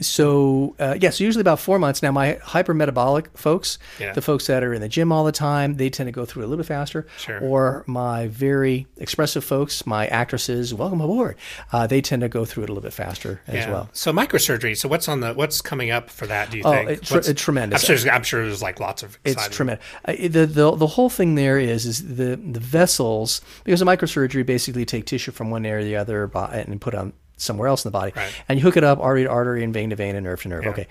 so, 0.00 0.74
uh, 0.78 0.96
yeah, 1.00 1.10
so 1.10 1.24
usually 1.24 1.40
about 1.40 1.58
four 1.60 1.78
months. 1.78 2.02
Now, 2.02 2.12
my 2.12 2.34
hypermetabolic 2.42 3.26
folks, 3.36 3.78
Yeah. 3.98 4.12
the 4.12 4.22
folks 4.22 4.46
that 4.46 4.62
are 4.62 4.72
in 4.74 4.80
the 4.80 4.88
gym 4.88 5.10
all 5.12 5.24
the 5.24 5.32
time, 5.32 5.76
they 5.76 5.88
tend 5.90 6.06
to 6.08 6.12
go 6.12 6.24
through 6.24 6.42
it 6.42 6.46
a 6.46 6.48
little 6.48 6.62
bit 6.62 6.66
faster. 6.68 7.06
Sure. 7.18 7.40
Or 7.40 7.84
my 7.86 8.28
very 8.28 8.86
expressive 8.98 9.44
folks, 9.44 9.86
my 9.86 10.06
actresses, 10.08 10.74
welcome 10.74 11.00
aboard, 11.00 11.36
uh, 11.72 11.86
they 11.86 12.00
tend 12.00 12.22
to 12.22 12.28
go 12.28 12.44
through 12.44 12.64
it 12.64 12.68
a 12.70 12.72
little 12.72 12.82
bit 12.82 12.92
faster 12.92 13.40
as 13.46 13.66
well. 13.66 13.88
So 13.92 14.12
microsurgery. 14.12 14.76
So 14.76 14.88
what's 14.88 15.08
on 15.08 15.20
the 15.20 15.32
what's 15.34 15.60
coming 15.60 15.90
up 15.90 16.10
for 16.10 16.26
that? 16.26 16.50
Do 16.50 16.58
you 16.58 16.64
Oh, 16.64 16.72
think? 16.72 16.90
it 16.90 17.02
tr- 17.02 17.32
tremendous. 17.32 17.88
I'm 17.88 17.96
sure. 17.96 18.10
I'm 18.12 18.22
sure 18.22 18.44
there's 18.44 18.62
like 18.62 18.80
lots 18.80 19.02
of. 19.02 19.18
It's 19.24 19.48
tremendous. 19.48 19.84
Uh, 20.04 20.12
the, 20.12 20.46
the 20.46 20.76
the 20.76 20.86
whole 20.86 21.08
thing 21.10 21.34
there 21.34 21.58
is 21.58 21.86
is 21.86 22.16
the 22.16 22.36
the 22.36 22.60
vessels 22.60 23.40
because 23.64 23.80
the 23.80 23.86
microsurgery 23.86 24.44
basically 24.44 24.84
take 24.84 25.06
tissue 25.06 25.32
from 25.32 25.50
one 25.50 25.64
area 25.64 25.82
to 25.84 25.88
the 25.88 25.96
other 25.96 26.30
and 26.52 26.80
put 26.80 26.94
on 26.94 27.12
somewhere 27.36 27.68
else 27.68 27.84
in 27.84 27.88
the 27.88 27.92
body, 27.98 28.12
Right. 28.16 28.32
and 28.48 28.58
you 28.58 28.62
hook 28.64 28.76
it 28.76 28.84
up 28.84 28.98
artery 28.98 29.24
to 29.24 29.30
artery 29.30 29.62
and 29.64 29.72
vein 29.74 29.90
to 29.90 29.96
vein 29.96 30.14
and 30.16 30.24
nerve 30.24 30.42
to 30.42 30.48
nerve. 30.48 30.66
Okay, 30.66 30.86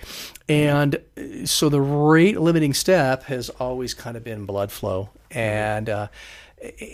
and 0.48 0.94
uh, 1.16 1.44
so 1.46 1.68
the 1.68 1.80
rate 1.80 2.38
limiting 2.40 2.72
step 2.74 3.24
has 3.24 3.48
always 3.50 3.94
kind 3.94 4.16
of 4.16 4.24
been 4.24 4.44
blood 4.46 4.70
flow 4.72 5.10
and. 5.30 5.88
Uh, 5.88 6.08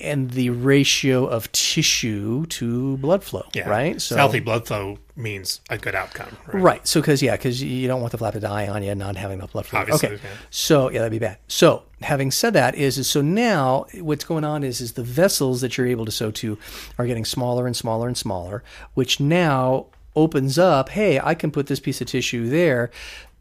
and 0.02 0.32
the 0.32 0.50
ratio 0.50 1.24
of 1.24 1.50
tissue 1.52 2.44
to 2.46 2.96
blood 2.98 3.22
flow, 3.22 3.44
Yeah. 3.54 3.68
right? 3.68 4.02
So 4.02 4.16
healthy 4.16 4.40
blood 4.40 4.66
flow 4.66 4.98
means 5.14 5.60
a 5.70 5.78
good 5.78 5.94
outcome. 5.94 6.36
Right. 6.48 6.62
Right. 6.62 6.88
So, 6.88 7.00
because 7.00 7.22
yeah, 7.22 7.36
because 7.36 7.62
you 7.62 7.86
don't 7.86 8.00
want 8.00 8.10
the 8.12 8.18
flap 8.18 8.32
to 8.34 8.40
die 8.40 8.66
on 8.66 8.82
you, 8.82 8.94
not 8.94 9.16
having 9.16 9.38
enough 9.38 9.52
blood 9.52 9.66
flow. 9.66 9.80
Obviously, 9.80 10.08
okay. 10.10 10.20
yeah. 10.24 10.30
So 10.50 10.90
yeah, 10.90 10.98
that'd 10.98 11.12
be 11.12 11.18
bad. 11.20 11.38
So 11.46 11.84
having 12.00 12.30
said 12.32 12.54
that, 12.54 12.74
is, 12.74 12.98
is 12.98 13.08
so 13.08 13.20
now 13.22 13.86
what's 14.00 14.24
going 14.24 14.44
on 14.44 14.64
is 14.64 14.80
is 14.80 14.92
the 14.94 15.04
vessels 15.04 15.60
that 15.60 15.78
you're 15.78 15.86
able 15.86 16.06
to 16.06 16.12
sew 16.12 16.30
to 16.32 16.58
are 16.98 17.06
getting 17.06 17.24
smaller 17.24 17.66
and 17.66 17.76
smaller 17.76 18.08
and 18.08 18.16
smaller, 18.18 18.64
which 18.94 19.20
now 19.20 19.86
opens 20.16 20.58
up. 20.58 20.88
Hey, 20.90 21.20
I 21.20 21.34
can 21.34 21.50
put 21.52 21.68
this 21.68 21.78
piece 21.80 22.00
of 22.00 22.08
tissue 22.08 22.48
there. 22.48 22.90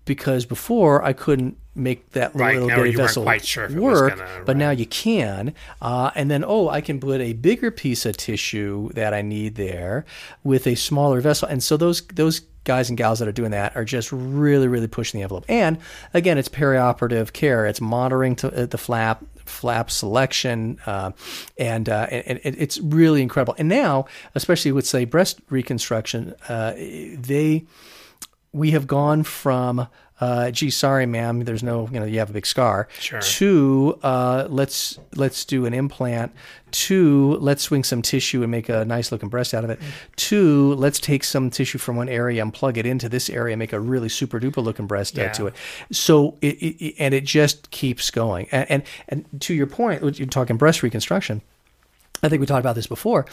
Because 0.03 0.47
before 0.47 1.03
I 1.03 1.13
couldn't 1.13 1.57
make 1.73 2.11
that 2.11 2.35
Right, 2.35 2.55
little 2.59 2.69
bitty 2.69 2.95
vessel 2.95 3.25
sure 3.43 3.65
if 3.65 3.71
it 3.71 3.79
was 3.79 4.01
work, 4.01 4.17
gonna- 4.17 4.43
but 4.45 4.57
now 4.57 4.71
you 4.71 4.85
can. 4.85 5.53
Uh, 5.81 6.11
and 6.15 6.29
then, 6.29 6.43
oh, 6.45 6.67
I 6.69 6.81
can 6.81 6.99
put 6.99 7.21
a 7.21 7.33
bigger 7.33 7.71
piece 7.71 8.05
of 8.05 8.17
tissue 8.17 8.89
that 8.93 9.13
I 9.13 9.21
need 9.21 9.55
there 9.55 10.05
with 10.43 10.67
a 10.67 10.75
smaller 10.75 11.21
vessel. 11.21 11.47
And 11.47 11.63
so 11.63 11.77
those 11.77 12.01
those 12.13 12.41
guys 12.63 12.89
and 12.89 12.97
gals 12.97 13.19
that 13.19 13.27
are 13.27 13.31
doing 13.31 13.51
that 13.51 13.75
are 13.75 13.85
just 13.85 14.11
really, 14.11 14.67
really 14.67 14.87
pushing 14.87 15.17
the 15.19 15.23
envelope. 15.23 15.45
And 15.47 15.77
again, 16.13 16.37
it's 16.37 16.49
perioperative 16.49 17.33
care. 17.33 17.65
It's 17.65 17.81
monitoring 17.81 18.35
to, 18.37 18.63
uh, 18.63 18.65
the 18.67 18.77
flap 18.77 19.23
flap 19.45 19.89
selection, 19.89 20.77
uh, 20.85 21.11
and, 21.57 21.89
uh, 21.89 22.07
and 22.11 22.39
and 22.43 22.55
it's 22.57 22.79
really 22.79 23.21
incredible. 23.21 23.55
And 23.57 23.67
now, 23.69 24.05
especially 24.35 24.71
with 24.71 24.85
say 24.85 25.05
breast 25.05 25.39
reconstruction, 25.49 26.35
uh, 26.49 26.73
they 26.75 27.65
we 28.53 28.71
have 28.71 28.85
gone 28.85 29.23
from 29.23 29.87
uh, 30.21 30.51
gee 30.51 30.69
sorry 30.69 31.05
ma'am 31.05 31.43
there's 31.43 31.63
no 31.63 31.89
you 31.91 31.99
know 31.99 32.05
you 32.05 32.19
have 32.19 32.29
a 32.29 32.33
big 32.33 32.45
scar. 32.45 32.87
Sure. 32.99 33.19
to 33.19 33.99
uh, 34.03 34.47
let's 34.49 34.97
let's 35.15 35.43
do 35.43 35.65
an 35.65 35.73
implant. 35.73 36.31
Two, 36.71 37.35
let's 37.41 37.63
swing 37.63 37.83
some 37.83 38.01
tissue 38.01 38.43
and 38.43 38.49
make 38.51 38.69
a 38.69 38.85
nice 38.85 39.11
looking 39.11 39.27
breast 39.27 39.53
out 39.53 39.65
of 39.65 39.69
it. 39.69 39.79
Two, 40.15 40.73
let's 40.75 40.99
take 41.01 41.25
some 41.25 41.49
tissue 41.49 41.77
from 41.77 41.97
one 41.97 42.07
area 42.07 42.41
and 42.41 42.53
plug 42.53 42.77
it 42.77 42.85
into 42.85 43.09
this 43.09 43.29
area 43.29 43.51
and 43.53 43.59
make 43.59 43.73
a 43.73 43.79
really 43.79 44.07
super 44.07 44.39
duper 44.39 44.63
looking 44.63 44.87
breast 44.87 45.17
Yeah. 45.17 45.33
to 45.33 45.47
it. 45.47 45.53
So 45.91 46.37
it, 46.39 46.55
it, 46.61 46.85
it- 46.85 46.95
and 46.97 47.13
it 47.13 47.25
just 47.25 47.71
keeps 47.71 48.09
going. 48.09 48.47
And, 48.53 48.71
and 48.71 48.83
and 49.09 49.41
to 49.41 49.53
your 49.53 49.67
point 49.67 50.01
you're 50.17 50.27
talking 50.29 50.55
breast 50.55 50.81
reconstruction. 50.81 51.41
I 52.23 52.29
think 52.29 52.39
we 52.39 52.45
talked 52.45 52.59
about 52.59 52.75
this 52.75 52.87
before, 52.87 53.25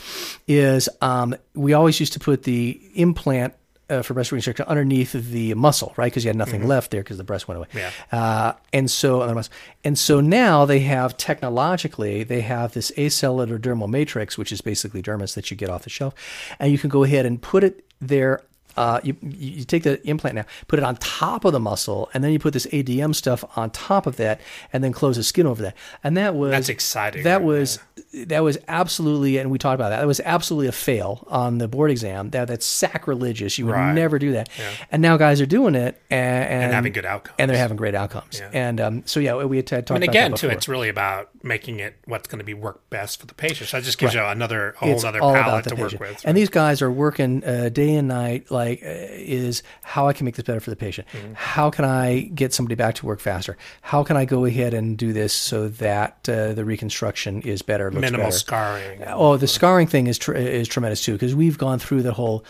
is 0.48 0.88
um, 1.02 1.36
we 1.54 1.74
always 1.74 2.00
used 2.00 2.14
to 2.14 2.18
put 2.20 2.44
the 2.44 2.80
implant 2.94 3.52
uh, 3.90 4.02
for 4.02 4.14
breast 4.14 4.32
reconstruction 4.32 4.66
underneath 4.66 5.12
the 5.12 5.54
muscle, 5.54 5.94
right? 5.96 6.10
Because 6.10 6.24
you 6.24 6.28
had 6.28 6.36
nothing 6.36 6.66
left 6.66 6.90
there 6.90 7.02
because 7.02 7.16
the 7.16 7.24
breast 7.24 7.48
went 7.48 7.58
away. 7.58 7.68
Yeah. 7.74 7.90
Uh, 8.12 8.52
and 8.72 8.90
so 8.90 9.42
and 9.84 9.98
so 9.98 10.20
now 10.20 10.64
they 10.64 10.80
have 10.80 11.16
technologically 11.16 12.22
they 12.24 12.42
have 12.42 12.74
this 12.74 12.90
acellular 12.92 13.58
dermal 13.58 13.88
matrix, 13.88 14.36
which 14.36 14.52
is 14.52 14.60
basically 14.60 15.02
dermis 15.02 15.34
that 15.34 15.50
you 15.50 15.56
get 15.56 15.70
off 15.70 15.84
the 15.84 15.90
shelf, 15.90 16.14
and 16.58 16.72
you 16.72 16.78
can 16.78 16.90
go 16.90 17.04
ahead 17.04 17.26
and 17.26 17.40
put 17.40 17.64
it 17.64 17.84
there. 18.00 18.42
Uh, 18.78 19.00
you, 19.02 19.16
you 19.22 19.64
take 19.64 19.82
the 19.82 20.00
implant 20.08 20.36
now, 20.36 20.44
put 20.68 20.78
it 20.78 20.84
on 20.84 20.94
top 20.96 21.44
of 21.44 21.52
the 21.52 21.58
muscle, 21.60 22.08
and 22.14 22.22
then 22.22 22.32
you 22.32 22.38
put 22.38 22.52
this 22.52 22.66
ADM 22.66 23.12
stuff 23.14 23.44
on 23.56 23.70
top 23.70 24.06
of 24.06 24.16
that, 24.16 24.40
and 24.72 24.84
then 24.84 24.92
close 24.92 25.16
the 25.16 25.24
skin 25.24 25.46
over 25.46 25.62
that. 25.62 25.76
And 26.04 26.16
that 26.16 26.34
was 26.36 26.52
That's 26.52 26.68
exciting, 26.68 27.24
That 27.24 27.38
right 27.38 27.44
was 27.44 27.78
that 28.14 28.42
was 28.42 28.56
absolutely, 28.68 29.36
and 29.38 29.50
we 29.50 29.58
talked 29.58 29.74
about 29.74 29.90
that. 29.90 29.98
That 30.00 30.06
was 30.06 30.20
absolutely 30.24 30.68
a 30.68 30.72
fail 30.72 31.26
on 31.28 31.58
the 31.58 31.66
board 31.68 31.90
exam. 31.90 32.30
That 32.30 32.46
that's 32.48 32.64
sacrilegious. 32.66 33.58
You 33.58 33.66
would 33.66 33.72
Right. 33.72 33.94
never 33.94 34.18
do 34.18 34.32
that. 34.32 34.48
And 34.90 35.02
now 35.02 35.16
guys 35.16 35.40
are 35.40 35.46
doing 35.46 35.74
it 35.74 36.00
and, 36.10 36.44
and, 36.64 36.72
having 36.72 36.92
good 36.92 37.04
outcomes. 37.04 37.36
and 37.38 37.50
they're 37.50 37.58
having 37.58 37.76
great 37.76 37.94
outcomes. 37.94 38.38
Yeah. 38.40 38.50
And 38.52 38.80
um, 38.80 39.02
so 39.06 39.20
yeah, 39.20 39.34
we 39.44 39.56
had 39.58 39.66
talked 39.66 39.90
And 39.90 40.04
about 40.04 40.10
again, 40.12 40.34
too, 40.34 40.48
it's 40.48 40.68
really 40.68 40.88
about 40.88 41.30
making 41.42 41.80
it 41.80 41.96
what's 42.06 42.28
going 42.28 42.38
to 42.38 42.44
be 42.44 42.54
work 42.54 42.88
best 42.90 43.20
for 43.20 43.26
the 43.26 43.34
patient. 43.34 43.68
So 43.70 43.76
that 43.78 43.84
just 43.84 43.98
gives 43.98 44.14
you 44.14 44.22
another 44.22 44.70
a 44.70 44.78
whole 44.78 44.94
it's 44.94 45.04
other 45.04 45.20
palette 45.20 45.64
to 45.64 45.70
patient. 45.76 46.00
work 46.00 46.10
with. 46.10 46.22
And 46.24 46.36
these 46.36 46.48
guys 46.50 46.80
are 46.82 46.90
working 46.90 47.44
uh, 47.44 47.68
day 47.68 47.94
and 47.94 48.08
night. 48.08 48.50
Like, 48.50 48.67
uh, 48.72 48.78
is 48.82 49.62
how 49.82 50.08
I 50.08 50.12
can 50.12 50.24
make 50.24 50.36
this 50.36 50.44
better 50.44 50.60
for 50.60 50.70
the 50.70 50.76
patient. 50.76 51.08
Mm-hmm. 51.12 51.32
How 51.34 51.70
can 51.70 51.84
I 51.84 52.20
get 52.34 52.52
somebody 52.52 52.74
back 52.74 52.94
to 52.96 53.06
work 53.06 53.20
faster? 53.20 53.56
How 53.82 54.04
can 54.04 54.16
I 54.16 54.24
go 54.24 54.44
ahead 54.44 54.74
and 54.74 54.96
do 54.96 55.12
this 55.12 55.32
so 55.32 55.68
that 55.68 56.28
uh, 56.28 56.52
the 56.52 56.64
reconstruction 56.64 57.42
is 57.42 57.62
better, 57.62 57.90
Minimal 57.90 58.26
better? 58.26 58.32
scarring. 58.32 59.02
Oh, 59.06 59.36
the 59.36 59.48
scarring 59.48 59.86
thing 59.86 60.06
is 60.06 60.18
tr- 60.18 60.34
is 60.34 60.68
tremendous 60.68 61.04
too 61.04 61.12
because 61.12 61.34
we've 61.34 61.58
gone 61.58 61.78
through 61.78 62.02
the 62.02 62.12
whole 62.12 62.44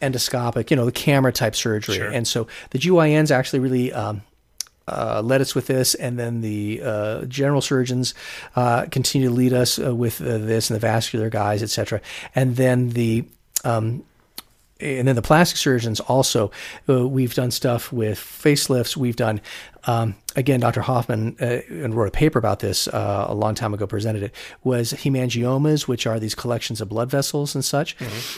endoscopic, 0.00 0.70
you 0.70 0.76
know, 0.76 0.84
the 0.84 0.92
camera 0.92 1.32
type 1.32 1.54
surgery, 1.56 1.96
Sure. 1.96 2.08
and 2.08 2.26
so 2.26 2.46
the 2.70 2.78
GYNs 2.78 3.30
actually 3.30 3.60
really. 3.60 3.92
Um, 3.92 4.22
uh, 4.90 5.20
led 5.22 5.42
us 5.42 5.54
with 5.54 5.66
this, 5.66 5.94
and 5.94 6.18
then 6.18 6.40
the 6.40 6.80
uh, 6.82 7.24
general 7.26 7.60
surgeons 7.60 8.14
uh, 8.56 8.86
continue 8.90 9.28
to 9.28 9.34
lead 9.34 9.52
us 9.52 9.78
uh, 9.78 9.94
with 9.94 10.18
uh, 10.22 10.38
this, 10.38 10.70
and 10.70 10.76
the 10.76 10.80
vascular 10.80 11.28
guys, 11.28 11.62
etc. 11.62 12.00
And 12.34 12.56
then 12.56 12.88
the 12.90 13.26
um, 13.64 14.02
and 14.80 15.06
then 15.08 15.16
the 15.16 15.22
plastic 15.22 15.56
surgeons 15.58 16.00
also. 16.00 16.50
Uh, 16.88 17.06
we've 17.08 17.34
done 17.34 17.50
stuff 17.50 17.92
with 17.92 18.18
facelifts. 18.18 18.96
We've 18.96 19.16
done 19.16 19.40
um, 19.84 20.14
again. 20.36 20.60
Dr. 20.60 20.82
Hoffman 20.82 21.36
uh, 21.40 21.60
and 21.68 21.94
wrote 21.94 22.08
a 22.08 22.12
paper 22.12 22.38
about 22.38 22.60
this 22.60 22.86
uh, 22.88 23.26
a 23.28 23.34
long 23.34 23.54
time 23.54 23.74
ago. 23.74 23.86
Presented 23.86 24.22
it 24.22 24.34
was 24.62 24.92
hemangiomas, 24.92 25.88
which 25.88 26.06
are 26.06 26.20
these 26.20 26.34
collections 26.34 26.80
of 26.80 26.88
blood 26.88 27.10
vessels 27.10 27.54
and 27.54 27.64
such. 27.64 27.96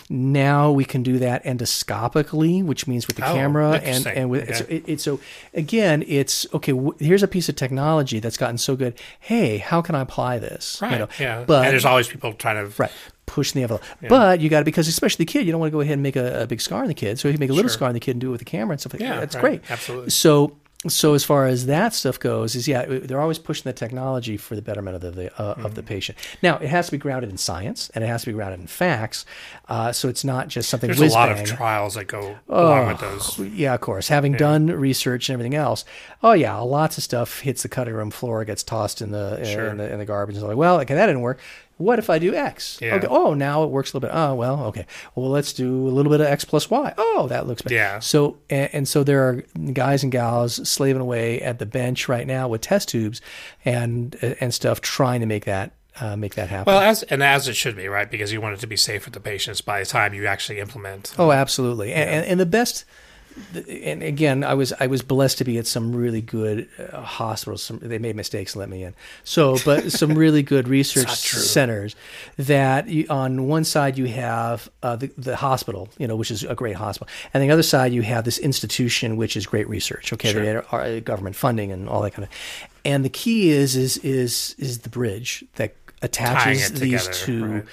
Now 0.09 0.71
we 0.71 0.85
can 0.85 1.03
do 1.03 1.19
that 1.19 1.45
endoscopically, 1.45 2.65
which 2.65 2.87
means 2.87 3.07
with 3.07 3.17
the 3.17 3.29
Oh, 3.29 3.35
camera 3.35 3.73
and 3.83 4.07
and 4.07 4.31
with 4.31 4.43
Okay. 4.45 4.53
so 4.55 4.65
it, 4.69 4.85
it, 4.87 5.01
so 5.01 5.21
again, 5.55 6.05
it's 6.07 6.47
okay. 6.55 6.73
W- 6.73 6.95
here's 6.99 7.23
a 7.23 7.29
piece 7.29 7.49
of 7.49 7.57
technology 7.57 8.19
that's 8.21 8.37
gotten 8.37 8.59
so 8.59 8.77
good. 8.77 8.99
Hey, 9.19 9.59
how 9.59 9.83
can 9.83 9.95
I 9.95 10.01
apply 10.01 10.39
this? 10.39 10.79
You 10.81 10.89
Right. 10.89 10.99
know, 11.01 11.09
yeah. 11.19 11.45
but 11.47 11.65
and 11.65 11.73
there's 11.73 11.85
always 11.85 12.09
people 12.09 12.33
trying 12.33 12.57
to. 12.71 12.73
Right. 12.81 12.93
Pushing 13.31 13.61
the 13.61 13.63
envelope. 13.63 13.83
But 14.09 14.41
you 14.41 14.49
got 14.49 14.59
to, 14.61 14.65
because 14.65 14.89
especially 14.89 15.25
the 15.25 15.33
kid, 15.33 15.47
you 15.47 15.53
don't 15.53 15.61
want 15.61 15.71
to 15.71 15.77
go 15.77 15.81
ahead 15.81 15.93
and 15.95 16.03
make 16.03 16.17
a, 16.17 16.43
a 16.43 16.47
big 16.49 16.61
scar 16.61 16.83
in 16.83 16.89
the 16.89 16.95
kid. 16.95 17.19
So 17.21 17.29
you 17.29 17.35
can 17.35 17.41
make 17.41 17.51
a 17.51 17.53
little 17.53 17.69
Sure. 17.69 17.75
scar 17.77 17.89
in 17.89 17.95
the 17.95 18.01
kid 18.01 18.13
and 18.13 18.21
do 18.21 18.29
it 18.29 18.33
with 18.33 18.41
the 18.41 18.45
camera 18.45 18.73
and 18.73 18.81
stuff 18.81 18.93
like 18.95 19.01
Yeah, 19.03 19.15
that. 19.15 19.21
That's 19.21 19.35
right. 19.37 19.43
great. 19.43 19.71
Absolutely. 19.71 20.11
So, 20.11 20.57
so 20.89 21.13
as 21.13 21.23
far 21.25 21.47
as 21.47 21.67
that 21.67 21.93
stuff 21.93 22.19
goes, 22.19 22.55
is 22.57 22.67
yeah, 22.67 22.87
they're 22.87 23.21
always 23.21 23.39
pushing 23.39 23.65
the 23.65 23.75
technology 23.75 24.39
for 24.39 24.57
the 24.57 24.63
betterment 24.63 24.97
of 24.97 25.15
the, 25.15 25.31
uh, 25.41 25.45
of 25.53 25.57
Mm-hmm. 25.59 25.75
the 25.75 25.83
patient. 25.83 26.17
Now, 26.43 26.57
it 26.57 26.69
has 26.69 26.87
to 26.87 26.93
be 26.93 26.97
grounded 26.99 27.29
in 27.31 27.37
science 27.37 27.91
and 27.95 28.03
it 28.03 28.07
has 28.07 28.23
to 28.23 28.29
be 28.29 28.33
grounded 28.33 28.61
in 28.61 28.67
facts. 28.67 29.27
Uh, 29.69 29.93
so 29.93 30.09
it's 30.09 30.25
not 30.25 30.49
just 30.49 30.71
something. 30.71 30.89
There's 30.89 31.13
a 31.13 31.15
lot 31.15 31.31
of 31.31 31.45
trials 31.45 31.95
that 31.97 32.07
go 32.07 32.37
along 32.49 32.89
with 32.89 33.01
those. 33.01 33.39
Yeah, 33.39 33.75
of 33.75 33.81
course. 33.83 34.09
Having 34.09 34.33
done 34.39 34.67
research 34.69 35.29
and 35.29 35.35
everything 35.35 35.55
else, 35.55 35.85
oh 36.23 36.33
yeah, 36.33 36.57
lots 36.57 36.97
of 36.97 37.05
stuff 37.05 37.41
hits 37.41 37.63
the 37.63 37.69
cutting 37.69 37.93
room 37.95 38.11
floor, 38.11 38.43
gets 38.47 38.63
tossed 38.63 39.03
in 39.03 39.11
the 39.13 39.45
Sure. 39.45 39.69
in, 39.69 39.77
the, 39.77 39.93
in 39.93 39.99
the 39.99 40.07
garbage. 40.07 40.37
And 40.37 40.47
like, 40.49 40.57
well, 40.57 40.81
okay, 40.81 40.95
that 40.95 41.07
didn't 41.07 41.21
work. 41.21 41.39
What 41.81 41.99
if 41.99 42.11
I 42.11 42.19
do 42.19 42.35
X? 42.35 42.79
Yeah. 42.83 42.97
Okay. 42.97 43.07
Oh, 43.09 43.33
now 43.33 43.65
it 43.65 43.71
works 43.71 43.93
a 43.93 43.97
little 43.97 44.09
bit. 44.09 44.15
Oh, 44.15 44.35
well, 44.35 44.65
okay. 44.67 44.87
Well, 45.15 45.31
let's 45.31 45.55
do 45.55 45.89
a 45.89 45.91
little 45.91 46.13
bit 46.13 46.21
of 46.21 46.27
X 46.27 46.45
plus 46.45 46.69
Y. 46.69 46.93
Oh, 46.99 47.27
that 47.29 47.47
looks 47.47 47.63
better. 47.63 47.75
Yeah. 47.75 47.99
So 48.01 48.37
and, 48.51 48.69
and 48.75 48.89
so 48.89 49.03
there 49.03 49.27
are 49.27 49.43
guys 49.73 50.03
and 50.03 50.13
gals 50.13 50.69
slaving 50.69 51.01
away 51.01 51.41
at 51.41 51.59
the 51.59 51.65
bench 51.65 52.07
right 52.07 52.27
now 52.27 52.49
with 52.49 52.61
test 52.61 52.91
tubes 52.91 53.23
and 53.65 54.15
and 54.41 54.53
stuff, 54.53 54.83
trying 54.83 55.21
to 55.21 55.27
make 55.27 55.47
that 55.47 55.73
uh, 56.01 56.17
make 56.17 56.35
that 56.35 56.51
happen. 56.51 56.71
Well, 56.71 56.83
as 56.83 57.03
and 57.05 57.23
as 57.23 57.49
it 57.49 57.57
should 57.57 57.77
be, 57.77 57.89
right? 57.89 58.11
Because 58.11 58.31
you 58.31 58.43
want 58.43 58.55
it 58.55 58.61
to 58.61 58.67
be 58.67 58.77
safe 58.77 59.05
for 59.05 59.11
the 59.11 59.21
patients 59.21 59.63
by 59.63 59.81
the 59.81 59.87
time 59.87 60.13
you 60.13 60.27
actually 60.27 60.61
implement. 60.61 61.15
Oh, 61.19 61.33
absolutely. 61.33 61.93
And, 61.95 62.11
and, 62.11 62.27
and 62.27 62.41
the 62.41 62.47
best, 62.47 62.85
and 63.69 64.03
again, 64.03 64.45
I 64.45 64.55
was 64.55 64.73
I 64.79 64.87
was 64.87 65.03
blessed 65.03 65.39
to 65.39 65.45
be 65.45 65.59
at 65.59 65.67
some 65.67 65.95
really 65.95 66.21
good 66.21 66.69
uh, 66.79 67.01
hospitals. 67.01 67.63
Some, 67.63 67.79
they 67.81 67.99
made 67.99 68.17
mistakes, 68.17 68.55
and 68.55 68.61
let 68.61 68.69
me 68.69 68.85
in. 68.85 68.95
So, 69.25 69.57
but 69.65 69.93
some 70.01 70.15
really 70.15 70.43
good 70.43 70.69
research 70.69 71.09
centers. 71.09 71.97
That 72.37 72.89
you, 72.89 73.07
on 73.11 73.49
one 73.49 73.65
side 73.65 73.99
you 73.99 74.07
have 74.07 74.69
uh, 74.83 74.97
the 74.97 75.11
the 75.19 75.37
hospital, 75.37 75.89
you 75.99 76.07
know, 76.07 76.17
which 76.17 76.31
is 76.31 76.45
a 76.45 76.55
great 76.55 76.77
hospital, 76.77 77.09
and 77.33 77.43
the 77.43 77.51
other 77.51 77.63
side 77.63 77.93
you 77.93 78.03
have 78.03 78.25
this 78.25 78.39
institution, 78.39 79.17
which 79.17 79.37
is 79.37 79.47
great 79.47 79.69
research. 79.69 80.13
Okay, 80.13 80.33
Sure. 80.33 80.43
they 80.43 80.55
are 80.57 81.01
government 81.01 81.37
funding 81.37 81.73
and 81.73 81.89
all 81.89 82.03
that 82.03 82.13
kind 82.13 82.25
of. 82.25 82.31
And 82.85 83.05
the 83.05 83.11
key 83.11 83.51
is 83.51 83.77
is 83.77 83.97
is 83.99 84.55
is 84.59 84.81
the 84.81 84.89
bridge 84.91 85.45
that 85.57 85.75
attaches 86.03 86.73
these 86.73 87.07
together, 87.07 87.13
two 87.13 87.45
right. 87.47 87.65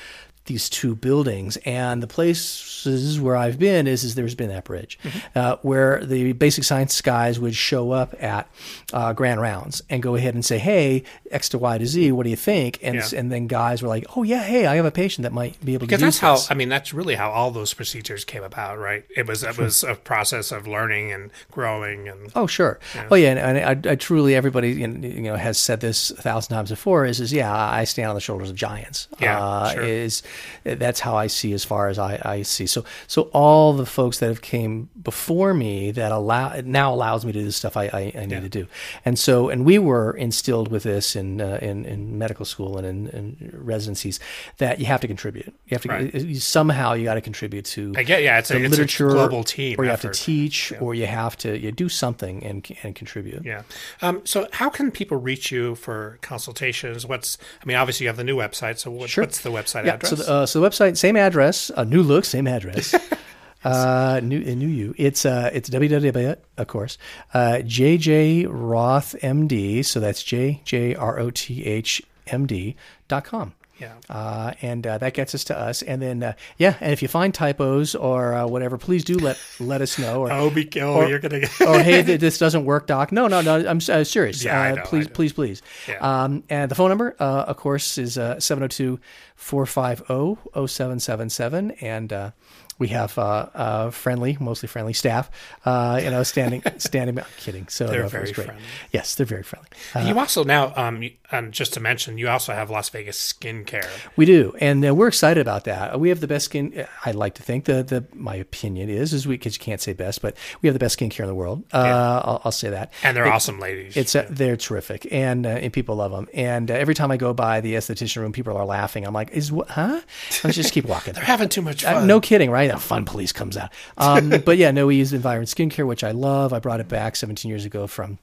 These 0.48 0.70
two 0.70 0.96
buildings 0.96 1.58
and 1.66 2.02
the 2.04 2.08
places 2.08 3.20
where 3.20 3.36
I've 3.36 3.60
been 3.60 3.88
is, 3.88 4.04
is 4.04 4.16
there's 4.16 4.36
been 4.36 4.50
that 4.50 4.64
bridge 4.64 4.98
Mm-hmm. 5.04 5.38
uh, 5.40 5.56
where 5.62 6.04
the 6.04 6.34
basic 6.34 6.64
science 6.64 7.00
guys 7.02 7.40
would 7.40 7.56
show 7.56 7.92
up 7.92 8.16
at 8.22 8.50
uh, 8.94 9.14
grand 9.14 9.42
rounds 9.42 9.82
and 9.90 10.02
go 10.02 10.16
ahead 10.16 10.34
and 10.34 10.44
say 10.44 10.58
hey 10.58 11.04
X 11.32 11.50
to 11.50 11.58
Y 11.58 11.78
to 11.78 11.86
Z 11.86 12.12
what 12.12 12.24
do 12.24 12.30
you 12.30 12.36
think 12.36 12.80
and 12.82 12.96
Yeah. 12.96 13.08
and 13.16 13.32
then 13.32 13.48
guys 13.48 13.82
were 13.82 13.88
like 13.90 14.06
oh 14.16 14.24
yeah 14.24 14.44
hey 14.44 14.66
I 14.66 14.76
have 14.76 14.86
a 14.86 14.92
patient 14.92 15.24
that 15.24 15.34
might 15.34 15.64
be 15.64 15.74
able 15.74 15.86
Because 15.86 16.00
to 16.00 16.06
that's 16.06 16.18
use 16.18 16.48
how. 16.48 16.54
I 16.54 16.56
mean 16.58 16.70
that's 16.70 16.94
really 16.94 17.16
how 17.16 17.30
all 17.30 17.52
those 17.52 17.74
procedures 17.74 18.26
came 18.26 18.44
about, 18.44 18.78
right? 18.80 19.06
It 19.16 19.28
was 19.28 19.44
it 19.44 19.58
was 19.58 19.84
a 19.84 19.96
process 19.96 20.52
of 20.52 20.68
learning 20.68 21.12
and 21.12 21.32
growing 21.52 22.08
and 22.08 22.32
Oh 22.36 22.48
sure. 22.48 22.80
Oh 23.12 23.16
yeah, 23.16 23.32
and, 23.32 23.58
and 23.58 23.88
I, 23.88 23.92
I 23.92 23.96
truly 23.96 24.36
everybody 24.36 24.72
you 24.72 24.88
know, 24.88 25.08
you 25.08 25.22
know 25.22 25.36
has 25.36 25.58
said 25.58 25.82
this 25.82 26.12
a 26.12 26.22
thousand 26.22 26.56
times 26.56 26.70
before. 26.70 27.06
Is 27.06 27.20
is 27.20 27.32
yeah, 27.34 27.54
I 27.54 27.84
stand 27.84 28.10
on 28.10 28.16
the 28.16 28.22
shoulders 28.22 28.50
of 28.50 28.56
giants. 28.56 29.08
Yeah, 29.20 29.40
uh, 29.44 29.70
sure. 29.72 29.84
Is 29.84 30.24
that's 30.64 31.00
how 31.00 31.16
I 31.16 31.28
see 31.28 31.54
as 31.54 31.64
far 31.64 31.88
as 31.90 31.98
I, 32.00 32.22
I 32.24 32.42
see. 32.44 32.68
So 32.68 32.84
so 33.08 33.24
all 33.34 33.74
the 33.74 33.86
folks 33.86 34.20
that 34.20 34.28
have 34.28 34.42
came 34.42 34.90
before 35.02 35.54
me 35.54 35.92
that 35.92 36.12
allow 36.12 36.60
now 36.64 36.94
allows 36.94 37.26
me 37.26 37.32
to 37.32 37.40
do 37.40 37.46
the 37.46 37.52
stuff 37.52 37.78
I, 37.78 37.86
I, 37.86 38.14
I 38.18 38.26
need 38.26 38.42
to 38.42 38.50
do. 38.50 38.68
And 39.06 39.18
so 39.18 39.50
and 39.50 39.66
we 39.66 39.80
were 39.80 40.12
instilled 40.12 40.70
with 40.72 40.84
this 40.84 41.16
in 41.16 41.42
uh, 41.42 41.60
in, 41.62 41.86
in 41.86 42.18
medical 42.18 42.46
school 42.46 42.78
and 42.78 42.86
in, 42.88 43.08
in 43.10 43.52
residencies 43.54 44.20
that 44.58 44.80
you 44.80 44.86
have 44.86 45.02
to 45.02 45.08
contribute. 45.08 45.48
You 45.68 45.76
have 45.76 45.82
to 45.84 45.88
Right. 45.90 46.14
you- 46.14 46.36
somehow 46.40 46.94
you 46.94 47.06
got 47.06 47.16
to 47.16 47.22
contribute 47.22 47.66
to 47.66 47.94
I 47.98 48.04
get 48.04 48.24
yeah, 48.24 48.40
it's 48.40 48.52
a, 48.52 48.58
it's 48.62 48.70
literature 48.72 49.08
a 49.10 49.14
global 49.14 49.44
team 49.44 49.80
or 49.80 49.86
you 49.86 49.92
effort. 49.92 50.08
have 50.08 50.16
to 50.16 50.22
teach 50.24 50.74
or 50.82 50.94
you 50.94 51.06
have 51.06 51.38
to 51.38 51.58
you 51.58 51.72
do 51.72 51.88
something 51.90 52.44
and 52.44 52.68
and 52.84 52.96
contribute. 52.96 53.44
Yeah. 53.46 53.62
Um, 54.02 54.22
so, 54.26 54.48
how 54.52 54.70
can 54.70 54.92
people 54.92 55.18
reach 55.18 55.52
you 55.52 55.76
for 55.76 56.18
consultations? 56.22 57.06
What's, 57.06 57.38
I 57.62 57.66
mean, 57.66 57.78
obviously 57.78 58.04
you 58.06 58.10
have 58.10 58.18
the 58.18 58.24
new 58.24 58.36
website. 58.38 58.78
So, 58.80 58.92
what, 58.92 59.10
Sure. 59.10 59.24
what's 59.24 59.42
the 59.42 59.50
website 59.50 59.86
Yeah, 59.86 59.94
address? 59.96 60.10
so 60.10 60.16
the, 60.18 60.27
uh, 60.28 60.46
so 60.46 60.60
the 60.60 60.70
website, 60.70 60.98
same 60.98 61.16
address, 61.16 61.72
uh, 61.76 61.84
new 61.84 62.04
look, 62.04 62.26
same 62.26 62.48
address. 62.48 62.94
uh, 63.64 64.20
new 64.24 64.40
new 64.40 64.68
you. 64.68 64.94
It's 64.98 65.26
uh, 65.26 65.50
it's 65.54 65.70
www. 65.70 66.38
Of 66.58 66.68
course, 66.68 66.98
uh, 67.34 67.60
JJ 67.64 68.48
Roth 68.50 69.16
MD. 69.22 69.84
So 69.84 70.00
that's 70.00 70.24
J 70.24 70.62
J 70.66 70.96
R 70.96 71.20
O 71.20 71.30
T 71.32 71.66
H 71.66 72.02
M 72.28 72.46
D 72.46 72.76
dot 73.08 73.24
com. 73.24 73.54
Yeah. 73.80 73.94
Uh, 74.10 74.54
and 74.62 74.86
uh, 74.86 74.98
that 74.98 75.14
gets 75.14 75.36
us 75.36 75.44
to 75.46 75.58
us. 75.58 75.82
And 75.82 76.02
then, 76.02 76.24
uh, 76.24 76.34
yeah, 76.58 76.76
and 76.82 76.92
if 76.94 77.02
you 77.02 77.08
find 77.08 77.34
typos 77.34 77.96
or 77.96 78.34
uh, 78.34 78.48
whatever, 78.48 78.78
please 78.78 79.04
do 79.04 79.16
let 79.18 79.40
let 79.60 79.82
us 79.82 79.98
know. 79.98 80.22
Or, 80.22 80.32
oh, 80.32 80.50
be, 80.50 80.70
oh 80.82 80.96
or- 80.96 81.08
you're 81.08 81.20
going 81.20 81.42
to 81.42 81.68
or 81.68 81.80
hey, 81.80 82.02
this 82.18 82.38
doesn't 82.38 82.66
work, 82.66 82.88
doc. 82.88 83.12
No, 83.12 83.28
no, 83.28 83.42
no. 83.42 83.68
I'm 83.68 83.78
uh, 83.90 84.04
serious. 84.04 84.44
Yeah, 84.44 84.72
uh, 84.72 84.76
know, 84.76 84.82
please, 84.84 85.08
please, 85.08 85.34
please. 85.34 85.62
Yeah. 85.88 85.98
Um, 86.24 86.44
and 86.50 86.72
the 86.72 86.76
phone 86.76 86.90
number, 86.90 87.16
uh, 87.20 87.46
of 87.48 87.58
course, 87.58 87.98
is 87.98 88.18
uh, 88.18 88.40
702 88.40 89.00
450 89.36 90.68
0777. 90.68 91.72
And 91.72 92.14
uh, 92.14 92.32
we 92.80 92.90
have 92.90 93.18
uh, 93.18 93.48
uh, 93.56 93.90
friendly, 93.90 94.38
mostly 94.40 94.68
friendly 94.68 94.94
staff, 94.94 95.30
uh, 95.66 96.00
you 96.04 96.10
know, 96.10 96.24
standing, 96.24 96.62
standing. 96.78 97.18
I'm 97.20 97.26
kidding. 97.38 97.68
So 97.70 97.88
They're 97.88 98.08
very 98.08 98.32
great. 98.32 98.46
friendly. 98.46 98.64
Yes, 98.92 99.16
they're 99.16 99.26
very 99.26 99.44
friendly. 99.44 99.70
Uh, 99.96 100.02
you 100.02 100.18
also 100.20 100.44
now, 100.44 100.74
um, 100.76 101.04
and 101.32 101.52
just 101.52 101.74
to 101.74 101.80
mention, 101.80 102.18
you 102.18 102.30
also 102.30 102.54
have 102.54 102.70
Las 102.70 102.90
Vegas 102.90 103.34
skincare. 103.34 103.88
We 104.16 104.26
do, 104.26 104.54
and 104.60 104.86
uh, 104.86 104.94
we're 104.96 105.08
excited 105.08 105.42
about 105.42 105.64
that. 105.66 106.00
We 106.00 106.10
have 106.10 106.20
the 106.20 106.28
best 106.28 106.46
skin. 106.46 106.86
I 107.06 107.12
like 107.12 107.34
to 107.36 107.44
think 107.44 107.66
the 107.66 107.84
the 107.84 108.06
my 108.14 108.36
opinion 108.36 108.90
is 108.90 109.14
is 109.14 109.28
we 109.28 109.36
because 109.36 109.56
you 109.58 109.62
can't 109.64 109.82
say 109.82 109.94
best, 109.94 110.22
but 110.22 110.36
we 110.62 110.68
have 110.68 110.74
the 110.74 110.80
best 110.80 111.00
skincare 111.00 111.22
in 111.22 111.28
the 111.28 111.36
world. 111.36 111.64
Uh, 111.74 112.22
I'll, 112.24 112.42
I'll 112.46 112.52
say 112.52 112.70
that. 112.70 112.94
And 113.04 113.16
they're 113.18 113.26
It- 113.26 113.32
awesome 113.34 113.60
ladies. 113.60 113.98
It's 113.98 114.16
uh, 114.16 114.26
they're 114.30 114.56
terrific, 114.58 115.08
and 115.12 115.46
uh, 115.46 115.50
and 115.50 115.74
people 115.74 115.96
love 115.96 116.12
them. 116.12 116.28
And 116.34 116.70
uh, 116.72 116.76
every 116.76 116.94
time 116.94 117.12
I 117.12 117.18
go 117.18 117.34
by 117.34 117.62
the 117.62 117.74
esthetician 117.76 118.22
room, 118.22 118.32
people 118.32 118.56
are 118.56 118.66
laughing. 118.66 119.06
I'm 119.06 119.14
like, 119.14 119.32
is 119.32 119.52
what? 119.52 119.70
Huh? 119.70 120.02
Let's 120.44 120.56
just 120.56 120.74
keep 120.74 120.86
walking. 120.86 121.14
they're 121.16 121.24
having 121.24 121.50
too 121.50 121.62
much 121.62 121.84
Uh, 121.84 121.94
fun. 121.96 122.08
no 122.08 122.20
kidding, 122.22 122.50
right? 122.52 122.67
The 122.74 122.80
fun 122.80 123.06
police 123.06 123.32
comes 123.32 123.58
out. 123.58 123.72
Um, 123.98 124.30
but 124.46 124.58
yeah, 124.58 124.72
no, 124.72 124.88
we 124.88 124.96
use 124.96 125.14
Environ 125.14 125.46
Skincare, 125.46 125.86
which 125.86 126.04
I 126.04 126.12
love. 126.12 126.54
I 126.54 126.60
brought 126.60 126.80
it 126.80 126.88
back 126.88 127.16
17 127.16 127.50
years 127.50 127.66
ago 127.66 127.88
from 127.88 128.20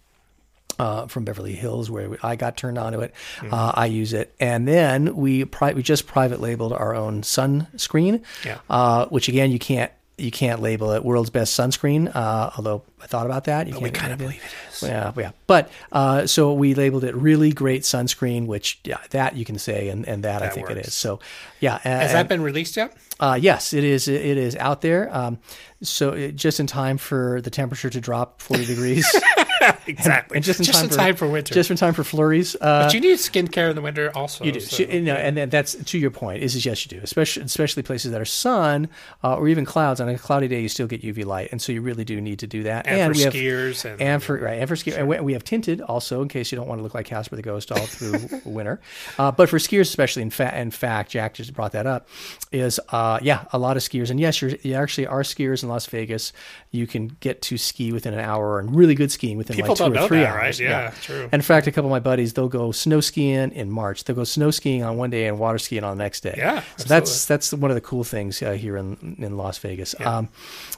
uh, 0.78 1.06
from 1.06 1.24
Beverly 1.24 1.54
Hills, 1.54 1.90
where 1.90 2.16
I 2.22 2.36
got 2.36 2.56
turned 2.56 2.78
onto 2.78 3.00
it. 3.00 3.14
Mm-hmm. 3.38 3.54
Uh, 3.54 3.72
I 3.74 3.86
use 3.86 4.12
it, 4.12 4.34
and 4.40 4.66
then 4.66 5.16
we 5.16 5.44
pri- 5.44 5.74
we 5.74 5.82
just 5.82 6.06
private 6.06 6.40
labeled 6.40 6.72
our 6.72 6.94
own 6.94 7.22
sunscreen, 7.22 8.22
yeah. 8.44 8.58
uh, 8.68 9.06
which 9.06 9.28
again 9.28 9.50
you 9.50 9.58
can't 9.58 9.92
you 10.16 10.30
can't 10.30 10.60
label 10.60 10.92
it 10.92 11.04
world's 11.04 11.30
best 11.30 11.58
sunscreen. 11.58 12.14
Uh, 12.14 12.50
although 12.56 12.82
I 13.04 13.06
thought 13.06 13.26
about 13.26 13.44
that, 13.44 13.66
you 13.66 13.74
but 13.74 13.82
we 13.82 13.90
kind 13.90 14.14
of 14.14 14.18
believe 14.18 14.42
it 14.42 14.72
is. 14.72 14.82
Yeah, 14.82 15.12
yeah. 15.14 15.32
But 15.46 15.70
uh, 15.92 16.26
so 16.26 16.54
we 16.54 16.74
labeled 16.74 17.04
it 17.04 17.14
really 17.14 17.52
great 17.52 17.82
sunscreen, 17.82 18.46
which 18.46 18.80
yeah, 18.82 18.96
that 19.10 19.36
you 19.36 19.44
can 19.44 19.58
say, 19.58 19.90
and, 19.90 20.08
and 20.08 20.24
that, 20.24 20.38
that 20.38 20.50
I 20.50 20.54
think 20.54 20.70
works. 20.70 20.80
it 20.80 20.86
is. 20.86 20.94
So 20.94 21.20
yeah, 21.60 21.78
has 21.80 22.12
that 22.12 22.28
been 22.28 22.40
released 22.40 22.78
yet? 22.78 22.96
Uh, 23.20 23.38
yes, 23.40 23.72
it 23.72 23.84
is. 23.84 24.08
It 24.08 24.38
is 24.38 24.56
out 24.56 24.80
there. 24.80 25.14
Um, 25.14 25.38
so 25.82 26.12
it, 26.12 26.34
just 26.34 26.58
in 26.60 26.66
time 26.66 26.98
for 26.98 27.40
the 27.42 27.50
temperature 27.50 27.90
to 27.90 28.00
drop 28.00 28.42
40 28.42 28.66
degrees. 28.66 29.06
exactly. 29.86 30.36
And, 30.36 30.36
and, 30.36 30.44
just 30.44 30.60
in, 30.60 30.64
just 30.64 30.78
time, 30.78 30.84
in 30.84 30.90
for, 30.90 30.96
time 30.96 31.16
for 31.16 31.28
winter. 31.28 31.54
Just 31.54 31.70
in 31.70 31.76
time 31.76 31.94
for 31.94 32.02
flurries. 32.02 32.56
Uh, 32.56 32.84
but 32.84 32.94
you 32.94 33.00
need 33.00 33.18
skincare 33.18 33.70
in 33.70 33.76
the 33.76 33.82
winter 33.82 34.10
also. 34.16 34.44
You 34.44 34.52
do. 34.52 34.60
So, 34.60 34.82
you 34.82 35.02
know, 35.02 35.14
and 35.14 35.36
then 35.36 35.48
that's 35.48 35.74
to 35.74 35.98
your 35.98 36.10
point. 36.10 36.42
Is, 36.42 36.56
is 36.56 36.66
yes, 36.66 36.84
you 36.84 36.98
do. 36.98 37.02
Especially 37.04 37.44
especially 37.44 37.82
places 37.82 38.10
that 38.12 38.20
are 38.20 38.26
sun 38.26 38.88
uh, 39.22 39.36
or 39.36 39.48
even 39.48 39.64
clouds. 39.64 40.00
On 40.00 40.08
a 40.08 40.18
cloudy 40.18 40.48
day, 40.48 40.60
you 40.60 40.68
still 40.68 40.86
get 40.86 41.02
UV 41.02 41.24
light, 41.24 41.50
and 41.52 41.62
so 41.62 41.72
you 41.72 41.82
really 41.82 42.04
do 42.04 42.20
need 42.20 42.40
to 42.40 42.46
do 42.46 42.64
that. 42.64 42.86
And, 42.86 42.93
and 42.98 43.14
for 43.14 43.30
skiers 43.30 43.82
have, 43.82 43.92
and, 43.92 44.02
and 44.02 44.22
for 44.22 44.38
right 44.38 44.58
and 44.58 44.68
for 44.68 44.76
skiers. 44.76 44.92
Sure. 44.92 45.00
And 45.00 45.08
we, 45.08 45.20
we, 45.20 45.32
have 45.32 45.44
tinted 45.44 45.80
also 45.80 46.22
in 46.22 46.28
case 46.28 46.52
you 46.52 46.56
don't 46.56 46.68
want 46.68 46.78
to 46.78 46.82
look 46.82 46.94
like 46.94 47.06
Casper 47.06 47.36
the 47.36 47.42
Ghost 47.42 47.72
all 47.72 47.78
through 47.78 48.40
winter. 48.44 48.80
Uh, 49.18 49.30
but 49.30 49.48
for 49.48 49.58
skiers, 49.58 49.82
especially 49.82 50.22
in, 50.22 50.30
fa- 50.30 50.56
in 50.58 50.70
fact, 50.70 51.10
Jack 51.10 51.34
just 51.34 51.54
brought 51.54 51.72
that 51.72 51.86
up. 51.86 52.08
Is 52.52 52.80
uh, 52.90 53.18
yeah, 53.22 53.44
a 53.52 53.58
lot 53.58 53.76
of 53.76 53.82
skiers, 53.82 54.10
and 54.10 54.20
yes, 54.20 54.40
you're, 54.40 54.52
you 54.62 54.74
actually 54.74 55.06
are 55.06 55.22
skiers 55.22 55.62
in 55.62 55.68
Las 55.68 55.86
Vegas. 55.86 56.32
You 56.70 56.86
can 56.86 57.16
get 57.20 57.42
to 57.42 57.58
ski 57.58 57.92
within 57.92 58.14
an 58.14 58.20
hour 58.20 58.58
and 58.58 58.74
really 58.74 58.94
good 58.94 59.10
skiing 59.10 59.36
within 59.36 59.56
People 59.56 59.70
like 59.70 59.92
two 59.92 59.98
or 59.98 60.08
three 60.08 60.20
that, 60.20 60.28
hours. 60.28 60.60
Right? 60.60 60.60
Yeah, 60.60 60.82
yeah, 60.82 60.90
true. 61.00 61.22
And 61.24 61.34
in 61.34 61.42
fact, 61.42 61.66
a 61.66 61.72
couple 61.72 61.88
of 61.88 61.92
my 61.92 62.00
buddies, 62.00 62.32
they'll 62.32 62.48
go 62.48 62.72
snow 62.72 63.00
skiing 63.00 63.52
in 63.52 63.70
March. 63.70 64.04
They'll 64.04 64.16
go 64.16 64.24
snow 64.24 64.50
skiing 64.50 64.82
on 64.82 64.96
one 64.96 65.10
day 65.10 65.26
and 65.26 65.38
water 65.38 65.58
skiing 65.58 65.84
on 65.84 65.96
the 65.96 66.04
next 66.04 66.22
day. 66.22 66.34
Yeah, 66.36 66.60
so 66.60 66.66
absolutely. 66.66 66.88
that's 66.88 67.26
that's 67.26 67.52
one 67.52 67.70
of 67.70 67.74
the 67.74 67.80
cool 67.80 68.04
things 68.04 68.42
uh, 68.42 68.52
here 68.52 68.76
in 68.76 69.16
in 69.18 69.36
Las 69.36 69.58
Vegas. 69.58 69.94
Yeah. 69.98 70.18
Um, 70.18 70.28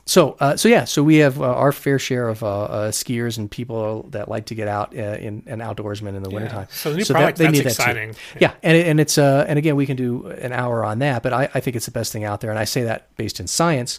so 0.04 0.36
uh, 0.40 0.56
so 0.56 0.68
yeah, 0.68 0.84
so 0.84 1.02
we 1.02 1.16
have 1.16 1.40
uh, 1.40 1.44
our 1.44 1.72
fair 1.72 1.98
share 2.06 2.28
of 2.28 2.42
uh, 2.42 2.62
uh, 2.62 2.90
skiers 2.90 3.36
and 3.36 3.50
people 3.50 4.04
that 4.10 4.28
like 4.28 4.46
to 4.46 4.54
get 4.54 4.68
out 4.68 4.96
uh, 4.96 5.16
in 5.18 5.42
and 5.46 5.60
outdoorsmen 5.60 6.14
in 6.14 6.22
the 6.22 6.30
yeah. 6.30 6.34
wintertime. 6.34 6.68
So 6.70 6.90
the 6.90 6.98
new 6.98 7.04
so 7.04 7.14
product, 7.14 7.38
that, 7.38 7.44
they 7.44 7.50
need 7.50 7.66
exciting. 7.66 8.12
That 8.12 8.18
yeah. 8.40 8.52
yeah, 8.52 8.54
and 8.62 8.76
and 8.76 9.00
it's 9.00 9.18
uh 9.18 9.44
and 9.48 9.58
again 9.58 9.76
we 9.76 9.86
can 9.86 9.96
do 9.96 10.26
an 10.28 10.52
hour 10.52 10.84
on 10.84 11.00
that, 11.00 11.22
but 11.22 11.32
I, 11.32 11.48
I 11.54 11.60
think 11.60 11.76
it's 11.76 11.86
the 11.86 11.92
best 11.92 12.12
thing 12.12 12.24
out 12.24 12.40
there, 12.40 12.50
and 12.50 12.58
I 12.58 12.64
say 12.64 12.84
that 12.84 13.14
based 13.16 13.40
in 13.40 13.46
science 13.46 13.98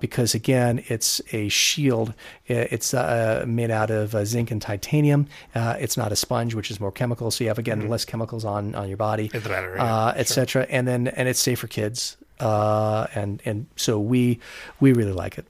because 0.00 0.34
again 0.34 0.84
it's 0.88 1.20
a 1.32 1.48
shield. 1.48 2.14
It's 2.46 2.92
made 2.92 3.70
out 3.70 3.90
of 3.90 4.14
zinc 4.26 4.50
and 4.50 4.60
titanium. 4.60 5.26
it's 5.54 5.96
not 5.96 6.12
a 6.12 6.16
sponge, 6.16 6.54
which 6.54 6.70
is 6.70 6.80
more 6.80 6.92
chemical, 6.92 7.30
so 7.30 7.44
you 7.44 7.48
have 7.48 7.58
again 7.58 7.80
mm-hmm. 7.80 7.90
less 7.90 8.04
chemicals 8.04 8.44
on 8.44 8.74
on 8.74 8.88
your 8.88 8.96
body, 8.96 9.28
better, 9.28 9.74
yeah. 9.76 10.12
etc. 10.16 10.46
Sure. 10.48 10.66
And 10.68 10.86
then 10.86 11.08
and 11.08 11.28
it's 11.28 11.40
safe 11.40 11.58
for 11.58 11.66
kids. 11.66 12.16
Uh, 12.40 13.06
and 13.14 13.42
and 13.44 13.66
so 13.76 13.98
we 13.98 14.38
we 14.80 14.92
really 14.92 15.12
like 15.12 15.38
it. 15.38 15.46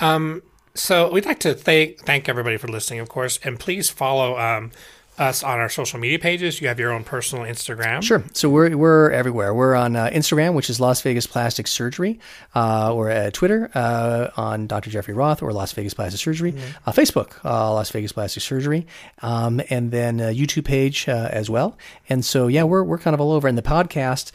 Um, 0.00 0.42
so 0.78 1.10
we'd 1.10 1.26
like 1.26 1.40
to 1.40 1.54
thank 1.54 1.98
thank 1.98 2.28
everybody 2.28 2.56
for 2.56 2.68
listening, 2.68 3.00
of 3.00 3.08
course, 3.08 3.38
and 3.42 3.58
please 3.58 3.90
follow 3.90 4.38
um, 4.38 4.70
us 5.18 5.42
on 5.42 5.58
our 5.58 5.68
social 5.68 5.98
media 5.98 6.18
pages. 6.18 6.60
You 6.60 6.68
have 6.68 6.78
your 6.78 6.92
own 6.92 7.04
personal 7.04 7.44
Instagram. 7.44 8.02
Sure. 8.02 8.22
So 8.32 8.48
we're, 8.48 8.76
we're 8.76 9.10
everywhere. 9.10 9.54
We're 9.54 9.74
on 9.74 9.96
uh, 9.96 10.10
Instagram, 10.10 10.54
which 10.54 10.70
is 10.70 10.80
Las 10.80 11.02
Vegas 11.02 11.26
Plastic 11.26 11.66
Surgery. 11.66 12.18
Uh, 12.54 12.92
we're 12.96 13.10
at 13.10 13.34
Twitter 13.34 13.70
uh, 13.74 14.28
on 14.36 14.66
Dr. 14.66 14.90
Jeffrey 14.90 15.14
Roth 15.14 15.42
or 15.42 15.52
Las 15.52 15.72
Vegas 15.72 15.94
Plastic 15.94 16.20
Surgery. 16.20 16.52
Mm-hmm. 16.52 16.88
Uh, 16.88 16.92
Facebook, 16.92 17.44
uh, 17.44 17.72
Las 17.72 17.90
Vegas 17.90 18.12
Plastic 18.12 18.42
Surgery. 18.42 18.86
Um, 19.22 19.60
and 19.70 19.90
then 19.90 20.18
YouTube 20.18 20.64
page 20.64 21.08
uh, 21.08 21.28
as 21.30 21.50
well. 21.50 21.76
And 22.08 22.24
so, 22.24 22.46
yeah, 22.46 22.64
we're, 22.64 22.82
we're 22.82 22.98
kind 22.98 23.14
of 23.14 23.20
all 23.20 23.32
over. 23.32 23.48
And 23.48 23.58
the 23.58 23.62
podcast, 23.62 24.32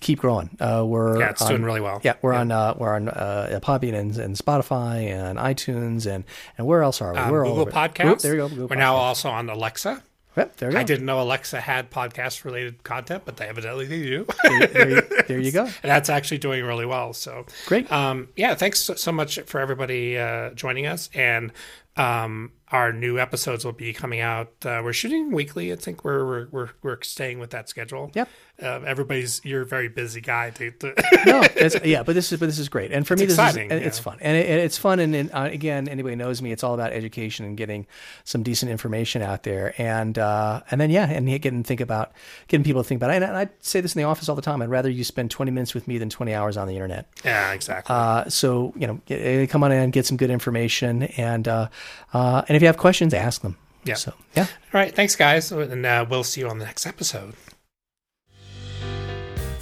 keep 0.00 0.20
growing. 0.20 0.50
we're 0.60 1.20
yeah, 1.20 1.30
it's 1.30 1.42
on, 1.42 1.48
doing 1.48 1.62
really 1.62 1.80
well. 1.80 2.00
Yeah, 2.02 2.14
we're 2.22 2.32
yeah. 2.32 2.40
on 2.40 2.78
we're 2.78 2.94
on 2.94 3.08
uh, 3.08 3.60
Podbean 3.62 3.94
and, 3.94 4.16
and, 4.16 4.36
Spotify 4.36 5.08
and 5.08 5.38
iTunes 5.38 6.06
and 6.06 6.24
and 6.56 6.66
where 6.66 6.82
else 6.82 7.00
are 7.00 7.12
we? 7.12 7.18
Um, 7.18 7.30
we're 7.30 7.44
Google 7.44 7.56
all 7.56 7.60
over. 7.62 7.70
Podcasts. 7.70 8.06
Oop, 8.06 8.18
there 8.20 8.34
you 8.34 8.40
go. 8.40 8.48
Google 8.48 8.66
we're 8.68 8.76
Podcast. 8.76 8.78
now 8.78 8.96
also 8.96 9.30
on 9.30 9.50
Alexa. 9.50 10.02
Yep, 10.38 10.56
there 10.56 10.68
you 10.70 10.74
go. 10.74 10.80
I 10.80 10.84
didn't 10.84 11.06
know 11.06 11.20
Alexa 11.20 11.60
had 11.60 11.90
podcast 11.90 12.44
related 12.44 12.84
content, 12.84 13.24
but 13.24 13.36
they 13.36 13.46
evidently 13.46 13.86
they 13.86 14.02
do. 14.02 14.26
there, 14.44 14.66
there, 14.66 14.90
you, 14.90 15.02
there, 15.26 15.40
you, 15.40 15.52
go. 15.52 15.64
And 15.82 15.90
that's 15.90 16.08
actually 16.08 16.38
doing 16.38 16.64
really 16.64 16.86
well. 16.86 17.12
So 17.12 17.46
great. 17.66 17.90
Um, 17.90 18.28
yeah, 18.36 18.54
thanks 18.54 18.78
so, 18.78 18.94
so, 18.94 19.10
much 19.10 19.40
for 19.46 19.60
everybody 19.60 20.16
uh, 20.16 20.50
joining 20.50 20.86
us. 20.86 21.10
And 21.12 21.52
um, 21.96 22.52
our 22.70 22.92
new 22.92 23.18
episodes 23.18 23.64
will 23.64 23.72
be 23.72 23.92
coming 23.92 24.20
out. 24.20 24.52
Uh, 24.64 24.80
we're 24.84 24.92
shooting 24.92 25.32
weekly. 25.32 25.72
I 25.72 25.76
think 25.76 26.04
we're 26.04 26.24
we're 26.24 26.48
we're, 26.50 26.68
we're 26.82 27.02
staying 27.02 27.40
with 27.40 27.50
that 27.50 27.68
schedule. 27.68 28.12
Yep. 28.14 28.28
Um, 28.60 28.84
everybody's 28.86 29.40
you're 29.44 29.62
a 29.62 29.66
very 29.66 29.88
busy 29.88 30.20
guy. 30.20 30.50
To, 30.50 30.70
to 30.72 30.94
no, 31.26 31.42
yeah, 31.84 32.02
but 32.02 32.14
this 32.14 32.32
is 32.32 32.40
but 32.40 32.46
this 32.46 32.58
is 32.58 32.68
great, 32.68 32.90
and 32.90 33.06
for 33.06 33.14
it's 33.14 33.20
me, 33.20 33.26
this 33.26 33.34
exciting, 33.34 33.70
is 33.70 33.86
it's 33.86 33.98
fun, 34.00 34.18
and 34.20 34.36
it, 34.36 34.48
it's 34.48 34.76
fun, 34.76 34.98
and, 34.98 35.14
and 35.14 35.30
uh, 35.32 35.48
again, 35.50 35.86
anybody 35.88 36.16
knows 36.16 36.42
me, 36.42 36.50
it's 36.50 36.64
all 36.64 36.74
about 36.74 36.92
education 36.92 37.46
and 37.46 37.56
getting 37.56 37.86
some 38.24 38.42
decent 38.42 38.72
information 38.72 39.22
out 39.22 39.44
there, 39.44 39.80
and 39.80 40.18
uh, 40.18 40.60
and 40.72 40.80
then 40.80 40.90
yeah, 40.90 41.08
and 41.08 41.28
getting 41.40 41.62
think 41.62 41.80
about 41.80 42.12
getting 42.48 42.64
people 42.64 42.82
to 42.82 42.88
think 42.88 42.98
about 42.98 43.10
it. 43.10 43.16
And, 43.16 43.24
and 43.26 43.36
I 43.36 43.48
say 43.60 43.80
this 43.80 43.94
in 43.94 44.02
the 44.02 44.08
office 44.08 44.28
all 44.28 44.34
the 44.34 44.42
time. 44.42 44.60
I'd 44.60 44.70
rather 44.70 44.90
you 44.90 45.04
spend 45.04 45.30
20 45.30 45.52
minutes 45.52 45.72
with 45.72 45.86
me 45.86 45.98
than 45.98 46.10
20 46.10 46.34
hours 46.34 46.56
on 46.56 46.66
the 46.66 46.74
internet. 46.74 47.08
Yeah, 47.24 47.52
exactly. 47.52 47.94
Uh, 47.94 48.28
so 48.28 48.72
you 48.76 48.88
know, 48.88 49.00
get, 49.06 49.50
come 49.50 49.62
on 49.62 49.70
in, 49.70 49.90
get 49.90 50.04
some 50.04 50.16
good 50.16 50.30
information, 50.30 51.04
and 51.04 51.46
uh, 51.46 51.68
uh, 52.12 52.42
and 52.48 52.56
if 52.56 52.62
you 52.62 52.66
have 52.66 52.76
questions, 52.76 53.14
ask 53.14 53.42
them. 53.42 53.56
Yeah. 53.84 53.94
So 53.94 54.14
yeah. 54.34 54.42
All 54.42 54.80
right. 54.80 54.92
Thanks, 54.92 55.14
guys, 55.14 55.52
and 55.52 55.86
uh, 55.86 56.04
we'll 56.08 56.24
see 56.24 56.40
you 56.40 56.48
on 56.48 56.58
the 56.58 56.64
next 56.64 56.86
episode. 56.86 57.34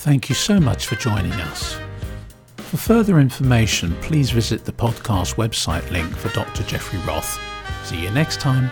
Thank 0.07 0.29
you 0.29 0.37
so 0.37 0.61
much 0.61 0.87
for 0.87 0.95
joining 0.95 1.33
us. 1.33 1.77
For 2.59 2.77
further 2.77 3.19
information, 3.19 3.93
please 4.03 4.31
visit 4.31 4.65
the 4.65 4.71
podcast 4.71 5.35
website 5.35 5.91
link 5.91 6.15
for 6.15 6.29
Dr. 6.29 6.63
Jeffrey 6.63 7.01
Roth. 7.01 7.41
See 7.83 8.01
you 8.01 8.11
next 8.11 8.39
time. 8.39 8.71